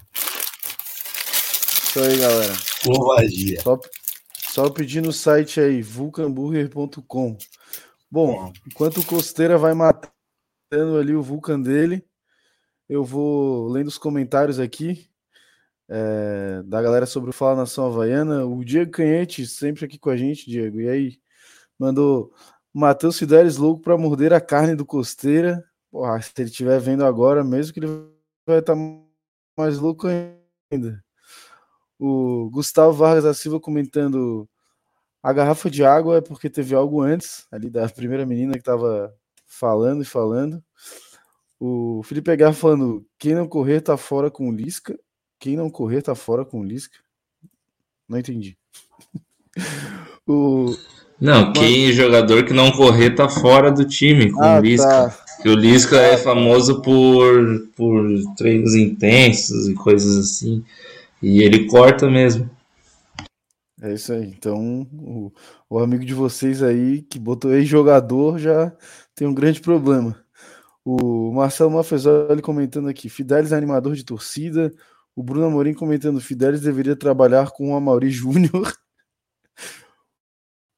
[1.85, 2.57] Isso aí, galera.
[2.85, 3.61] Covardia.
[3.63, 3.79] Só,
[4.51, 7.39] só pedir no site aí, vulcanburger.com.
[8.11, 12.05] Bom, enquanto o Costeira vai matando ali o Vulcan dele,
[12.89, 15.09] eu vou lendo os comentários aqui
[15.89, 18.45] é, da galera sobre o Fala Nação Havaiana.
[18.45, 20.81] O Diego Canhete, sempre aqui com a gente, Diego.
[20.81, 21.21] E aí,
[21.79, 22.33] mandou
[22.75, 25.65] Matheus Fidelis louco para morder a carne do Costeira.
[25.93, 27.87] Porra, se ele estiver vendo agora, mesmo que ele
[28.45, 28.75] vai estar
[29.57, 31.05] mais louco ainda.
[32.03, 34.49] O Gustavo Vargas da Silva comentando
[35.23, 39.15] a garrafa de água é porque teve algo antes, ali da primeira menina que estava
[39.47, 40.65] falando e falando.
[41.59, 44.99] O Felipe Aguiar falando: quem não correr tá fora com o Lisca.
[45.39, 46.97] Quem não correr tá fora com o Lisca.
[48.09, 48.57] Não entendi.
[50.27, 50.75] o...
[51.21, 54.89] Não, quem jogador que não correr tá fora do time com Ah, o Lisca.
[54.89, 55.19] tá.
[55.37, 58.07] Porque o Lisca é famoso por, por
[58.37, 60.65] treinos intensos e coisas assim.
[61.23, 62.51] E ele corta mesmo.
[63.83, 64.27] É isso aí.
[64.27, 65.33] Então, o,
[65.69, 68.75] o amigo de vocês aí que botou ex-jogador já
[69.15, 70.23] tem um grande problema.
[70.85, 74.73] O Marcelo Mafezoli comentando aqui: Fidelis é animador de torcida.
[75.15, 78.73] O Bruno Amorim comentando: Fidelis deveria trabalhar com o Amaury Júnior.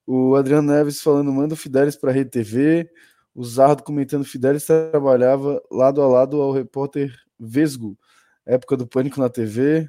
[0.04, 2.90] O Adriano Neves falando: manda o Fidelis para a Rede TV.
[3.34, 7.96] O Zardo comentando: Fidelis trabalhava lado a lado ao repórter Vesgo,
[8.44, 9.88] época do Pânico na TV.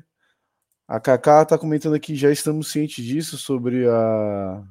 [0.93, 4.61] A Kaká está comentando aqui, já estamos cientes disso, sobre a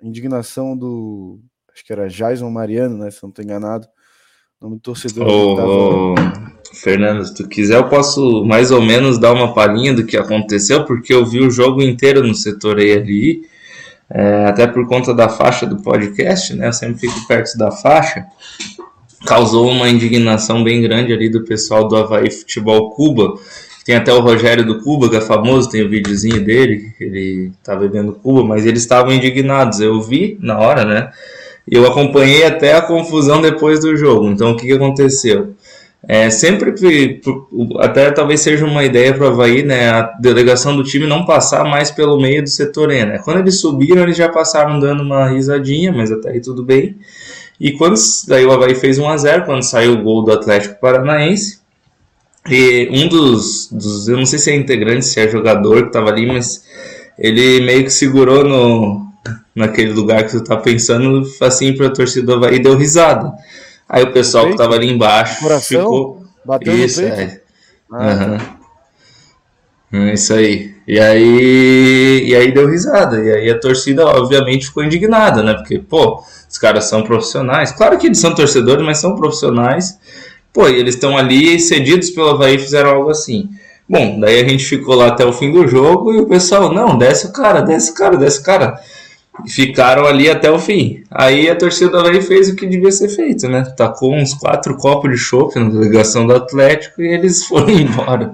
[0.00, 1.40] indignação do.
[1.74, 3.10] Acho que era Jason Mariano, né?
[3.10, 3.88] Se eu não estou enganado,
[4.62, 5.26] nome do torcedor.
[5.26, 6.14] Ô, ô,
[6.72, 10.84] Fernando, se tu quiser, eu posso mais ou menos dar uma palhinha do que aconteceu,
[10.84, 13.42] porque eu vi o jogo inteiro no setor ali,
[14.08, 16.68] é, até por conta da faixa do podcast, né?
[16.68, 18.24] Eu sempre fico perto da faixa.
[19.26, 23.34] Causou uma indignação bem grande ali do pessoal do Havaí Futebol Cuba.
[23.86, 27.76] Tem até o Rogério do Cuba, que é famoso, tem o videozinho dele, ele tá
[27.76, 29.78] bebendo Cuba, mas eles estavam indignados.
[29.78, 31.10] Eu vi na hora, né?
[31.70, 34.28] Eu acompanhei até a confusão depois do jogo.
[34.28, 35.54] Então, o que, que aconteceu?
[36.08, 37.20] É, sempre que,
[37.78, 41.64] até talvez seja uma ideia para o Havaí, né, a delegação do time não passar
[41.64, 43.20] mais pelo meio do setor E, né?
[43.24, 46.96] Quando eles subiram, eles já passaram dando uma risadinha, mas até aí tudo bem.
[47.60, 47.94] E quando
[48.26, 51.60] daí o Havaí fez 1 a 0 quando saiu o gol do Atlético Paranaense,
[52.48, 56.10] e um dos, dos eu não sei se é integrante, se é jogador que estava
[56.10, 56.64] ali, mas
[57.18, 59.06] ele meio que segurou no,
[59.54, 63.32] naquele lugar que tu tá pensando, assim, pra torcida do Havaí, deu risada.
[63.88, 64.56] Aí o pessoal Peito?
[64.56, 65.80] que tava ali embaixo Coração?
[65.80, 66.26] ficou.
[66.44, 67.40] Bateu Isso, no é.
[67.92, 68.56] Ah, Aham.
[69.92, 70.74] É Isso aí.
[70.86, 72.22] E aí.
[72.26, 73.18] E aí deu risada.
[73.22, 75.54] E aí a torcida, obviamente, ficou indignada, né?
[75.54, 77.72] Porque, pô, os caras são profissionais.
[77.72, 79.98] Claro que eles são torcedores, mas são profissionais.
[80.56, 83.50] Pô, eles estão ali cedidos pelo Havaí fizeram algo assim.
[83.86, 86.96] Bom, daí a gente ficou lá até o fim do jogo e o pessoal, não,
[86.96, 88.80] desce o cara, desce o cara, desce o cara.
[89.44, 91.02] E ficaram ali até o fim.
[91.10, 93.64] Aí a torcida do Havaí fez o que devia ser feito, né?
[93.76, 98.32] Tacou uns quatro copos de chopp na delegação do Atlético e eles foram embora.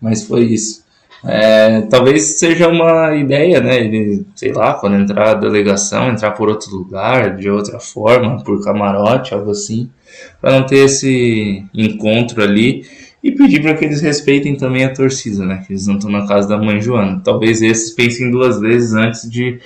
[0.00, 0.79] Mas foi isso.
[1.24, 3.78] É, talvez seja uma ideia, né?
[3.78, 8.62] Ele, sei lá, quando entrar a delegação, entrar por outro lugar, de outra forma, por
[8.64, 9.90] camarote, algo assim,
[10.40, 12.84] para não ter esse encontro ali
[13.22, 15.62] e pedir para que eles respeitem também a torcida, né?
[15.66, 17.20] Que eles não estão na casa da mãe Joana.
[17.22, 19.60] Talvez esses pensem duas vezes antes de,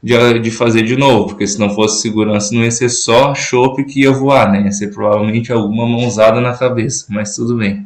[0.00, 3.84] de, de fazer de novo, porque se não fosse segurança, não ia ser só chope
[3.84, 4.62] que ia voar, né?
[4.62, 7.84] Ia ser provavelmente alguma mãozada na cabeça, mas tudo bem.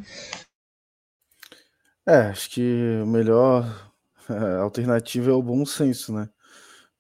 [2.09, 3.93] É, acho que a melhor
[4.31, 6.29] é, alternativa é o bom senso, né?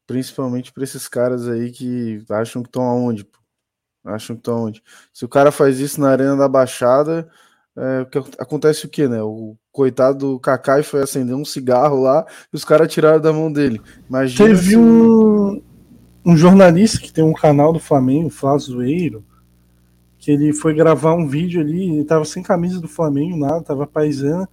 [0.06, 3.39] Principalmente para esses caras aí que acham que estão aonde, pô?
[4.05, 4.82] Acham que estão aonde?
[5.12, 7.28] Se o cara faz isso na Arena da Baixada,
[7.76, 9.22] é, que ac- acontece o quê, né?
[9.22, 13.52] O coitado do Kaká foi acender um cigarro lá e os caras tiraram da mão
[13.52, 13.82] dele.
[14.09, 15.60] Imagina Teve se um,
[16.26, 19.24] um jornalista que tem um canal do Flamengo, Flazoeiro,
[20.18, 23.86] que ele foi gravar um vídeo ali, ele tava sem camisa do Flamengo, nada, tava
[23.86, 24.48] paisana.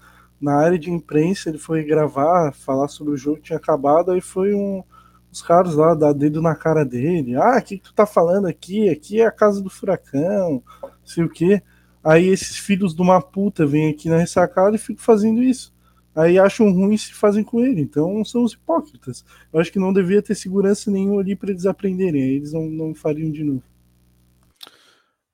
[0.45, 4.21] Na área de imprensa, ele foi gravar, falar sobre o jogo que tinha acabado, aí
[4.21, 4.83] foi um,
[5.31, 7.35] os caras lá dar dedo na cara dele.
[7.35, 8.87] Ah, o que, que tu tá falando aqui?
[8.87, 10.61] Aqui é a casa do furacão,
[11.03, 11.63] sei o quê.
[12.03, 15.73] Aí esses filhos de uma puta vêm aqui na ressacada e ficam fazendo isso.
[16.15, 17.81] Aí acham ruim e se fazem com ele.
[17.81, 19.25] Então são os hipócritas.
[19.51, 22.21] Eu acho que não devia ter segurança nenhuma ali para eles aprenderem.
[22.21, 23.63] Aí eles não, não fariam de novo.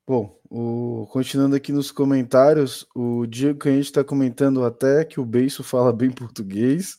[0.08, 5.64] Bom, o- continuando aqui nos comentários, o Diego Canhete está comentando até que o Beiço
[5.64, 6.98] fala bem português.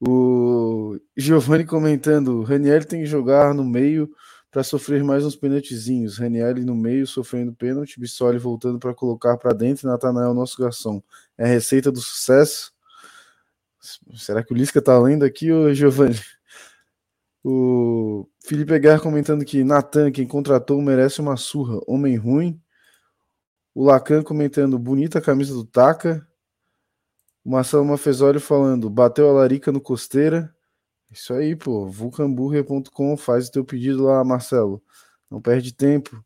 [0.00, 4.10] O Giovanni comentando, Raniel tem que jogar no meio
[4.50, 6.18] para sofrer mais uns penaltizinhos.
[6.18, 11.02] Raniel no meio sofrendo pênalti, Bissoli voltando para colocar para dentro Natanael nosso garçom.
[11.38, 12.72] É a receita do sucesso?
[14.16, 16.16] Será que o Lisca tá lendo aqui, ô Giovanni?
[17.48, 21.78] O Felipe Aguiar comentando que Natan, quem contratou, merece uma surra.
[21.86, 22.60] Homem ruim.
[23.72, 26.26] O Lacan comentando, bonita a camisa do Taca.
[27.44, 30.52] O Marcelo Mafezoli falando, bateu a larica no costeira.
[31.08, 31.86] Isso aí, pô.
[31.86, 34.82] vulcanburger.com, faz o teu pedido lá, Marcelo.
[35.30, 36.20] Não perde tempo.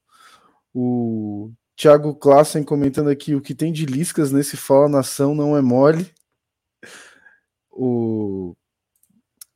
[0.73, 5.61] O Thiago Klassen comentando aqui, o que tem de liscas nesse Fala Nação não é
[5.61, 6.11] mole.
[7.71, 8.57] O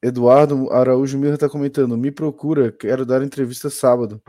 [0.05, 4.23] Eduardo Araújo Mirra está comentando, me procura, quero dar entrevista sábado.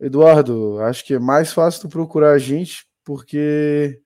[0.00, 4.00] Eduardo, acho que é mais fácil tu procurar a gente, porque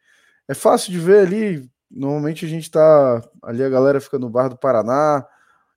[0.48, 1.70] é fácil de ver ali.
[1.88, 5.24] Normalmente a gente tá ali, a galera fica no bar do Paraná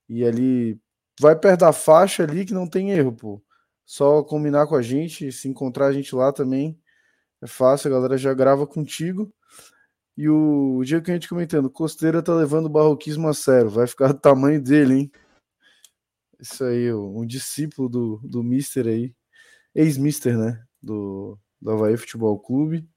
[0.09, 0.81] e ali
[1.19, 3.43] vai perto da faixa ali que não tem erro, pô.
[3.85, 6.79] Só combinar com a gente, se encontrar a gente lá também
[7.39, 9.31] é fácil, a galera já grava contigo.
[10.21, 14.09] E o que a gente comentando, Costeira tá levando o barroquismo a sério, vai ficar
[14.09, 15.11] do tamanho dele, hein?
[16.39, 19.15] Isso aí, um discípulo do, do Mister aí,
[19.73, 20.63] ex-Mister, né?
[20.79, 22.87] Do, do Havaí Futebol Clube.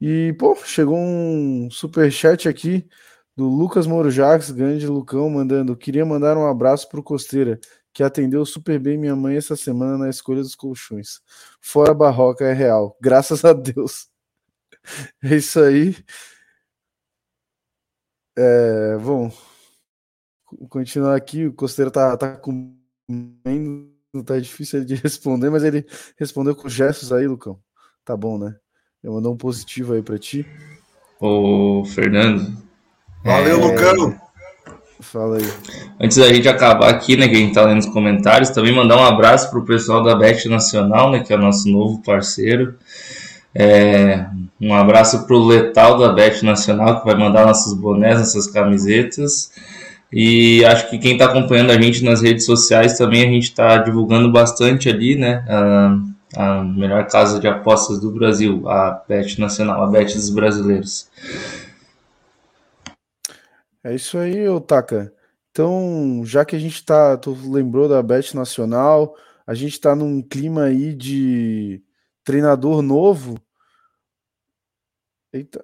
[0.00, 2.88] E, pô, chegou um super chat aqui
[3.34, 7.58] do Lucas Moro Jacques, grande Lucão, mandando: queria mandar um abraço pro Costeira,
[7.92, 11.20] que atendeu super bem minha mãe essa semana na escolha dos colchões.
[11.60, 14.08] Fora Barroca é real, graças a Deus.
[15.22, 15.96] É isso aí.
[18.38, 19.32] É, bom,
[20.68, 21.46] continuar aqui.
[21.46, 23.90] O Costeiro tá, tá comendo,
[24.24, 25.86] tá difícil de responder, mas ele
[26.18, 27.58] respondeu com gestos aí, Lucão.
[28.04, 28.54] tá bom, né?
[29.02, 30.46] Eu mandou um positivo aí pra ti.
[31.20, 32.56] Ô, Fernando.
[33.24, 34.20] Valeu, é, Lucão.
[35.00, 35.44] Fala aí.
[36.00, 38.96] Antes da gente acabar aqui, né, que a gente tá lendo os comentários, também mandar
[38.96, 42.78] um abraço pro pessoal da Bet Nacional, né, que é o nosso novo parceiro.
[43.58, 44.26] É,
[44.60, 49.50] um abraço pro Letal da Bet Nacional, que vai mandar nossos bonés, nossas camisetas.
[50.12, 53.78] E acho que quem está acompanhando a gente nas redes sociais também, a gente está
[53.78, 55.42] divulgando bastante ali, né?
[55.48, 55.98] A,
[56.36, 61.08] a, melhor casa de apostas do Brasil, a Bet Nacional, a Bet dos Brasileiros.
[63.82, 65.12] É isso aí, Otaka.
[65.50, 69.14] Então, já que a gente tá, tu lembrou da Bet Nacional,
[69.46, 71.80] a gente está num clima aí de
[72.22, 73.38] treinador novo.
[75.36, 75.62] Eita.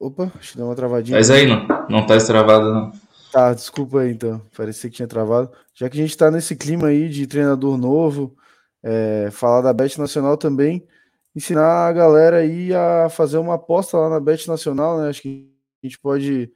[0.00, 1.18] Opa, acho que deu uma travadinha.
[1.18, 2.92] Mas aí, não, não tá estravado, não.
[3.32, 4.40] Tá, desculpa aí então.
[4.56, 5.50] Parecia que tinha travado.
[5.74, 8.36] Já que a gente tá nesse clima aí de treinador novo,
[8.80, 10.86] é, falar da Bet Nacional também,
[11.34, 15.08] ensinar a galera aí a fazer uma aposta lá na Bet Nacional, né?
[15.08, 15.52] Acho que
[15.82, 16.52] a gente pode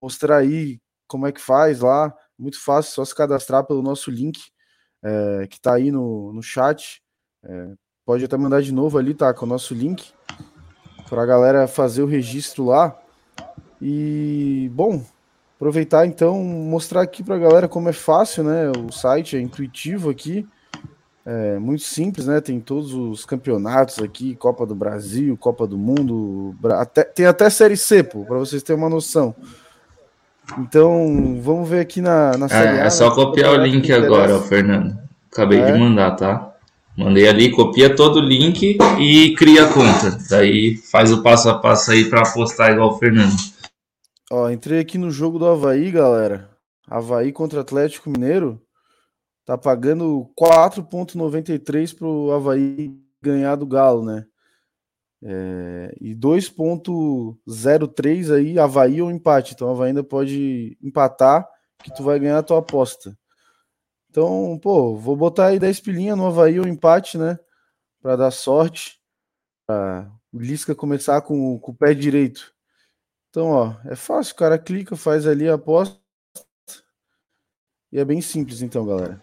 [0.00, 2.16] mostrar aí como é que faz lá.
[2.38, 4.38] Muito fácil, só se cadastrar pelo nosso link
[5.02, 7.02] é, que tá aí no, no chat.
[7.44, 7.74] É,
[8.06, 9.34] pode até mandar de novo ali, tá?
[9.34, 10.12] Com o nosso link
[11.10, 12.96] para a galera fazer o registro lá.
[13.82, 15.04] E, bom,
[15.56, 18.70] aproveitar então, mostrar aqui para a galera como é fácil, né?
[18.70, 20.46] O site é intuitivo aqui,
[21.26, 22.40] é muito simples, né?
[22.40, 27.76] Tem todos os campeonatos aqui, Copa do Brasil, Copa do Mundo, até, tem até Série
[27.76, 29.34] C, para vocês terem uma noção.
[30.58, 32.84] Então, vamos ver aqui na, na Série é, A.
[32.84, 33.14] É só né?
[33.16, 34.96] copiar o link agora, Fernando.
[35.30, 35.72] Acabei é.
[35.72, 36.45] de mandar, tá?
[36.96, 40.18] Mandei ali, copia todo o link e cria a conta.
[40.30, 43.36] Daí faz o passo a passo aí para apostar igual o Fernando.
[44.32, 46.48] Ó, entrei aqui no jogo do Havaí, galera.
[46.88, 48.58] Havaí contra Atlético Mineiro.
[49.44, 52.90] Tá pagando 4,93 pro Havaí
[53.22, 54.24] ganhar do Galo, né?
[55.22, 59.52] É, e 2,03 aí, Havaí ou empate.
[59.54, 61.46] Então, Havaí ainda pode empatar,
[61.84, 63.14] que tu vai ganhar a tua aposta.
[64.16, 67.38] Então, pô, vou botar aí 10 pilinhas no Havaí ou empate, né?
[68.00, 68.98] Para dar sorte.
[69.66, 72.50] Pra o Lisca começar com, com, o pé direito.
[73.28, 75.98] Então, ó, é fácil, o cara clica, faz ali a aposta.
[77.92, 79.20] E é bem simples, então, galera.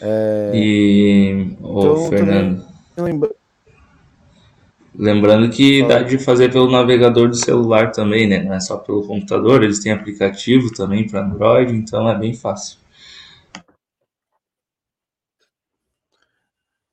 [0.00, 0.52] É...
[0.54, 2.66] E, ô, então, Fernando.
[2.96, 3.34] Lembra...
[4.94, 8.44] Lembrando que dá de fazer pelo navegador do celular também, né?
[8.44, 12.79] Não é só pelo computador, eles têm aplicativo também para Android, então é bem fácil.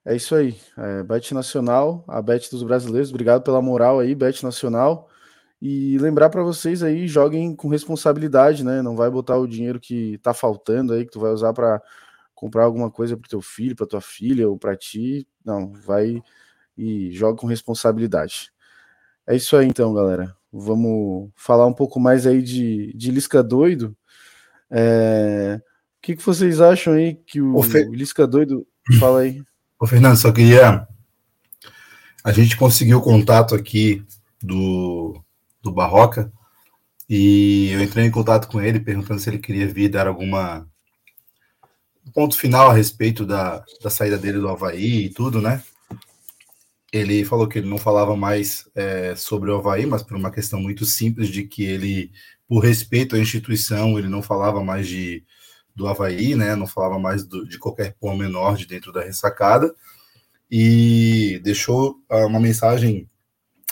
[0.07, 0.57] É isso aí.
[0.77, 3.09] É, Bet Nacional, a Bet dos brasileiros.
[3.09, 5.09] Obrigado pela moral aí, Bet Nacional.
[5.61, 8.81] E lembrar para vocês aí, joguem com responsabilidade, né?
[8.81, 11.81] Não vai botar o dinheiro que tá faltando aí, que tu vai usar para
[12.33, 15.27] comprar alguma coisa pro teu filho, para tua filha ou para ti.
[15.43, 16.23] Não, vai
[16.77, 18.49] e joga com responsabilidade.
[19.27, 20.33] É isso aí então, galera.
[20.53, 23.93] Vamos falar um pouco mais aí de, de Lisca doido.
[24.71, 25.59] É...
[25.97, 28.65] O que, que vocês acham aí que o, o Lisca doido
[29.01, 29.43] fala aí?
[29.79, 30.87] Ô, Fernando, só queria.
[32.23, 34.03] A gente conseguiu contato aqui
[34.41, 35.21] do,
[35.61, 36.31] do Barroca
[37.07, 40.67] e eu entrei em contato com ele perguntando se ele queria vir dar alguma
[42.11, 45.61] ponto final a respeito da, da saída dele do Havaí e tudo, né?
[46.91, 50.59] Ele falou que ele não falava mais é, sobre o Havaí, mas por uma questão
[50.59, 52.11] muito simples de que ele,
[52.47, 55.23] por respeito à instituição, ele não falava mais de,
[55.77, 56.55] do Havaí, né?
[56.55, 59.73] Não falava mais do, de qualquer menor de dentro da ressacada.
[60.49, 63.07] E deixou ah, uma mensagem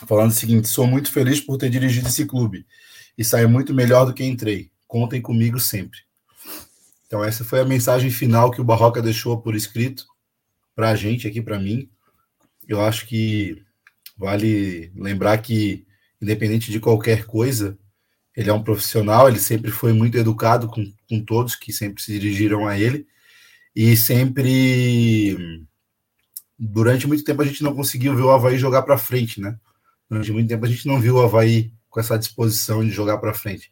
[0.08, 2.66] falando o seguinte: sou muito feliz por ter dirigido esse clube
[3.18, 4.70] e saí muito melhor do que entrei.
[4.88, 6.00] Contem comigo sempre.
[7.08, 10.06] Então, essa foi a mensagem final que o Barroca deixou por escrito
[10.76, 11.90] para a gente aqui, para mim.
[12.68, 13.64] Eu acho que
[14.16, 15.86] vale lembrar que,
[16.22, 17.78] independente de qualquer coisa,
[18.36, 22.12] ele é um profissional, ele sempre foi muito educado com, com todos que sempre se
[22.12, 23.08] dirigiram a ele.
[23.76, 25.66] E sempre.
[26.58, 29.58] Durante muito tempo a gente não conseguiu ver o Havaí jogar para frente, né?
[30.10, 33.34] Durante muito tempo a gente não viu o Havaí com essa disposição de jogar para
[33.34, 33.72] frente.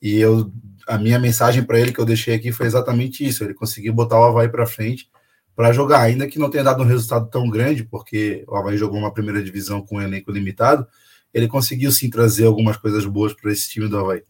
[0.00, 0.52] E eu,
[0.86, 4.20] a minha mensagem para ele que eu deixei aqui foi exatamente isso: ele conseguiu botar
[4.20, 5.08] o Havaí para frente
[5.54, 8.98] para jogar, ainda que não tenha dado um resultado tão grande, porque o Havaí jogou
[8.98, 10.86] uma primeira divisão com um elenco limitado,
[11.32, 14.22] ele conseguiu sim trazer algumas coisas boas para esse time do Havaí.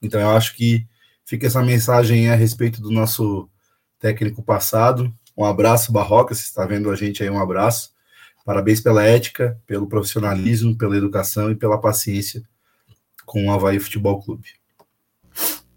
[0.00, 0.86] Então eu acho que
[1.28, 3.50] fica essa mensagem a respeito do nosso
[3.98, 5.12] técnico passado.
[5.36, 7.92] Um abraço, Barroca, se está vendo a gente aí, um abraço.
[8.46, 12.42] Parabéns pela ética, pelo profissionalismo, pela educação e pela paciência
[13.26, 14.48] com o Havaí Futebol Clube.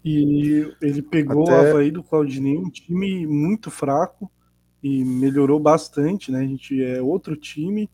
[0.02, 1.52] E ele pegou Até...
[1.52, 4.32] o Havaí do Claudinei, um time muito fraco,
[4.82, 6.40] e melhorou bastante, né?
[6.40, 7.90] A gente é outro time.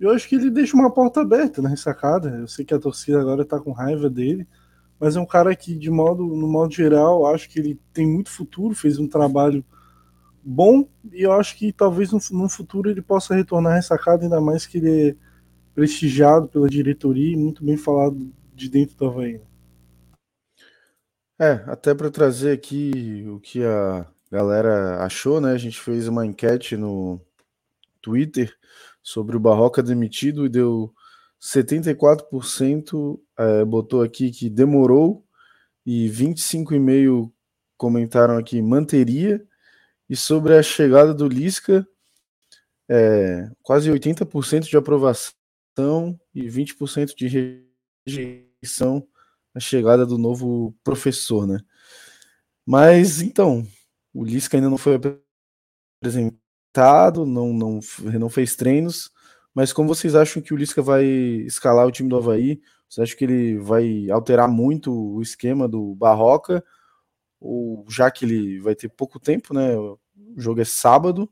[0.00, 2.30] E eu acho que ele deixa uma porta aberta na ressacada.
[2.30, 4.48] Eu sei que a torcida agora tá com raiva dele,
[4.98, 8.30] mas é um cara que, de modo, no modo geral, acho que ele tem muito
[8.30, 9.64] futuro, fez um trabalho
[10.42, 14.40] bom, e eu acho que talvez no, no futuro ele possa retornar à ressacada, ainda
[14.40, 15.16] mais que ele é
[15.74, 19.40] prestigiado pela diretoria e muito bem falado de dentro do Havaí.
[21.38, 25.52] É, até para trazer aqui o que a galera achou, né?
[25.52, 27.20] A gente fez uma enquete no
[28.02, 28.52] Twitter
[29.00, 30.92] sobre o Barroca demitido e deu
[31.40, 35.24] 74% é, botou aqui que demorou
[35.86, 37.32] e 25,5%
[37.76, 39.46] comentaram aqui manteria.
[40.10, 41.86] E sobre a chegada do Lisca,
[42.88, 47.62] é, quase 80% de aprovação e 20% de
[48.06, 49.06] rejeição
[49.54, 51.60] a chegada do novo professor, né?
[52.66, 53.66] Mas então,
[54.12, 54.98] o Lisca ainda não foi
[56.02, 57.80] apresentado, não, não,
[58.18, 59.10] não fez treinos,
[59.54, 62.60] mas como vocês acham que o Lisca vai escalar o time do Havaí?
[62.88, 66.64] Vocês acham que ele vai alterar muito o esquema do Barroca?
[67.40, 69.76] Ou já que ele vai ter pouco tempo, né?
[69.76, 69.98] O
[70.36, 71.30] jogo é sábado,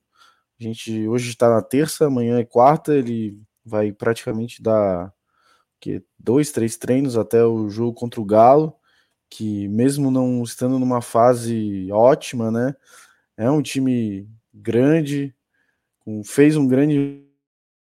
[0.61, 5.13] a gente hoje está na terça, amanhã é quarta, ele vai praticamente dar
[5.81, 8.75] que dois, três treinos até o jogo contra o Galo,
[9.29, 12.75] que mesmo não estando numa fase ótima, né?
[13.37, 15.35] É um time grande,
[16.25, 17.23] fez um grande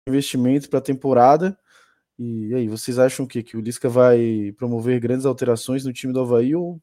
[0.08, 1.58] investimento para a temporada.
[2.22, 6.20] E aí, vocês acham que, que o Lisca vai promover grandes alterações no time do
[6.20, 6.78] Havaí ou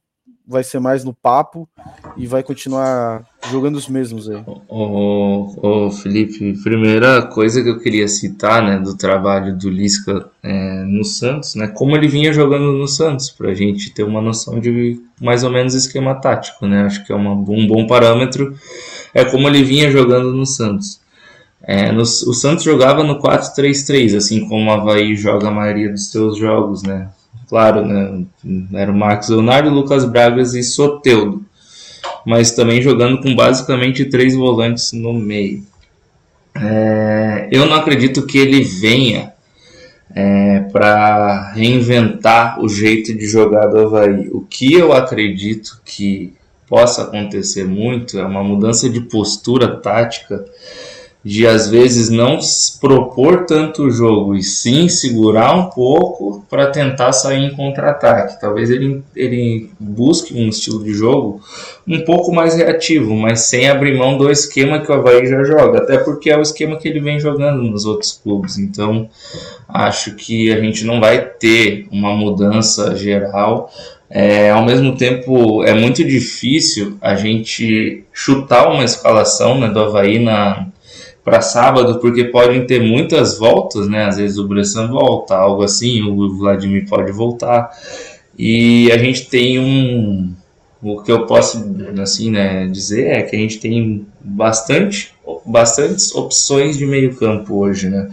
[0.48, 1.70] vai ser mais no papo
[2.16, 4.42] e vai continuar jogando os mesmos aí?
[4.68, 10.84] Ô, ô, Felipe, primeira coisa que eu queria citar, né, do trabalho do Lisca é,
[10.86, 14.60] no Santos, né, como ele vinha jogando no Santos, para a gente ter uma noção
[14.60, 18.58] de mais ou menos esquema tático, né, acho que é uma, um bom parâmetro,
[19.14, 21.00] é como ele vinha jogando no Santos.
[21.68, 26.10] É, no, o Santos jogava no 4-3-3, assim como o Havaí joga a maioria dos
[26.10, 27.10] seus jogos, né?
[27.49, 28.23] Claro, né?
[28.73, 31.45] Era o Marcos Leonardo, Lucas Bragas e Soteudo.
[32.26, 35.61] Mas também jogando com basicamente três volantes no meio.
[36.56, 39.34] É, eu não acredito que ele venha
[40.15, 44.30] é, para reinventar o jeito de jogar do Havaí.
[44.31, 46.34] O que eu acredito que
[46.65, 50.45] possa acontecer muito é uma mudança de postura tática
[51.28, 52.40] de às vezes não
[52.80, 58.40] propor tanto o jogo e sim segurar um pouco para tentar sair em contra-ataque.
[58.40, 61.41] Talvez ele, ele busque um estilo de jogo
[61.86, 65.80] um pouco mais reativo, mas sem abrir mão do esquema que o Havaí já joga,
[65.80, 68.58] até porque é o esquema que ele vem jogando nos outros clubes.
[68.58, 69.10] Então
[69.68, 73.70] acho que a gente não vai ter uma mudança geral.
[74.10, 80.20] É, ao mesmo tempo, é muito difícil a gente chutar uma escalação né, do Havaí
[80.20, 80.68] na,
[81.28, 84.06] para sábado, porque podem ter muitas voltas, né?
[84.06, 87.70] Às vezes o Bressan volta, algo assim, o Vladimir pode voltar.
[88.40, 90.34] E a gente tem um.
[90.82, 91.62] O que eu posso
[92.02, 95.12] assim, né, dizer é que a gente tem bastante,
[95.45, 98.08] bastantes opções de meio campo hoje, né?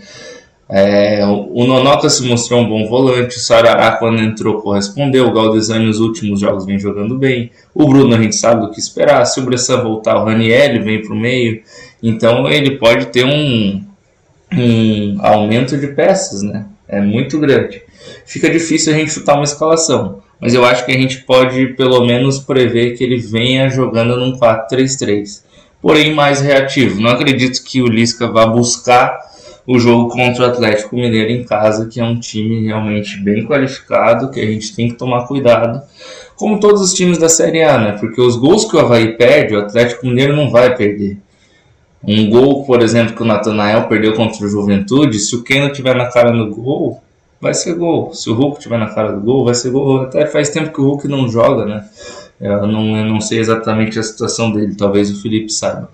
[0.68, 5.86] É, o Nonoca se mostrou um bom volante, o Sarará quando entrou correspondeu, o Galdesani
[5.86, 9.38] nos últimos jogos vem jogando bem, o Bruno a gente sabe o que esperar, se
[9.38, 11.62] o Bressan voltar o Raniel vem para o meio,
[12.08, 13.82] então ele pode ter um,
[14.52, 16.66] um aumento de peças, né?
[16.86, 17.82] É muito grande.
[18.26, 22.04] Fica difícil a gente chutar uma escalação, mas eu acho que a gente pode pelo
[22.04, 25.42] menos prever que ele venha jogando num 4-3-3,
[25.80, 27.00] porém mais reativo.
[27.00, 29.18] Não acredito que o Lisca vá buscar
[29.66, 34.30] o jogo contra o Atlético Mineiro em casa, que é um time realmente bem qualificado,
[34.30, 35.80] que a gente tem que tomar cuidado,
[36.36, 37.96] como todos os times da Série A, né?
[37.98, 41.16] Porque os gols que o Havaí perde, o Atlético Mineiro não vai perder.
[42.06, 45.96] Um gol, por exemplo, que o Natanael perdeu contra o Juventude, se o Keno tiver
[45.96, 47.02] na cara do gol,
[47.40, 48.12] vai ser gol.
[48.14, 50.02] Se o Hulk tiver na cara do gol, vai ser gol.
[50.02, 51.84] Até faz tempo que o Hulk não joga, né?
[52.40, 55.90] Eu não, eu não sei exatamente a situação dele, talvez o Felipe saiba.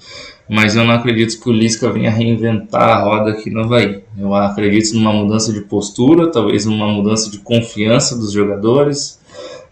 [0.48, 4.02] Mas eu não acredito que o Lisca venha reinventar a roda aqui no Havaí.
[4.18, 9.20] Eu acredito numa mudança de postura, talvez numa mudança de confiança dos jogadores.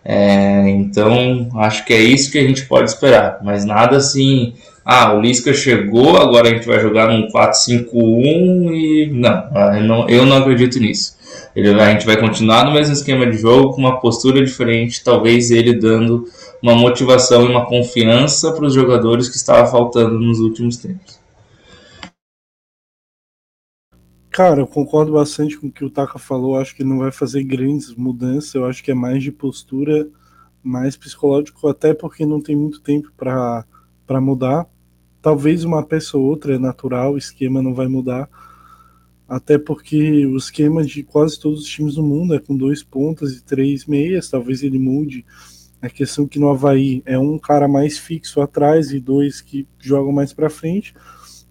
[0.04, 3.40] É, então, acho que é isso que a gente pode esperar.
[3.42, 4.54] Mas nada assim
[4.90, 9.10] ah, o Lisca chegou, agora a gente vai jogar num 4-5-1 e.
[9.12, 11.14] Não, eu não, eu não acredito nisso.
[11.54, 15.50] Ele, a gente vai continuar no mesmo esquema de jogo, com uma postura diferente, talvez
[15.50, 16.24] ele dando
[16.62, 21.20] uma motivação e uma confiança para os jogadores que estava faltando nos últimos tempos.
[24.30, 26.56] Cara, eu concordo bastante com o que o Taka falou.
[26.56, 28.54] Acho que não vai fazer grandes mudanças.
[28.54, 30.08] Eu acho que é mais de postura,
[30.62, 33.66] mais psicológico, até porque não tem muito tempo para
[34.18, 34.66] mudar.
[35.20, 38.28] Talvez uma peça ou outra é natural, o esquema não vai mudar.
[39.28, 43.32] Até porque o esquema de quase todos os times do mundo é com dois pontas
[43.32, 45.24] e três meias, talvez ele mude.
[45.80, 50.12] A questão que no Havaí é um cara mais fixo atrás e dois que jogam
[50.12, 50.94] mais para frente.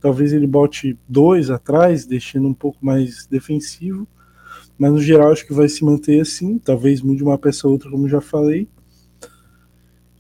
[0.01, 4.07] Talvez ele bote dois atrás, deixando um pouco mais defensivo.
[4.77, 6.59] Mas no geral acho que vai se manter assim.
[6.59, 8.67] Talvez mude uma peça ou outra, como já falei.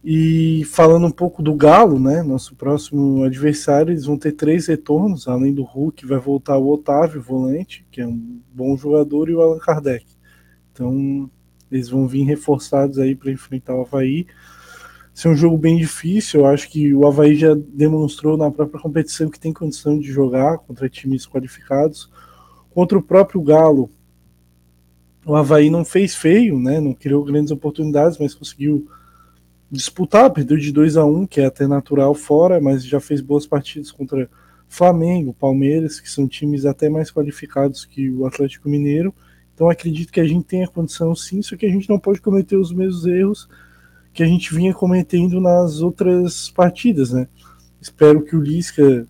[0.09, 5.27] E falando um pouco do Galo, né, nosso próximo adversário, eles vão ter três retornos,
[5.27, 9.41] além do Hulk, vai voltar o Otávio, volante, que é um bom jogador, e o
[9.41, 10.05] Allan Kardec.
[10.71, 11.29] Então,
[11.69, 14.25] eles vão vir reforçados aí para enfrentar o Havaí.
[15.13, 18.81] Ser é um jogo bem difícil, eu acho que o Havaí já demonstrou na própria
[18.81, 22.09] competição que tem condição de jogar contra times qualificados.
[22.69, 23.89] Contra o próprio Galo,
[25.25, 28.87] o Havaí não fez feio, né, não criou grandes oportunidades, mas conseguiu
[29.71, 33.21] disputar, perdeu de 2 a 1 um, que é até natural fora, mas já fez
[33.21, 34.29] boas partidas contra
[34.69, 39.13] Flamengo, Palmeiras, que são times até mais qualificados que o Atlético Mineiro.
[39.53, 42.55] Então acredito que a gente tenha condição sim, só que a gente não pode cometer
[42.55, 43.49] os mesmos erros
[44.13, 47.27] que a gente vinha cometendo nas outras partidas, né?
[47.79, 49.07] Espero que o Lisca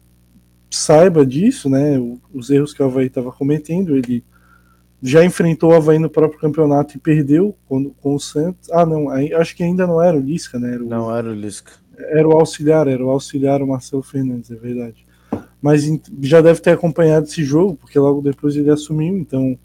[0.69, 1.97] saiba disso, né?
[2.33, 4.23] Os erros que o Havaí estava cometendo, ele
[5.01, 8.69] já enfrentou o Havaí no próprio campeonato e perdeu com, com o Santos.
[8.71, 10.73] Ah, não, aí, acho que ainda não era o Lisca, né?
[10.73, 11.71] Era o, não era o Lisca.
[11.97, 15.05] Era o auxiliar, era o auxiliar o Marcelo Fernandes, é verdade.
[15.61, 15.83] Mas
[16.21, 19.57] já deve ter acompanhado esse jogo, porque logo depois ele assumiu, então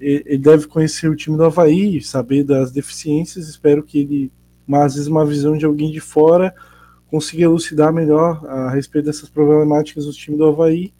[0.00, 3.48] ele deve conhecer o time do Havaí, saber das deficiências.
[3.48, 4.32] Espero que ele,
[4.66, 6.52] mas às vezes, uma visão de alguém de fora,
[7.08, 10.92] consiga elucidar melhor a respeito dessas problemáticas do time do Havaí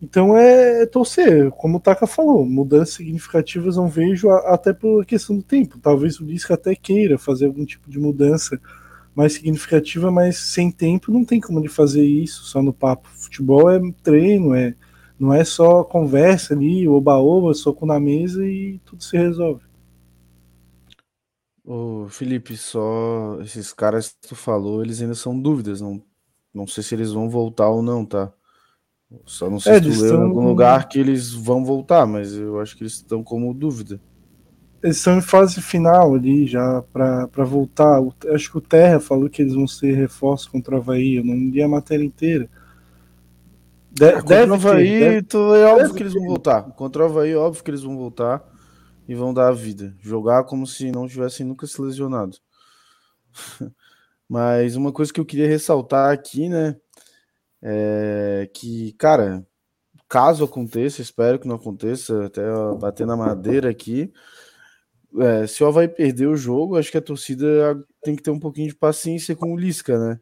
[0.00, 5.36] então é, é, torcer, como o Taka falou, mudanças significativas não vejo até por questão
[5.36, 5.78] do tempo.
[5.80, 8.60] Talvez o Lisca até queira fazer algum tipo de mudança
[9.14, 13.08] mais significativa, mas sem tempo não tem como ele fazer isso só no papo.
[13.08, 14.74] Futebol é treino, é
[15.18, 19.64] não é só conversa ali, oba-oba, soco na mesa e tudo se resolve.
[21.64, 26.00] Ô, Felipe, só esses caras que tu falou, eles ainda são dúvidas, não,
[26.54, 28.32] não sei se eles vão voltar ou não, tá?
[29.24, 32.34] Só não sei é, se tu leu em algum lugar que eles vão voltar, mas
[32.34, 34.00] eu acho que eles estão como dúvida.
[34.82, 38.00] Eles estão em fase final ali já para voltar.
[38.32, 41.16] acho que o Terra falou que eles vão ser reforços contra o Havaí.
[41.16, 42.48] Eu não li a matéria inteira.
[43.90, 45.26] De, é, deve o Havaí, deve,
[45.56, 46.62] é óbvio que eles vão voltar.
[46.62, 48.44] Contra o Havaí, é óbvio que eles vão voltar
[49.08, 49.96] e vão dar a vida.
[50.00, 52.36] Jogar como se não tivessem nunca se lesionado.
[54.28, 56.76] Mas uma coisa que eu queria ressaltar aqui, né?
[57.62, 59.44] É, que, cara,
[60.08, 62.42] caso aconteça, espero que não aconteça, até
[62.78, 64.12] bater na madeira aqui.
[65.18, 67.46] É, se o Havaí perder o jogo, acho que a torcida
[68.02, 70.20] tem que ter um pouquinho de paciência com o Lisca, né?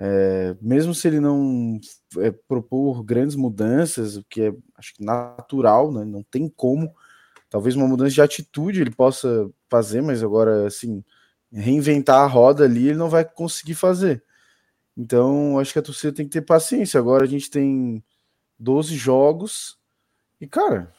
[0.00, 1.80] É, mesmo se ele não
[2.18, 6.04] é, propor grandes mudanças, o que é acho que natural, né?
[6.04, 6.94] Não tem como.
[7.50, 11.02] Talvez uma mudança de atitude ele possa fazer, mas agora, assim,
[11.52, 14.22] reinventar a roda ali, ele não vai conseguir fazer.
[14.98, 16.98] Então, acho que a torcida tem que ter paciência.
[16.98, 18.02] Agora a gente tem
[18.58, 19.78] 12 jogos
[20.40, 20.92] e, cara,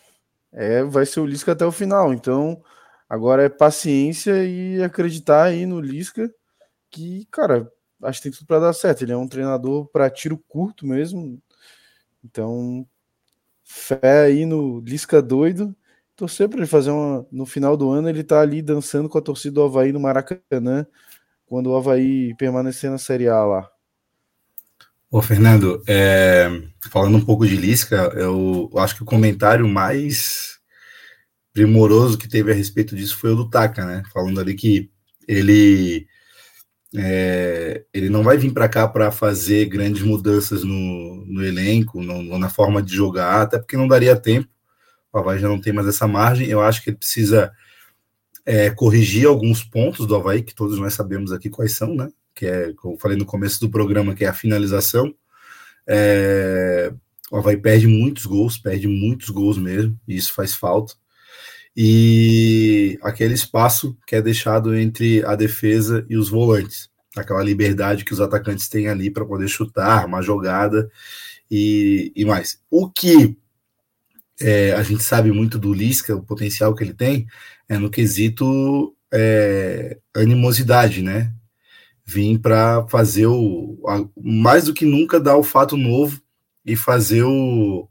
[0.53, 2.13] é, vai ser o Lisca até o final.
[2.13, 2.63] Então,
[3.09, 6.33] agora é paciência e acreditar aí no Lisca,
[6.91, 7.71] que, cara,
[8.03, 9.03] acho que tem tudo para dar certo.
[9.03, 11.41] Ele é um treinador para tiro curto mesmo.
[12.23, 12.87] Então,
[13.63, 15.75] fé aí no Lisca doido.
[16.15, 17.27] Torcer para ele fazer uma.
[17.31, 20.87] No final do ano, ele tá ali dançando com a torcida do Havaí no Maracanã,
[21.47, 23.71] quando o Havaí permanecer na Série A lá.
[25.11, 26.47] Ô, Fernando, é,
[26.91, 30.59] falando um pouco de Lisca, eu acho que o comentário mais
[31.51, 34.03] primoroso que teve a respeito disso foi o do Taka, né?
[34.13, 34.91] Falando ali que
[35.27, 36.07] ele
[36.95, 42.37] é, ele não vai vir para cá para fazer grandes mudanças no, no elenco, no,
[42.37, 44.47] na forma de jogar, até porque não daria tempo.
[45.11, 46.47] O Havaí já não tem mais essa margem.
[46.47, 47.51] Eu acho que ele precisa
[48.45, 52.09] é, corrigir alguns pontos do Havaí, que todos nós sabemos aqui quais são, né?
[52.39, 55.13] Que é, como eu falei no começo do programa, que é a finalização.
[55.85, 56.89] É,
[57.29, 60.93] o Havaí perde muitos gols, perde muitos gols mesmo, e isso faz falta.
[61.75, 68.13] E aquele espaço que é deixado entre a defesa e os volantes, aquela liberdade que
[68.13, 70.89] os atacantes têm ali para poder chutar, uma jogada
[71.51, 72.61] e, e mais.
[72.71, 73.37] O que
[74.39, 77.27] é, a gente sabe muito do Lisca, o potencial que ele tem,
[77.67, 81.33] é no quesito é, animosidade, né?
[82.09, 86.19] Vim para fazer o a, mais do que nunca dar o fato novo
[86.65, 87.87] e fazer o,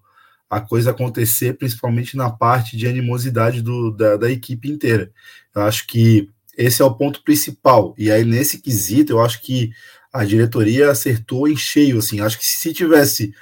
[0.50, 5.12] a coisa acontecer, principalmente na parte de animosidade do, da, da equipe inteira.
[5.54, 7.94] Eu acho que esse é o ponto principal.
[7.96, 9.70] E aí, nesse quesito, eu acho que
[10.12, 12.20] a diretoria acertou em cheio, assim.
[12.20, 13.32] Acho que se tivesse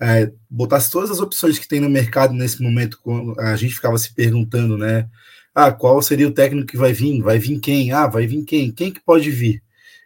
[0.00, 2.98] é, botasse todas as opções que tem no mercado nesse momento,
[3.38, 5.08] a gente ficava se perguntando, né?
[5.54, 7.22] Ah, qual seria o técnico que vai vir?
[7.22, 7.92] Vai vir quem?
[7.92, 8.72] Ah, vai vir quem?
[8.72, 9.62] Quem que pode vir?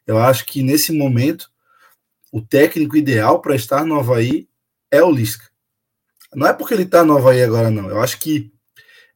[0.07, 1.51] Eu acho que nesse momento
[2.33, 4.49] o técnico ideal para estar no Havaí
[4.91, 5.49] é o Lisca.
[6.35, 7.89] Não é porque ele está no Havaí agora, não.
[7.89, 8.53] Eu acho que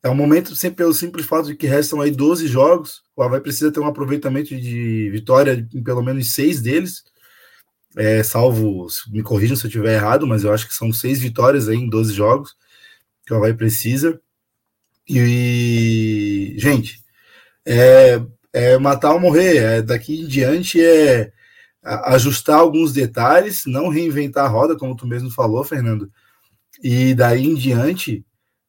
[0.02, 3.40] é um momento, sempre pelo simples fato de que restam aí 12 jogos, o Havaí
[3.40, 7.02] precisa ter um aproveitamento de vitória em pelo menos seis deles
[7.96, 11.68] é, salvo, me corrijam se eu estiver errado, mas eu acho que são seis vitórias
[11.68, 12.54] aí em 12 jogos
[13.26, 14.20] que o Havaí precisa.
[15.08, 17.02] E, gente,
[17.66, 18.20] é,
[18.52, 19.56] é matar ou morrer.
[19.56, 21.32] É, daqui em diante é
[21.82, 26.10] ajustar alguns detalhes, não reinventar a roda, como tu mesmo falou, Fernando.
[26.82, 28.24] E daí em diante,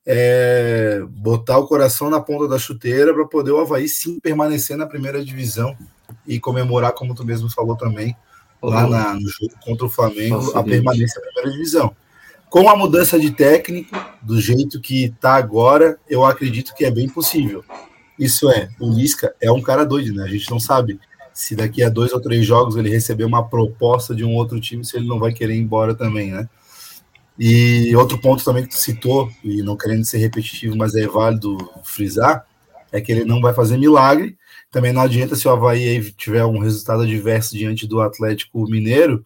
[0.06, 4.88] é, botar o coração na ponta da chuteira para poder o Havaí sim permanecer na
[4.88, 5.78] primeira divisão
[6.26, 8.16] e comemorar, como tu mesmo falou também,
[8.62, 11.96] lá na, no jogo contra o Flamengo, a permanência na primeira divisão.
[12.50, 17.08] Com a mudança de técnico, do jeito que está agora, eu acredito que é bem
[17.08, 17.64] possível.
[18.20, 20.24] Isso é, o Lisca é um cara doido, né?
[20.26, 21.00] A gente não sabe
[21.34, 24.84] se daqui a dois ou três jogos ele receber uma proposta de um outro time,
[24.84, 26.50] se ele não vai querer ir embora também, né?
[27.40, 31.58] E outro ponto também que tu citou, e não querendo ser repetitivo, mas é válido
[31.86, 32.46] frisar,
[32.92, 34.38] é que ele não vai fazer milagre,
[34.70, 39.26] também não adianta se o Havaí tiver um resultado adverso diante do Atlético Mineiro,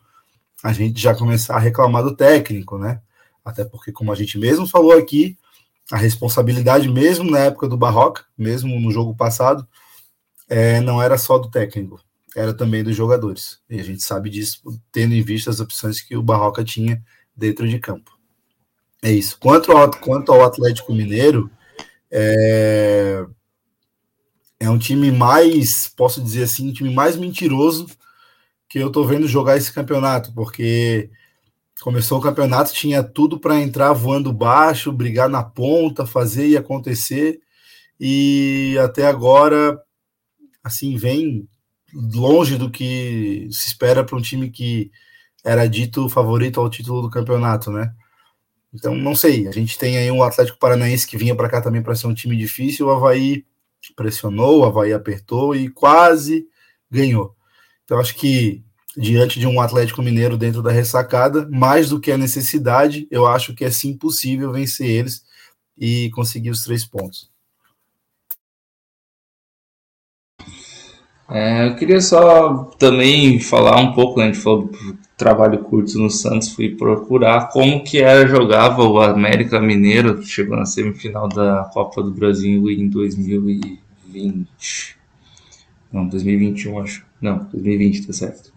[0.61, 3.01] a gente já começar a reclamar do técnico, né?
[3.43, 5.35] Até porque, como a gente mesmo falou aqui,
[5.91, 9.67] a responsabilidade, mesmo na época do Barroca, mesmo no jogo passado,
[10.49, 11.99] é, não era só do técnico,
[12.35, 13.59] era também dos jogadores.
[13.69, 14.61] E a gente sabe disso,
[14.91, 17.01] tendo em vista as opções que o Barroca tinha
[17.35, 18.11] dentro de campo.
[19.01, 19.37] É isso.
[19.39, 21.51] Quanto ao, quanto ao Atlético Mineiro,
[22.09, 23.25] é,
[24.59, 27.87] é um time mais, posso dizer assim, um time mais mentiroso
[28.69, 31.09] que eu tô vendo jogar esse campeonato, porque
[31.83, 37.41] começou o campeonato, tinha tudo para entrar voando baixo, brigar na ponta, fazer e acontecer,
[37.99, 39.77] e até agora,
[40.63, 41.45] assim, vem
[41.93, 44.89] longe do que se espera para um time que
[45.43, 47.93] era dito favorito ao título do campeonato, né?
[48.73, 51.83] Então, não sei, a gente tem aí um Atlético Paranaense que vinha para cá também
[51.83, 53.45] para ser um time difícil, o Havaí
[53.93, 56.47] pressionou, o Havaí apertou e quase
[56.89, 57.35] ganhou.
[57.83, 58.63] Então, acho que
[58.97, 63.53] diante de um Atlético Mineiro dentro da ressacada, mais do que a necessidade, eu acho
[63.53, 65.23] que é sim possível vencer eles
[65.77, 67.31] e conseguir os três pontos.
[71.29, 75.97] É, eu queria só também falar um pouco, né, a gente falou do trabalho curto
[75.97, 81.69] no Santos, fui procurar como que era, jogava o América Mineiro, chegou na semifinal da
[81.73, 84.97] Copa do Brasil em 2020.
[85.91, 87.05] Não, 2021 acho.
[87.19, 88.52] Não, 2020, tá certo.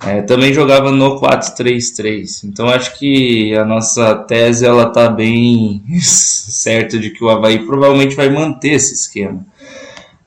[0.00, 2.44] É, também jogava no 4-3-3.
[2.44, 8.14] Então acho que a nossa tese ela tá bem certa de que o Havaí provavelmente
[8.14, 9.44] vai manter esse esquema.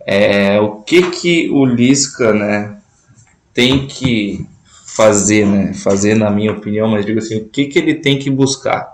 [0.06, 2.78] É, o que que o Lisca, né,
[3.54, 4.46] tem que
[4.86, 5.74] fazer, né?
[5.74, 8.94] Fazer na minha opinião, mas digo assim, o que que ele tem que buscar?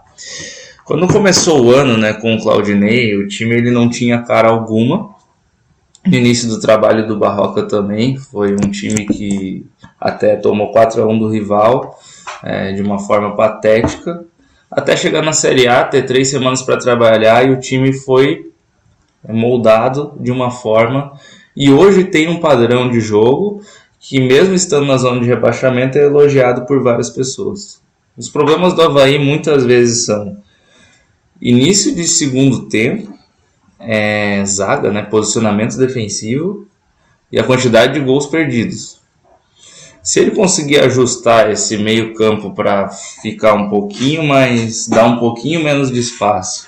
[0.85, 5.15] Quando começou o ano, né, com o Claudinei, o time ele não tinha cara alguma.
[6.05, 9.65] No início do trabalho do Barroca também, foi um time que
[9.99, 11.99] até tomou 4 a 1 do rival
[12.43, 14.23] é, de uma forma patética,
[14.69, 18.51] até chegar na Série A, ter três semanas para trabalhar e o time foi
[19.27, 21.13] moldado de uma forma
[21.55, 23.61] e hoje tem um padrão de jogo
[23.99, 27.81] que mesmo estando na zona de rebaixamento é elogiado por várias pessoas.
[28.15, 30.37] Os problemas do Havaí muitas vezes são
[31.41, 33.13] início de segundo tempo,
[33.79, 36.67] é, zaga, né, posicionamento defensivo
[37.31, 38.99] e a quantidade de gols perdidos.
[40.07, 45.61] Se ele conseguir ajustar esse meio campo para ficar um pouquinho mais, dar um pouquinho
[45.61, 46.65] menos de espaço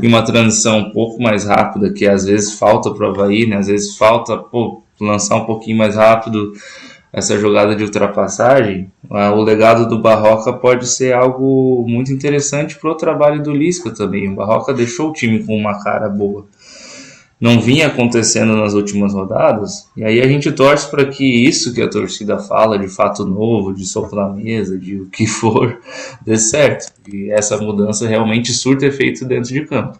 [0.00, 3.58] e uma transição um pouco mais rápida, que às vezes falta para o Havaí, né?
[3.58, 6.52] às vezes falta pô, lançar um pouquinho mais rápido
[7.12, 12.96] essa jogada de ultrapassagem, o legado do Barroca pode ser algo muito interessante para o
[12.96, 14.28] trabalho do Lisca também.
[14.28, 16.44] O Barroca deixou o time com uma cara boa.
[17.40, 21.80] Não vinha acontecendo nas últimas rodadas, e aí a gente torce para que isso que
[21.80, 25.80] a torcida fala de fato novo, de soco na mesa, de o que for,
[26.22, 26.92] dê certo.
[27.10, 29.98] E essa mudança realmente surta efeito dentro de campo.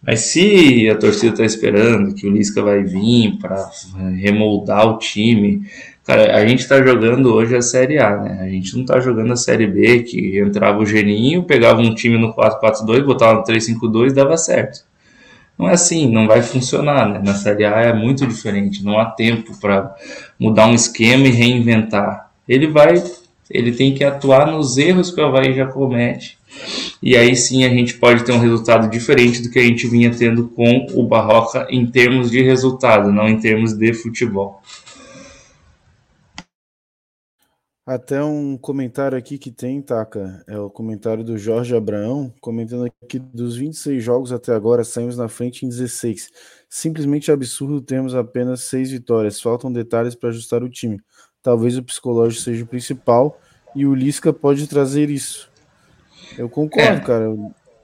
[0.00, 3.68] Mas se a torcida está esperando que o Lisca vai vir para
[4.16, 5.62] remoldar o time,
[6.04, 8.38] cara, a gente está jogando hoje a Série A, né?
[8.40, 12.16] A gente não está jogando a Série B, que entrava o Geninho, pegava um time
[12.16, 14.88] no 4-4-2, botava no 3-5-2 dava certo.
[15.60, 17.20] Não é assim, não vai funcionar, né?
[17.22, 19.94] Na Série A é muito diferente, não há tempo para
[20.38, 22.30] mudar um esquema e reinventar.
[22.48, 22.94] Ele vai,
[23.50, 26.38] ele tem que atuar nos erros que o Havaí já comete.
[27.02, 30.10] E aí sim a gente pode ter um resultado diferente do que a gente vinha
[30.10, 34.62] tendo com o Barroca em termos de resultado, não em termos de futebol.
[37.86, 43.18] Até um comentário aqui que tem, Taka, é o comentário do Jorge Abraão, comentando aqui
[43.18, 46.30] dos 26 jogos até agora, saímos na frente em 16.
[46.68, 51.00] Simplesmente absurdo termos apenas seis vitórias, faltam detalhes para ajustar o time.
[51.42, 53.40] Talvez o psicológico seja o principal
[53.74, 55.50] e o Lisca pode trazer isso.
[56.36, 57.00] Eu concordo, é.
[57.00, 57.30] cara.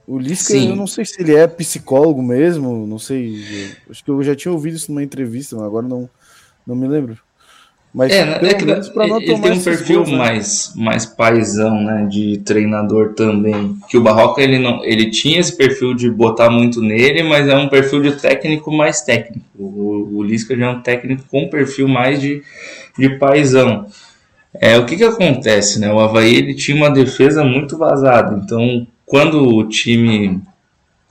[0.05, 0.69] O Lisca, Sim.
[0.69, 3.75] eu não sei se ele é psicólogo mesmo, não sei.
[3.89, 6.09] acho que eu já tinha ouvido isso numa entrevista, mas agora não,
[6.65, 7.19] não me lembro.
[7.97, 10.17] Mas é, é que ele, tem um perfil gols, né?
[10.19, 13.75] mais, mais paisão, né, de treinador também.
[13.89, 17.57] Que o Barroca ele não, ele tinha esse perfil de botar muito nele, mas é
[17.57, 19.43] um perfil de técnico mais técnico.
[19.57, 22.43] O, o Lisca já é um técnico com perfil mais de,
[22.99, 23.87] de paisão.
[24.53, 25.91] É, o que que acontece, né?
[25.91, 30.39] O Havaí ele tinha uma defesa muito vazada, então quando o time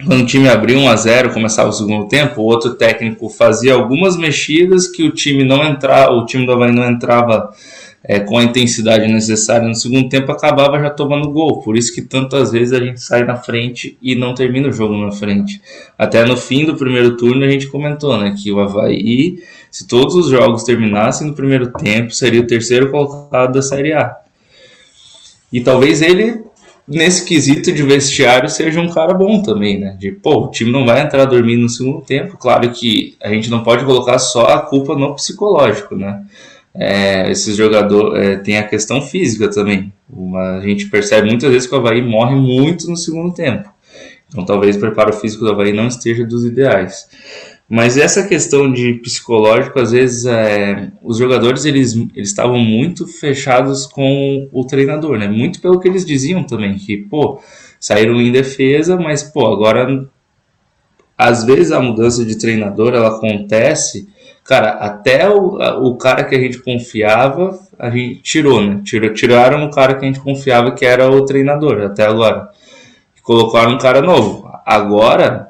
[0.04, 3.74] quando o time abria 1 a 0 começava o segundo tempo, o outro técnico fazia
[3.74, 7.50] algumas mexidas que o time não entrava, o time do Havaí não entrava
[8.04, 11.60] é, com a intensidade necessária no segundo tempo, acabava já tomando gol.
[11.62, 14.94] Por isso que tantas vezes a gente sai na frente e não termina o jogo
[14.96, 15.60] na frente.
[15.98, 20.14] Até no fim do primeiro turno a gente comentou, né, que o Havaí, se todos
[20.14, 24.14] os jogos terminassem no primeiro tempo, seria o terceiro colocado da Série A.
[25.52, 26.45] E talvez ele
[26.86, 29.96] nesse quesito de vestiário seja um cara bom também, né?
[29.98, 32.36] De, pô, o time não vai entrar dormindo no segundo tempo.
[32.36, 36.22] Claro que a gente não pode colocar só a culpa no psicológico, né?
[36.74, 39.92] É, esses jogadores é, tem a questão física também.
[40.08, 43.68] Uma, a gente percebe muitas vezes que o Havaí morre muito no segundo tempo.
[44.28, 47.08] Então talvez o preparo físico do Havaí não esteja dos ideais.
[47.68, 53.86] Mas essa questão de psicológico, às vezes, é, os jogadores eles, eles estavam muito fechados
[53.86, 55.26] com o treinador, né?
[55.26, 57.40] Muito pelo que eles diziam também, que, pô,
[57.80, 60.08] saíram em defesa, mas, pô, agora,
[61.18, 64.08] às vezes a mudança de treinador, ela acontece,
[64.44, 68.80] cara, até o, o cara que a gente confiava, a gente tirou, né?
[68.84, 72.48] Tirou, tiraram o cara que a gente confiava que era o treinador, até agora.
[73.24, 74.48] Colocaram um cara novo.
[74.64, 75.48] Agora,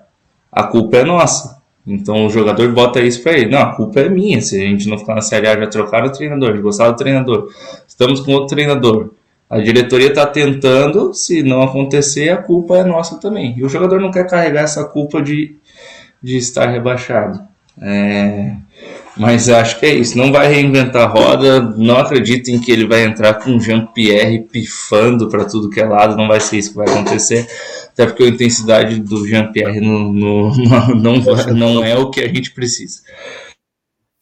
[0.50, 1.55] a culpa é nossa
[1.86, 3.50] então o jogador bota isso para ele.
[3.50, 4.40] Não, a culpa é minha.
[4.40, 7.48] Se a gente não ficar na Série A, já trocaram o treinador, gostar do treinador.
[7.86, 9.10] Estamos com outro treinador.
[9.48, 13.54] A diretoria está tentando, se não acontecer, a culpa é nossa também.
[13.56, 15.54] E o jogador não quer carregar essa culpa de,
[16.20, 17.40] de estar rebaixado.
[17.80, 18.52] É,
[19.16, 20.18] mas acho que é isso.
[20.18, 21.60] Não vai reinventar a roda.
[21.60, 26.16] Não acreditem que ele vai entrar com Jean-Pierre pifando para tudo que é lado.
[26.16, 27.46] Não vai ser isso que vai acontecer.
[27.96, 31.16] Até porque a intensidade do Jean-Pierre no, no, no, não,
[31.54, 33.00] não é o que a gente precisa.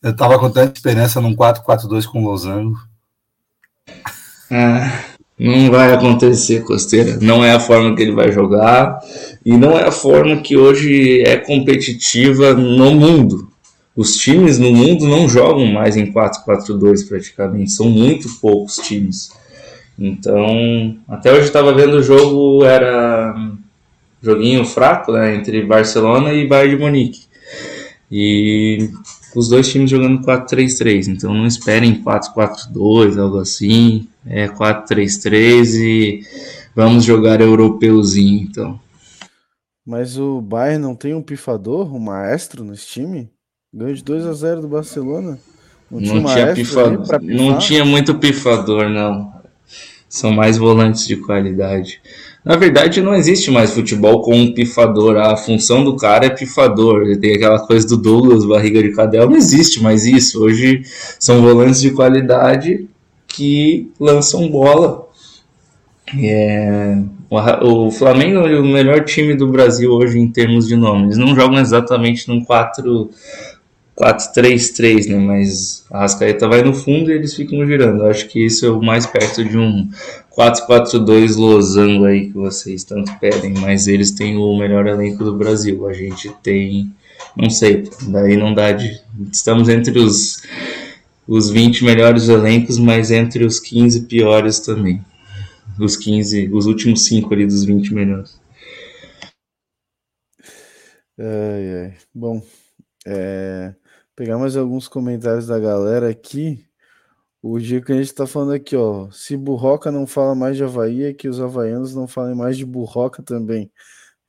[0.00, 2.78] Eu estava com tanta esperança num 4-4-2 com o Losango.
[4.48, 5.02] Ah,
[5.36, 7.18] não vai acontecer, Costeira.
[7.20, 9.00] Não é a forma que ele vai jogar.
[9.44, 13.50] E não é a forma que hoje é competitiva no mundo.
[13.96, 17.72] Os times no mundo não jogam mais em 4-4-2 praticamente.
[17.72, 19.30] São muito poucos times.
[19.98, 23.34] Então, até hoje estava vendo o jogo, era
[24.24, 27.24] joguinho fraco, né, entre Barcelona e Bayern de Munique.
[28.10, 28.90] E
[29.34, 34.08] os dois times jogando 4-3-3, então não esperem 4-4-2, algo assim.
[34.26, 36.20] É 4-3-3 e
[36.74, 38.80] vamos jogar europeuzinho, então.
[39.86, 43.30] Mas o Bayern não tem um pifador, um maestro nesse time?
[43.72, 45.38] Ganhou de 2 a 0 do Barcelona?
[45.90, 49.32] Não, não tinha, tinha pifador, não tinha muito pifador, não.
[50.08, 52.00] São mais volantes de qualidade.
[52.44, 55.16] Na verdade, não existe mais futebol com um pifador.
[55.16, 57.16] A função do cara é pifador.
[57.18, 59.26] Tem aquela coisa do Douglas, barriga de cadela.
[59.26, 60.44] Não existe mais isso.
[60.44, 60.82] Hoje
[61.18, 62.86] são volantes de qualidade
[63.26, 65.08] que lançam bola.
[66.22, 66.98] É,
[67.62, 71.06] o Flamengo é o melhor time do Brasil hoje em termos de nome.
[71.06, 73.10] Eles não jogam exatamente num 4
[73.96, 75.18] 4-3-3, né?
[75.18, 78.02] Mas a Rascaeta vai no fundo e eles ficam girando.
[78.02, 79.88] Eu acho que isso é o mais perto de um
[80.36, 85.86] 4-4-2 losango aí que vocês tanto pedem, mas eles têm o melhor elenco do Brasil.
[85.86, 86.92] A gente tem,
[87.36, 89.00] não sei, daí não dá de.
[89.32, 90.42] Estamos entre os,
[91.26, 95.00] os 20 melhores elencos, mas entre os 15 piores também.
[95.78, 98.40] Os 15, os últimos 5 ali dos 20 melhores.
[101.16, 101.94] Ai, ai.
[102.12, 102.42] Bom,
[103.06, 103.74] é,
[104.16, 106.64] pegar mais alguns comentários da galera aqui.
[107.42, 109.10] O dia que a gente tá falando aqui, ó.
[109.10, 112.64] Se Burroca não fala mais de Havaí, é que os havaianos não falem mais de
[112.64, 113.70] Burroca também.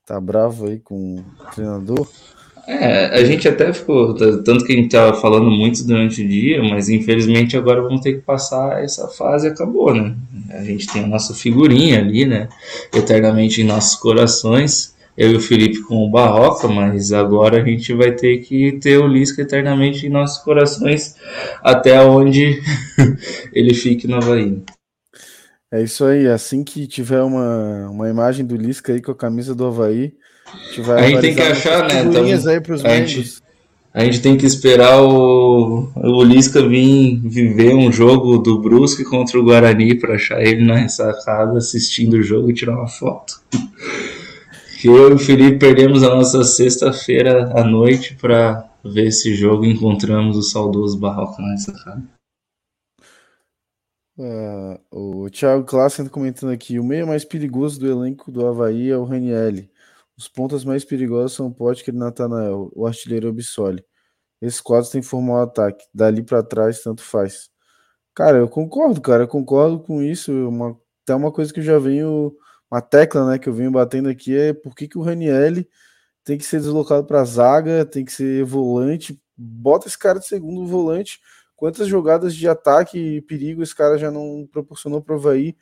[0.05, 2.07] Tá bravo aí com o treinador.
[2.67, 6.63] É, a gente até ficou, tanto que a gente tava falando muito durante o dia,
[6.63, 10.15] mas infelizmente agora vamos ter que passar essa fase acabou, né?
[10.49, 12.49] A gente tem a nossa figurinha ali, né?
[12.91, 14.94] Eternamente em nossos corações.
[15.17, 18.97] Eu e o Felipe com o Barroca, mas agora a gente vai ter que ter
[18.97, 21.15] o Lisca eternamente em nossos corações
[21.63, 22.61] até onde
[23.53, 24.61] ele fique no Havaí.
[25.71, 29.55] É isso aí, assim que tiver uma, uma imagem do Lisca aí com a camisa
[29.55, 30.13] do Havaí,
[30.45, 32.01] a gente, a gente tem que achar, né?
[32.03, 33.11] Então, aí pros a, membros.
[33.11, 33.41] gente,
[33.93, 39.39] a gente tem que esperar o, o Lisca vir viver um jogo do Brusque contra
[39.39, 43.41] o Guarani para achar ele na ressacada assistindo o jogo e tirar uma foto.
[44.85, 49.65] que eu e o Felipe perdemos a nossa sexta-feira à noite para ver esse jogo
[49.65, 52.03] e encontramos o saudoso Barroca na ressacada.
[54.15, 58.95] Uh, o Thiago Klassen comentando aqui: o meio mais perigoso do elenco do Havaí é
[58.95, 59.71] o Ranielli.
[60.15, 63.83] Os pontas mais perigosos são o Potker e Natanael, o artilheiro Obsoli.
[64.39, 65.83] Esses quadros têm que formar o ataque.
[65.91, 67.49] Dali para trás, tanto faz.
[68.13, 69.23] Cara, eu concordo, cara.
[69.23, 70.31] Eu concordo com isso.
[70.31, 72.37] Uma, até uma coisa que eu já venho.
[72.75, 75.69] Uma tecla né, que eu venho batendo aqui é por que, que o Ranielli
[76.25, 79.17] tem que ser deslocado para a zaga, tem que ser volante.
[79.37, 81.21] Bota esse cara de segundo volante.
[81.55, 85.55] Quantas jogadas de ataque e perigo esse cara já não proporcionou para o Havaí?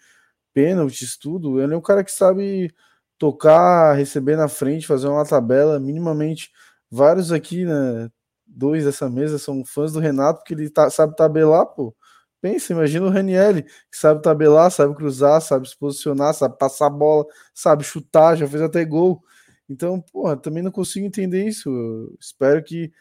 [0.55, 1.61] Pênaltis, tudo.
[1.61, 2.73] Ele é um cara que sabe
[3.19, 6.51] tocar, receber na frente, fazer uma tabela minimamente.
[6.89, 8.09] Vários aqui, né?
[8.47, 11.95] Dois dessa mesa são fãs do Renato, porque ele tá, sabe tabelar, pô.
[12.43, 16.89] Pensa, imagina o Ranielli, que sabe tabelar, sabe cruzar, sabe se posicionar, sabe passar a
[16.89, 19.23] bola, sabe chutar, já fez até gol.
[19.69, 21.69] Então, porra, também não consigo entender isso.
[21.69, 22.91] Eu espero que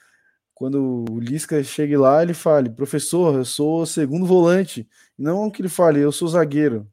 [0.54, 4.88] quando o Lisca chegue lá, ele fale, professor, eu sou segundo volante.
[5.18, 6.86] Não que ele fale, eu sou zagueiro.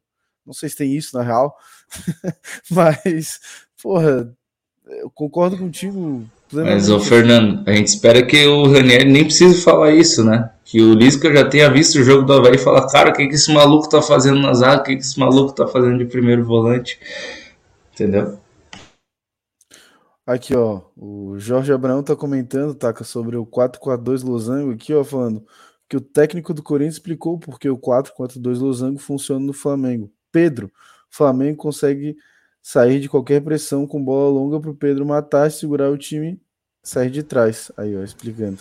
[0.44, 1.56] Não sei se tem isso na real,
[2.68, 3.38] mas,
[3.80, 4.36] porra,
[4.86, 6.28] eu concordo contigo.
[6.52, 10.50] Mas, ô Fernando, a gente espera que o Ranieri nem precise falar isso, né?
[10.64, 13.28] Que o Lisca já tenha visto o jogo do Havaí e fala, cara, o que,
[13.28, 14.82] que esse maluco tá fazendo na zaga?
[14.82, 16.98] O que, que esse maluco tá fazendo de primeiro volante?
[17.92, 18.38] Entendeu?
[20.26, 25.44] Aqui, ó, o Jorge Abraão tá comentando, Taca, sobre o 4-4-2 Losango aqui, ó, falando
[25.88, 30.10] que o técnico do Corinthians explicou porque o 4-4-2 Losango funciona no Flamengo.
[30.30, 30.70] Pedro,
[31.10, 32.16] Flamengo consegue
[32.62, 36.38] sair de qualquer pressão com bola longa para o Pedro matar, segurar o time,
[36.82, 37.70] sair de trás.
[37.76, 38.58] Aí, ó, explicando.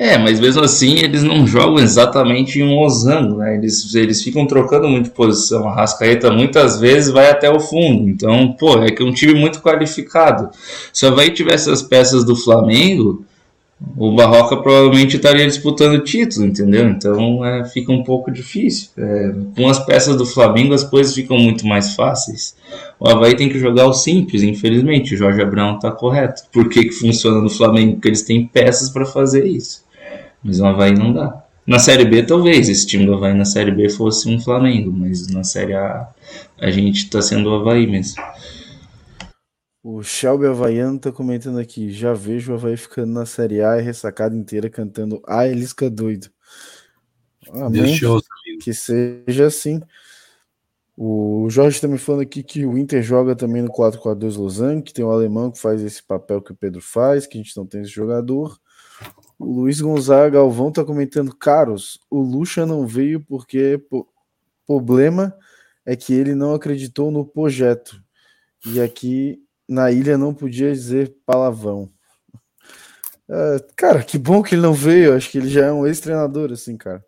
[0.00, 3.56] É, mas mesmo assim eles não jogam exatamente em um losango, né?
[3.56, 5.68] Eles, eles ficam trocando muito de posição.
[5.68, 8.08] A Rascaeta muitas vezes vai até o fundo.
[8.08, 10.50] Então, pô, é que é um time muito qualificado.
[10.92, 13.24] Se o Havaí tivesse as peças do Flamengo,
[13.96, 16.88] o Barroca provavelmente estaria disputando o título, entendeu?
[16.88, 18.90] Então é, fica um pouco difícil.
[18.96, 22.56] É, com as peças do Flamengo as coisas ficam muito mais fáceis.
[22.98, 25.14] O Havaí tem que jogar o simples, infelizmente.
[25.14, 26.42] O Jorge Abrão está correto.
[26.52, 27.94] Por que, que funciona no Flamengo?
[27.94, 29.84] Porque eles têm peças para fazer isso.
[30.42, 31.44] Mas no Havaí não dá.
[31.64, 35.28] Na Série B, talvez esse time do Havaí na Série B fosse um Flamengo, mas
[35.28, 36.08] na Série A
[36.58, 38.20] a gente está sendo o Havaí mesmo.
[39.82, 41.90] O Shelby Havaiano tá comentando aqui.
[41.90, 46.28] Já vejo o Havaí ficando na Série A e ressacada inteira cantando A Elisca doido.
[47.50, 47.98] Amém.
[48.60, 49.80] Que seja assim.
[50.96, 55.04] O Jorge também falando aqui que o Inter joga também no 4-4-2 Losango, que tem
[55.04, 57.82] o alemão que faz esse papel que o Pedro faz, que a gente não tem
[57.82, 58.58] esse jogador.
[59.38, 64.04] O Luiz Gonzaga Galvão tá comentando, caros, o Lucha não veio porque o
[64.66, 65.32] problema
[65.86, 68.02] é que ele não acreditou no projeto.
[68.66, 71.90] E aqui na ilha não podia dizer palavrão.
[73.28, 75.14] É, cara, que bom que ele não veio.
[75.14, 77.04] Acho que ele já é um ex-treinador, assim, cara.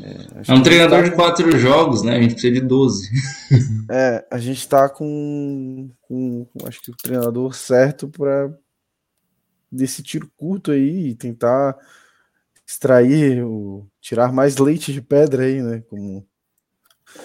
[0.00, 2.16] É, é um treinador tá de quatro jogos, né?
[2.16, 3.10] A gente precisa de 12.
[3.90, 8.52] é, a gente tá com, com, acho que o treinador certo para
[9.70, 11.76] desse tiro curto aí e tentar
[12.66, 15.82] extrair, o, tirar mais leite de pedra aí, né?
[15.88, 16.26] Como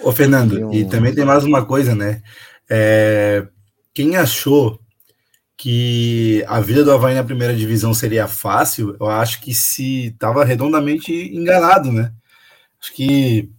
[0.02, 0.72] Ô, Fernando, um...
[0.72, 2.22] e também tem mais uma coisa, né?
[2.70, 3.46] É,
[3.94, 4.80] quem achou
[5.56, 10.44] que a vida do Havaí na primeira divisão seria fácil, eu acho que se estava
[10.44, 12.12] redondamente enganado, né?
[12.80, 13.50] Acho que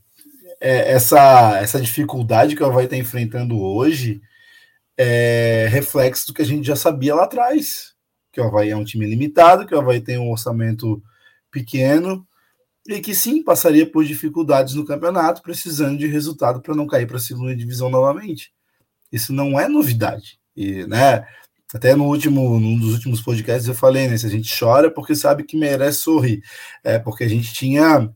[0.60, 4.22] é, essa, essa dificuldade que o Havaí está enfrentando hoje
[4.98, 7.94] é reflexo do que a gente já sabia lá atrás.
[8.32, 11.02] Que o Havaí é um time limitado, que o Havaí tem um orçamento
[11.52, 12.28] pequeno
[12.88, 17.18] e que sim passaria por dificuldades no campeonato, precisando de resultado para não cair para
[17.18, 18.52] a segunda divisão novamente.
[19.14, 20.40] Isso não é novidade.
[20.56, 21.24] E, né,
[21.74, 25.16] até no último, num dos últimos podcasts eu falei, né, se a gente chora porque
[25.16, 26.42] sabe que merece sorrir,
[26.84, 28.10] é porque a gente tinha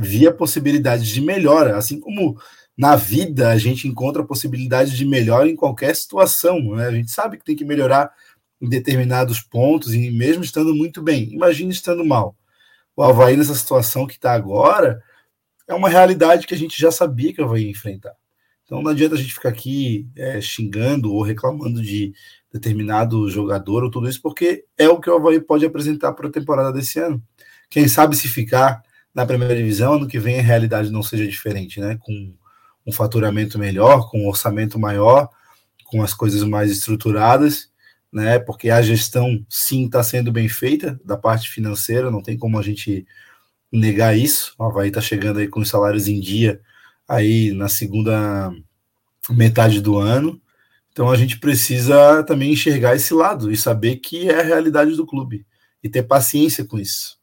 [0.00, 2.40] via possibilidades de melhora, assim como
[2.76, 6.86] na vida a gente encontra possibilidades de melhora em qualquer situação, né?
[6.86, 8.10] A gente sabe que tem que melhorar
[8.60, 11.32] em determinados pontos, e mesmo estando muito bem.
[11.32, 12.36] Imagine estando mal.
[12.96, 15.02] O Havaí, nessa situação que está agora,
[15.68, 18.14] é uma realidade que a gente já sabia que Havaí ia enfrentar.
[18.68, 22.12] Então não adianta a gente ficar aqui é, xingando ou reclamando de
[22.52, 26.30] determinado jogador ou tudo isso, porque é o que o Havaí pode apresentar para a
[26.30, 27.22] temporada desse ano.
[27.70, 28.82] Quem sabe se ficar
[29.14, 31.96] na primeira divisão, ano que vem a realidade não seja diferente, né?
[31.98, 32.34] Com
[32.86, 35.30] um faturamento melhor, com um orçamento maior,
[35.86, 37.70] com as coisas mais estruturadas,
[38.12, 38.38] né?
[38.38, 42.62] Porque a gestão sim está sendo bem feita da parte financeira, não tem como a
[42.62, 43.06] gente
[43.72, 44.54] negar isso.
[44.58, 46.60] O Havaí está chegando aí com os salários em dia
[47.08, 48.52] aí na segunda
[49.30, 50.40] metade do ano.
[50.92, 55.06] Então a gente precisa também enxergar esse lado e saber que é a realidade do
[55.06, 55.46] clube
[55.82, 57.18] e ter paciência com isso.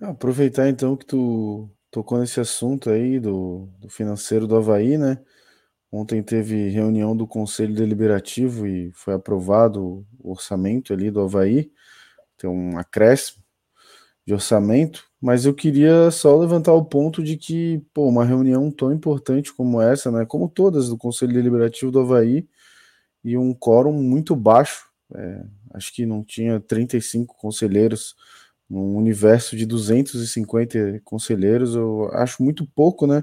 [0.00, 5.18] Aproveitar então que tu tocou nesse assunto aí do, do financeiro do Havaí, né?
[5.92, 11.70] Ontem teve reunião do Conselho Deliberativo e foi aprovado o orçamento ali do Havaí.
[12.38, 13.41] Tem um acréscimo
[14.26, 18.92] de orçamento, mas eu queria só levantar o ponto de que, pô, uma reunião tão
[18.92, 20.24] importante como essa, né?
[20.24, 22.46] Como todas do Conselho Deliberativo do Havaí,
[23.24, 24.86] e um quórum muito baixo.
[25.14, 25.44] É,
[25.74, 28.16] acho que não tinha 35 conselheiros
[28.68, 33.22] num universo de 250 conselheiros, eu acho muito pouco, né?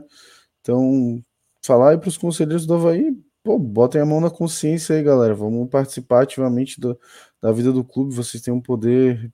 [0.62, 1.24] Então,
[1.66, 5.34] falar aí para os conselheiros do Havaí, pô, botem a mão na consciência aí, galera.
[5.34, 7.00] Vamos participar ativamente do,
[7.42, 8.14] da vida do clube.
[8.14, 9.32] Vocês têm um poder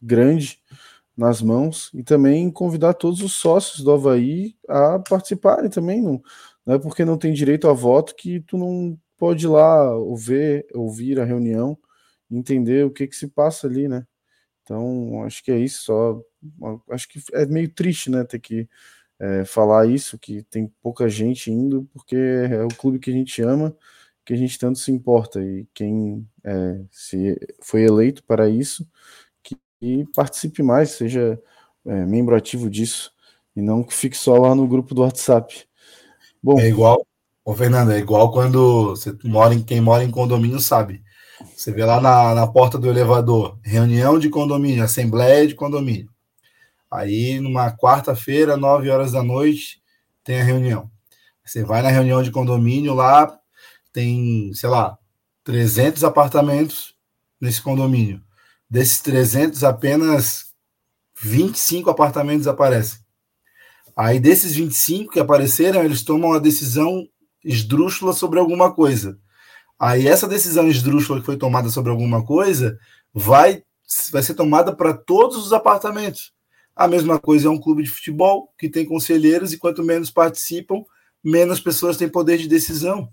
[0.00, 0.58] grande
[1.20, 6.00] nas mãos e também convidar todos os sócios do Havaí a participarem também.
[6.00, 6.22] Não,
[6.64, 10.66] não é porque não tem direito a voto que tu não pode ir lá ouvir,
[10.74, 11.78] ouvir a reunião
[12.30, 14.06] entender o que, que se passa ali, né?
[14.62, 16.22] Então, acho que é isso só.
[16.90, 18.68] Acho que é meio triste, né, ter que
[19.18, 23.42] é, falar isso, que tem pouca gente indo, porque é o clube que a gente
[23.42, 23.76] ama,
[24.24, 28.86] que a gente tanto se importa, e quem é, se foi eleito para isso,
[29.80, 31.40] que participe mais, seja
[31.86, 33.10] é, membro ativo disso,
[33.56, 35.66] e não que fique só lá no grupo do WhatsApp.
[36.42, 37.04] Bom, é igual,
[37.44, 41.02] ô Fernando, é igual quando você mora em quem mora em condomínio sabe.
[41.56, 46.10] Você vê lá na, na porta do elevador, reunião de condomínio, assembleia de condomínio.
[46.90, 49.80] Aí, numa quarta-feira, nove horas da noite,
[50.22, 50.90] tem a reunião.
[51.44, 53.38] Você vai na reunião de condomínio lá,
[53.92, 54.98] tem, sei lá,
[55.44, 56.94] 300 apartamentos
[57.40, 58.22] nesse condomínio.
[58.70, 60.52] Desses 300, apenas
[61.20, 63.00] 25 apartamentos aparecem.
[63.96, 67.06] Aí, desses 25 que apareceram, eles tomam a decisão
[67.44, 69.18] esdrúxula sobre alguma coisa.
[69.80, 72.78] Aí essa decisão esdrúxula que foi tomada sobre alguma coisa
[73.14, 73.62] vai,
[74.12, 76.34] vai ser tomada para todos os apartamentos.
[76.76, 80.84] A mesma coisa é um clube de futebol que tem conselheiros e quanto menos participam,
[81.24, 83.08] menos pessoas têm poder de decisão.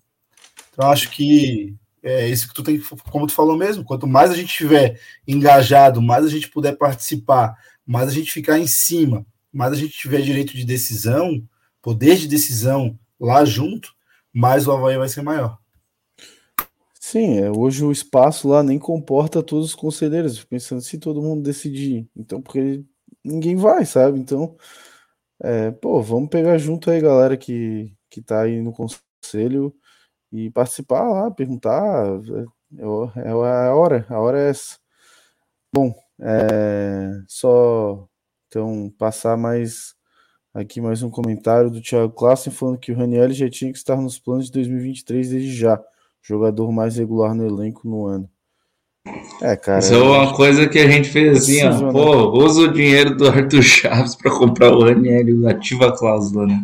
[0.73, 1.73] Então acho que
[2.07, 2.81] é isso que tu tem,
[3.11, 7.57] como tu falou mesmo, quanto mais a gente estiver engajado, mais a gente puder participar,
[7.85, 11.43] mais a gente ficar em cima, mais a gente tiver direito de decisão,
[11.81, 13.93] poder de decisão lá junto,
[14.33, 15.57] mais o Havaí vai ser maior.
[16.99, 21.41] Sim, é, hoje o espaço lá nem comporta todos os conselheiros, pensando se todo mundo
[21.41, 22.07] decidir.
[22.15, 22.83] Então, porque
[23.23, 24.19] ninguém vai, sabe?
[24.19, 24.55] Então,
[25.41, 29.73] é, pô, vamos pegar junto aí, galera que, que tá aí no conselho
[30.31, 32.07] e participar lá, perguntar.
[32.75, 34.77] É, é, é a hora, a hora é essa.
[35.73, 38.07] Bom, é, só
[38.47, 39.95] então passar mais
[40.53, 43.95] aqui mais um comentário do Thiago Klassen falando que o Raniel já tinha que estar
[43.95, 45.79] nos planos de 2023 desde já
[46.21, 48.29] jogador mais regular no elenco no ano.
[49.41, 49.79] É, cara.
[49.79, 51.81] Isso é uma coisa que a gente fez assim, ó.
[51.81, 51.91] Né?
[51.91, 56.61] Pô, usa o dinheiro do Arthur Chaves para comprar o Ranieri, ativa a cláusula, né?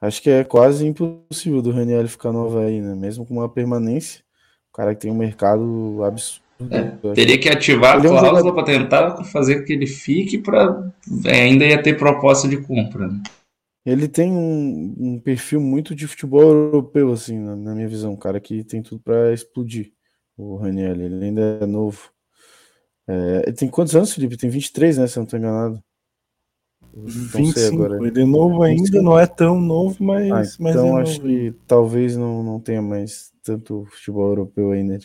[0.00, 2.94] Acho que é quase impossível do Ranieri ficar no Havaí, né?
[2.94, 4.22] Mesmo com uma permanência.
[4.72, 6.44] O cara que tem um mercado absurdo.
[6.70, 8.52] É, teria que ativar a cláusula é um jogador...
[8.52, 10.92] para tentar fazer que ele fique para
[11.24, 13.08] é, ainda ia ter proposta de compra.
[13.08, 13.22] Né?
[13.84, 18.12] Ele tem um, um, perfil muito de futebol europeu, assim, na, na minha visão.
[18.12, 19.92] Um cara que tem tudo para explodir,
[20.36, 21.00] o Raniel.
[21.00, 22.10] Ele ainda é novo.
[23.08, 24.36] É, ele tem quantos anos, Felipe?
[24.36, 25.06] Tem 23, né?
[25.06, 25.82] Se eu não estou enganado.
[26.94, 27.52] Não 25.
[27.52, 28.06] sei agora.
[28.06, 29.04] Ele é novo ainda, 25.
[29.04, 30.30] não é tão novo, mas.
[30.30, 34.98] Ah, mas então é acho que talvez não, não tenha mais tanto futebol europeu ainda.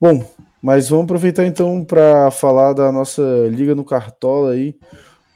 [0.00, 0.24] Bom,
[0.60, 4.76] mas vamos aproveitar então para falar da nossa Liga no Cartola aí.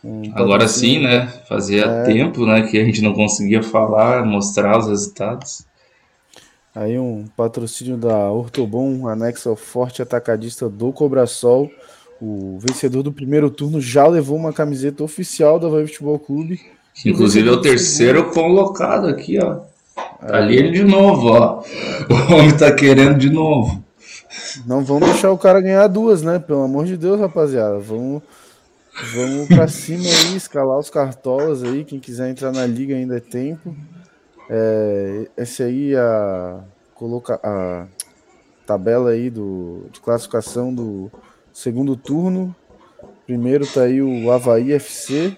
[0.05, 1.27] Um Agora sim, né?
[1.49, 2.05] Fazia é...
[2.05, 5.67] tempo né, que a gente não conseguia falar, mostrar os resultados.
[6.75, 11.71] Aí um patrocínio da Ortobon, anexo ao forte atacadista do Cobrasol.
[12.21, 16.61] O vencedor do primeiro turno já levou uma camiseta oficial da Vai Futebol Clube.
[17.05, 19.61] Inclusive é o terceiro colocado aqui, ó.
[19.95, 21.63] Tá ali ele de novo, ó.
[22.09, 23.85] O homem tá querendo de novo.
[24.67, 26.39] Não vamos deixar o cara ganhar duas, né?
[26.39, 27.79] Pelo amor de Deus, rapaziada.
[27.79, 28.23] Vamos,
[29.15, 31.85] vamos pra cima aí, escalar os cartolas aí.
[31.85, 33.77] Quem quiser entrar na liga ainda é tempo.
[34.49, 36.61] É, esse aí é a,
[36.95, 37.87] coloca, a
[38.67, 41.11] tabela aí do, de classificação do
[41.57, 42.55] segundo turno.
[43.25, 45.35] Primeiro tá aí o Havaí FC.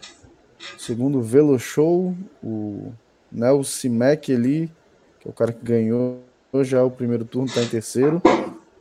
[0.76, 2.12] Segundo, o Velo Show.
[2.42, 2.92] O
[3.30, 4.68] Nelson Mac ali,
[5.20, 6.20] que é o cara que ganhou
[6.62, 8.20] já o primeiro turno, tá em terceiro.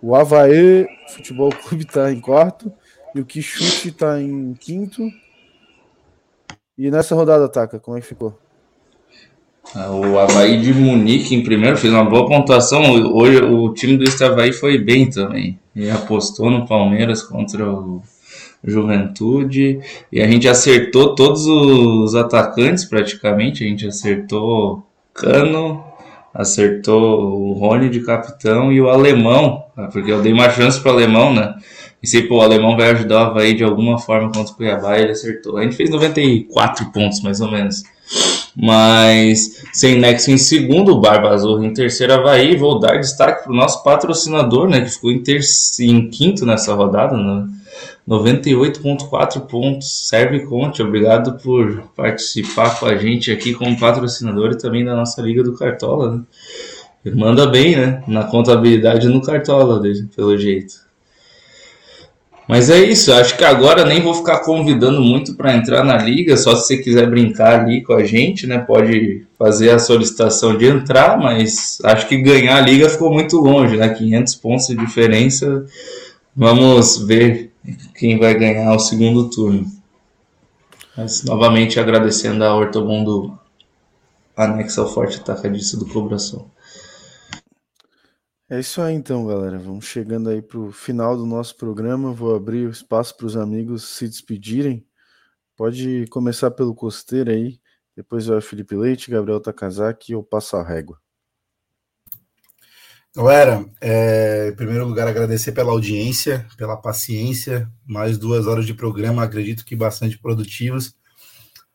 [0.02, 2.74] O Havaí Futebol Clube tá em quarto.
[3.14, 5.08] E o Quixute tá em quinto.
[6.76, 8.38] E nessa rodada, Taka, como é que ficou?
[9.76, 12.84] O Havaí de Munique em primeiro fez uma boa pontuação.
[13.14, 15.60] Hoje o time do Havaí foi bem também.
[15.76, 18.02] E apostou no Palmeiras contra o
[18.64, 19.80] Juventude.
[20.12, 23.64] E a gente acertou todos os atacantes praticamente.
[23.64, 24.84] A gente acertou
[25.14, 25.84] Cano,
[26.34, 30.96] acertou o Rony de capitão e o alemão, porque eu dei uma chance para o
[30.96, 31.56] alemão, né?
[32.02, 35.00] E se pô, o alemão vai ajudar o Havaí de alguma forma contra o Cuiabá,
[35.00, 35.58] ele acertou.
[35.58, 37.84] A gente fez 94 pontos mais ou menos.
[38.60, 42.56] Mas sem nexo em segundo, Barba Azul em terceiro Havaí.
[42.56, 44.82] Vou dar destaque para o nosso patrocinador, né?
[44.82, 45.24] Que ficou em,
[45.82, 47.48] em quinto nessa rodada, né?
[48.08, 50.08] 98.4 pontos.
[50.08, 55.22] Serve Conte, obrigado por participar com a gente aqui como patrocinador e também da nossa
[55.22, 56.18] Liga do Cartola.
[57.06, 57.14] Né?
[57.14, 58.04] Manda bem, né?
[58.08, 59.82] Na contabilidade no Cartola,
[60.16, 60.87] pelo jeito.
[62.48, 66.38] Mas é isso, acho que agora nem vou ficar convidando muito para entrar na liga,
[66.38, 68.58] só se você quiser brincar ali com a gente, né?
[68.58, 73.76] Pode fazer a solicitação de entrar, mas acho que ganhar a liga ficou muito longe,
[73.76, 73.90] né?
[73.90, 75.66] 500 pontos de diferença.
[76.34, 77.52] Vamos ver
[77.94, 79.66] quem vai ganhar o segundo turno.
[80.96, 83.38] Mas novamente agradecendo a Ortobon do
[84.38, 86.46] anexo ao forte atacadista do Cobração.
[88.50, 89.60] É isso aí então, galera.
[89.60, 92.14] Vamos chegando aí para o final do nosso programa.
[92.14, 94.88] Vou abrir o espaço para os amigos se despedirem.
[95.58, 97.60] Pode começar pelo Costeiro aí,
[97.96, 100.98] depois vai o Felipe Leite, Gabriel Takazaki e eu passo a régua.
[103.14, 107.70] Galera, é, em primeiro lugar, agradecer pela audiência, pela paciência.
[107.86, 110.96] Mais duas horas de programa, acredito que bastante produtivas.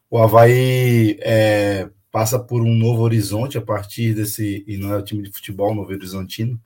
[0.08, 5.02] O Havaí é, passa por um novo horizonte a partir desse, e não é o
[5.02, 6.60] time de futebol Novo Horizontino,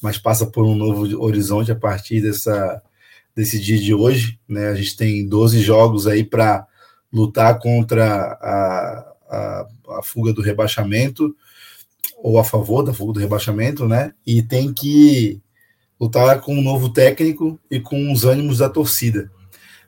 [0.00, 2.80] mas passa por um novo horizonte a partir dessa,
[3.34, 4.38] desse dia de hoje.
[4.48, 4.68] Né?
[4.68, 6.64] A gente tem 12 jogos aí para
[7.12, 9.66] lutar contra a, a,
[9.98, 11.34] a, fuga do rebaixamento,
[12.16, 14.14] ou a favor da fuga do rebaixamento, né?
[14.24, 15.42] E tem que
[16.00, 19.28] lutar com um novo técnico e com os ânimos da torcida.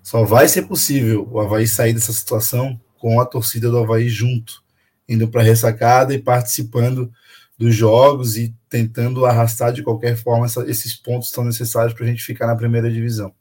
[0.02, 4.63] Só vai ser possível o Havaí sair dessa situação com a torcida do Havaí junto
[5.08, 7.10] indo para a ressacada e participando
[7.56, 12.08] dos jogos e tentando arrastar de qualquer forma essa, esses pontos tão necessários para a
[12.08, 13.32] gente ficar na primeira divisão.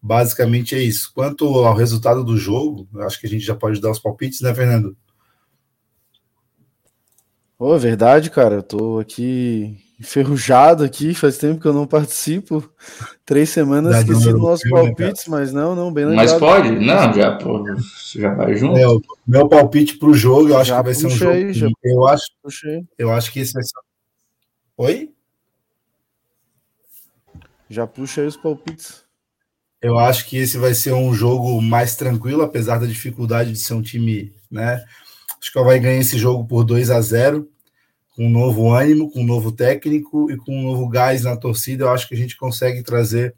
[0.00, 1.12] Basicamente é isso.
[1.12, 4.54] Quanto ao resultado do jogo, acho que a gente já pode dar os palpites, né,
[4.54, 4.96] Fernando?
[7.58, 8.56] Oh, é verdade, cara.
[8.56, 12.70] Eu tô aqui enferrujado aqui, faz tempo que eu não participo.
[13.26, 16.30] Três semanas esqueci dos nossos né, palpites, mas não, não, bem lembrado.
[16.30, 16.70] Mas pode?
[16.70, 17.64] Não, já, pô,
[18.14, 18.74] já vai junto.
[18.74, 21.32] Meu, meu palpite pro jogo, eu acho já que vai ser um jogo.
[21.32, 22.84] Aí, já eu acho, puxei.
[22.96, 23.72] eu acho que esse vai ser.
[24.76, 25.12] Oi?
[27.68, 29.04] Já puxa aí os palpites.
[29.82, 33.74] Eu acho que esse vai ser um jogo mais tranquilo, apesar da dificuldade de ser
[33.74, 34.84] um time, né?
[35.40, 37.48] Acho que vai ganhar esse jogo por 2 a 0
[38.18, 41.84] com um novo ânimo, com um novo técnico e com um novo gás na torcida,
[41.84, 43.32] eu acho que a gente consegue trazer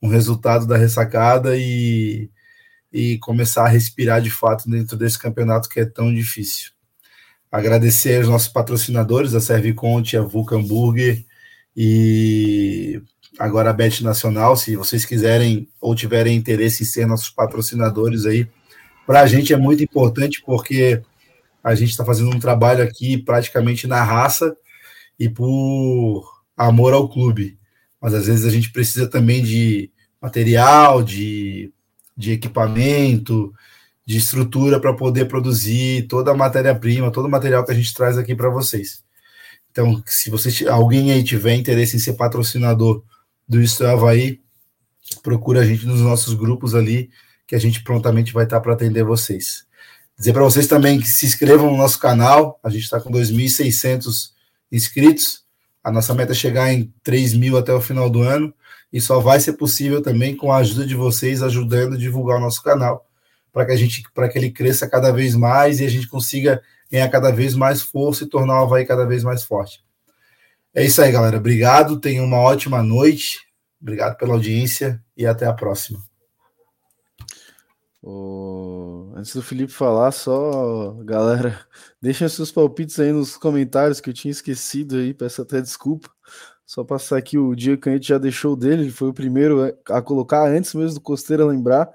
[0.00, 2.30] um resultado da ressacada e,
[2.92, 6.70] e começar a respirar de fato dentro desse campeonato que é tão difícil.
[7.50, 11.24] Agradecer aos nossos patrocinadores, a Serviconte, a Vulcan Burger
[11.76, 13.02] e
[13.36, 18.46] agora a Bet Nacional, se vocês quiserem ou tiverem interesse em ser nossos patrocinadores aí,
[19.08, 21.02] para a gente é muito importante porque
[21.64, 24.54] a gente está fazendo um trabalho aqui praticamente na raça
[25.18, 27.58] e por amor ao clube.
[28.00, 31.72] Mas às vezes a gente precisa também de material, de,
[32.14, 33.52] de equipamento,
[34.04, 38.18] de estrutura para poder produzir toda a matéria-prima, todo o material que a gente traz
[38.18, 39.02] aqui para vocês.
[39.70, 43.02] Então, se você, alguém aí tiver interesse em ser patrocinador
[43.48, 44.40] do Isto é Havaí,
[45.22, 47.10] procura a gente nos nossos grupos ali,
[47.46, 49.66] que a gente prontamente vai estar para atender vocês.
[50.16, 52.58] Dizer para vocês também que se inscrevam no nosso canal.
[52.62, 54.30] A gente está com 2.600
[54.70, 55.44] inscritos.
[55.82, 58.54] A nossa meta é chegar em 3 mil até o final do ano.
[58.92, 62.40] E só vai ser possível também com a ajuda de vocês, ajudando a divulgar o
[62.40, 63.04] nosso canal,
[63.52, 66.62] para que a gente, para que ele cresça cada vez mais e a gente consiga
[66.90, 69.82] ganhar cada vez mais força e tornar o Havaí cada vez mais forte.
[70.72, 71.38] É isso aí, galera.
[71.38, 73.40] Obrigado, tenham uma ótima noite.
[73.82, 76.13] Obrigado pela audiência e até a próxima.
[79.16, 81.58] Antes do Felipe falar, só galera,
[82.02, 86.10] deixem seus palpites aí nos comentários que eu tinha esquecido aí, peço até desculpa.
[86.66, 89.74] Só passar aqui o dia que a gente já deixou dele, ele foi o primeiro
[89.88, 91.90] a colocar antes mesmo do Costeira lembrar.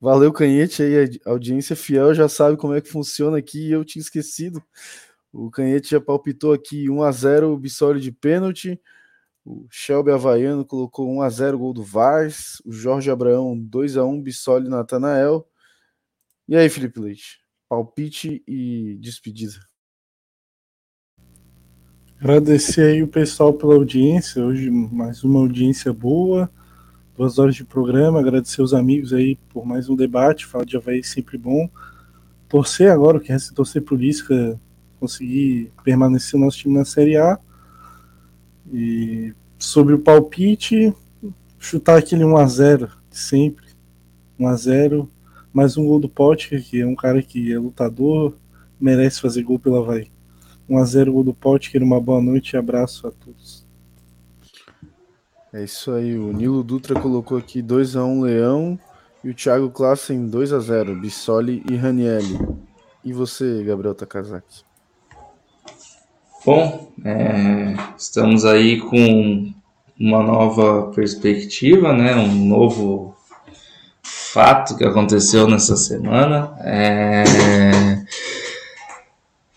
[0.00, 3.84] Valeu, Canhete aí, a audiência fiel já sabe como é que funciona aqui e eu
[3.84, 4.62] tinha esquecido.
[5.32, 8.80] O Canhete já palpitou aqui 1 a 0 o Bissoli de pênalti.
[9.44, 12.62] O Shelby Havaiano colocou 1 a 0 gol do Vars.
[12.64, 15.46] O Jorge Abraão 2 a 1 Bissoli Natanael.
[16.50, 17.38] E aí, Felipe Leite?
[17.68, 19.54] Palpite e despedida.
[22.18, 24.44] Agradecer aí o pessoal pela audiência.
[24.44, 26.50] Hoje mais uma audiência boa
[27.16, 31.04] duas horas de programa, agradecer os amigos aí por mais um debate, falar de Havaí
[31.04, 31.68] sempre bom.
[32.48, 34.58] Torcer agora, o que resta é torcer pro Lisca
[34.98, 37.38] conseguir permanecer o nosso time na Série A.
[38.72, 40.94] E sobre o palpite,
[41.58, 43.66] chutar aquele 1x0 sempre.
[44.40, 45.06] 1x0,
[45.52, 48.36] mais um gol do Pote, que é um cara que é lutador,
[48.80, 50.10] merece fazer gol pela Havaí.
[50.68, 53.66] 1x0 gol do Pote, que uma boa noite e abraço a todos.
[55.52, 58.78] É isso aí, o Nilo Dutra colocou aqui 2x1 Leão
[59.24, 62.38] e o Thiago Klassen 2x0, Bissoli e Ranielli.
[63.04, 64.62] E você, Gabriel Takazaki?
[66.46, 69.52] Bom, é, estamos aí com
[69.98, 72.14] uma nova perspectiva, né?
[72.14, 73.14] um novo
[74.32, 76.52] fato que aconteceu nessa semana.
[76.60, 77.24] É,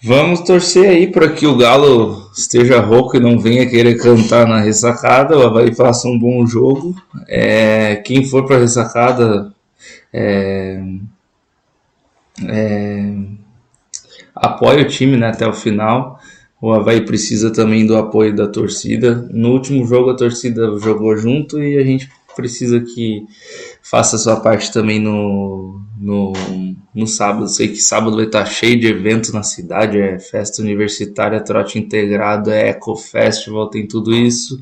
[0.05, 4.59] Vamos torcer aí para que o Galo esteja rouco e não venha querer cantar na
[4.59, 5.37] ressacada.
[5.37, 6.93] O Havaí faça um bom jogo.
[7.25, 9.53] É, quem for para a ressacada
[10.11, 10.83] é,
[12.45, 13.13] é,
[14.35, 16.19] apoia o time né, até o final.
[16.61, 19.25] O Havaí precisa também do apoio da torcida.
[19.31, 23.25] No último jogo a torcida jogou junto e a gente precisa que
[23.83, 26.33] faça sua parte também no, no,
[26.95, 27.47] no sábado.
[27.49, 32.49] Sei que sábado vai estar cheio de eventos na cidade, é festa universitária, trote integrado,
[32.49, 34.59] é Eco Festival, tem tudo isso.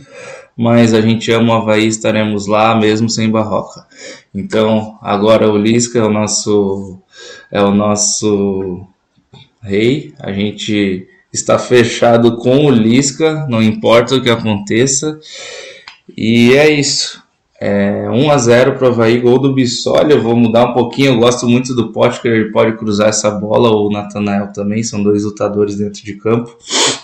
[0.58, 3.86] Mas a gente ama o Havaí, estaremos lá mesmo sem barroca.
[4.34, 7.00] Então, agora o Lisca é o nosso
[7.50, 8.86] é o nosso
[9.62, 10.14] rei.
[10.20, 15.20] A gente está fechado com o Lisca, não importa o que aconteça.
[16.18, 17.21] E é isso.
[17.64, 20.14] É, 1 a 0 para o Havaí, gol do Bissoli.
[20.14, 21.12] Eu vou mudar um pouquinho.
[21.12, 25.04] Eu gosto muito do que ele pode cruzar essa bola, ou o Natanael também, são
[25.04, 26.58] dois lutadores dentro de campo.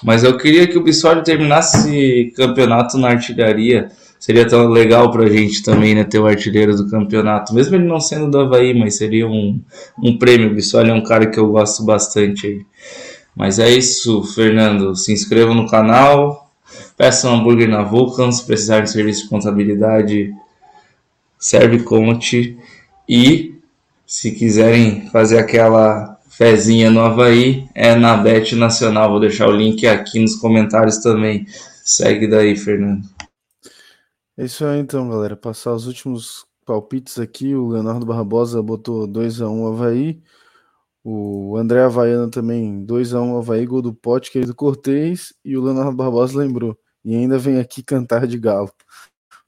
[0.03, 3.91] Mas eu queria que o Bissoli terminasse campeonato na artilharia.
[4.19, 7.53] Seria tão legal para a gente também, né, ter o artilheiro do campeonato.
[7.53, 9.61] Mesmo ele não sendo do Havaí, mas seria um,
[10.03, 10.49] um prêmio.
[10.49, 12.61] O Bissoli é um cara que eu gosto bastante aí.
[13.35, 14.95] Mas é isso, Fernando.
[14.95, 16.49] Se inscreva no canal.
[16.97, 18.31] Peça um hambúrguer na Vulcan.
[18.31, 20.33] Se precisar de serviço de contabilidade,
[21.39, 22.57] serve Conte
[23.07, 23.57] e
[24.05, 29.09] se quiserem fazer aquela fezinha no Havaí, é na Bet Nacional.
[29.09, 31.45] Vou deixar o link aqui nos comentários também.
[31.83, 33.07] Segue daí, Fernando.
[34.37, 35.35] É isso aí então, galera.
[35.35, 37.55] Passar os últimos palpites aqui.
[37.55, 40.21] O Leonardo Barbosa botou 2x1 Havaí.
[41.03, 45.33] O André Havaiano também 2x1 Havaí, gol do Pote, querido Cortez.
[45.43, 46.77] E o Leonardo Barbosa lembrou.
[47.03, 48.71] E ainda vem aqui cantar de galo.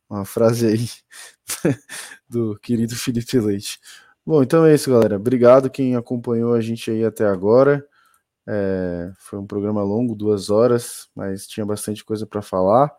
[0.10, 0.90] Uma frase aí
[2.30, 3.80] do querido Felipe Leite.
[4.26, 5.16] Bom, então é isso, galera.
[5.16, 7.86] Obrigado quem acompanhou a gente aí até agora.
[8.48, 12.92] É, foi um programa longo, duas horas, mas tinha bastante coisa para falar.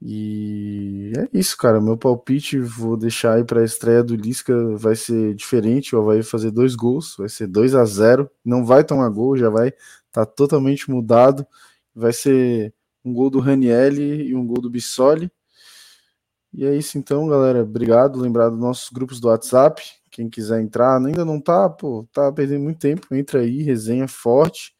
[0.00, 1.80] E é isso, cara.
[1.80, 5.94] Meu palpite vou deixar aí para a estreia do Lisca vai ser diferente.
[5.96, 9.72] Vai fazer dois gols, vai ser 2 a 0 Não vai tomar gol, já vai
[10.12, 11.46] tá totalmente mudado.
[11.94, 12.74] Vai ser
[13.04, 15.30] um gol do Ranielli e um gol do Bissoli.
[16.56, 17.62] E é isso então, galera.
[17.62, 18.20] Obrigado.
[18.20, 19.82] Lembrar dos nossos grupos do WhatsApp.
[20.08, 23.12] Quem quiser entrar, ainda não tá, pô, tá perdendo muito tempo.
[23.12, 24.72] Entra aí, resenha forte.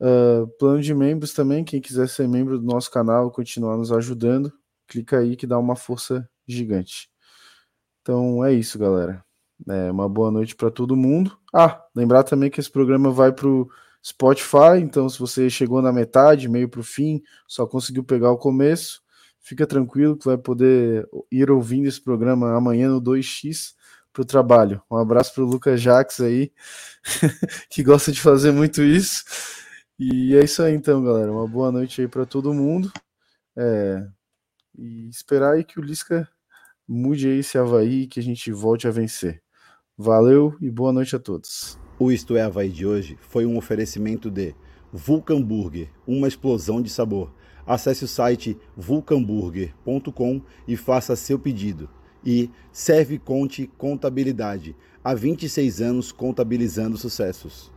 [0.00, 1.64] Uh, plano de membros também.
[1.64, 4.52] Quem quiser ser membro do nosso canal, continuar nos ajudando,
[4.86, 7.10] clica aí que dá uma força gigante.
[8.00, 9.24] Então é isso, galera.
[9.68, 11.36] É, uma boa noite para todo mundo.
[11.52, 13.68] Ah, lembrar também que esse programa vai pro
[14.02, 14.78] Spotify.
[14.80, 19.02] Então, se você chegou na metade, meio pro fim, só conseguiu pegar o começo
[19.50, 23.74] Fica tranquilo que vai poder ir ouvindo esse programa amanhã no 2x
[24.12, 24.80] para o trabalho.
[24.88, 26.52] Um abraço para o Lucas Jax aí,
[27.68, 29.24] que gosta de fazer muito isso.
[29.98, 31.32] E é isso aí então, galera.
[31.32, 32.92] Uma boa noite aí para todo mundo.
[33.56, 34.06] É...
[34.78, 36.28] E esperar aí que o Lisca
[36.86, 39.42] mude aí esse Havaí e que a gente volte a vencer.
[39.98, 41.76] Valeu e boa noite a todos.
[41.98, 44.54] O Isto é Havaí de hoje foi um oferecimento de
[44.92, 47.34] Vulcan Burger, uma explosão de sabor.
[47.66, 51.88] Acesse o site vulcanburger.com e faça seu pedido.
[52.24, 57.72] E Serve Conte Contabilidade, há 26 anos contabilizando sucessos.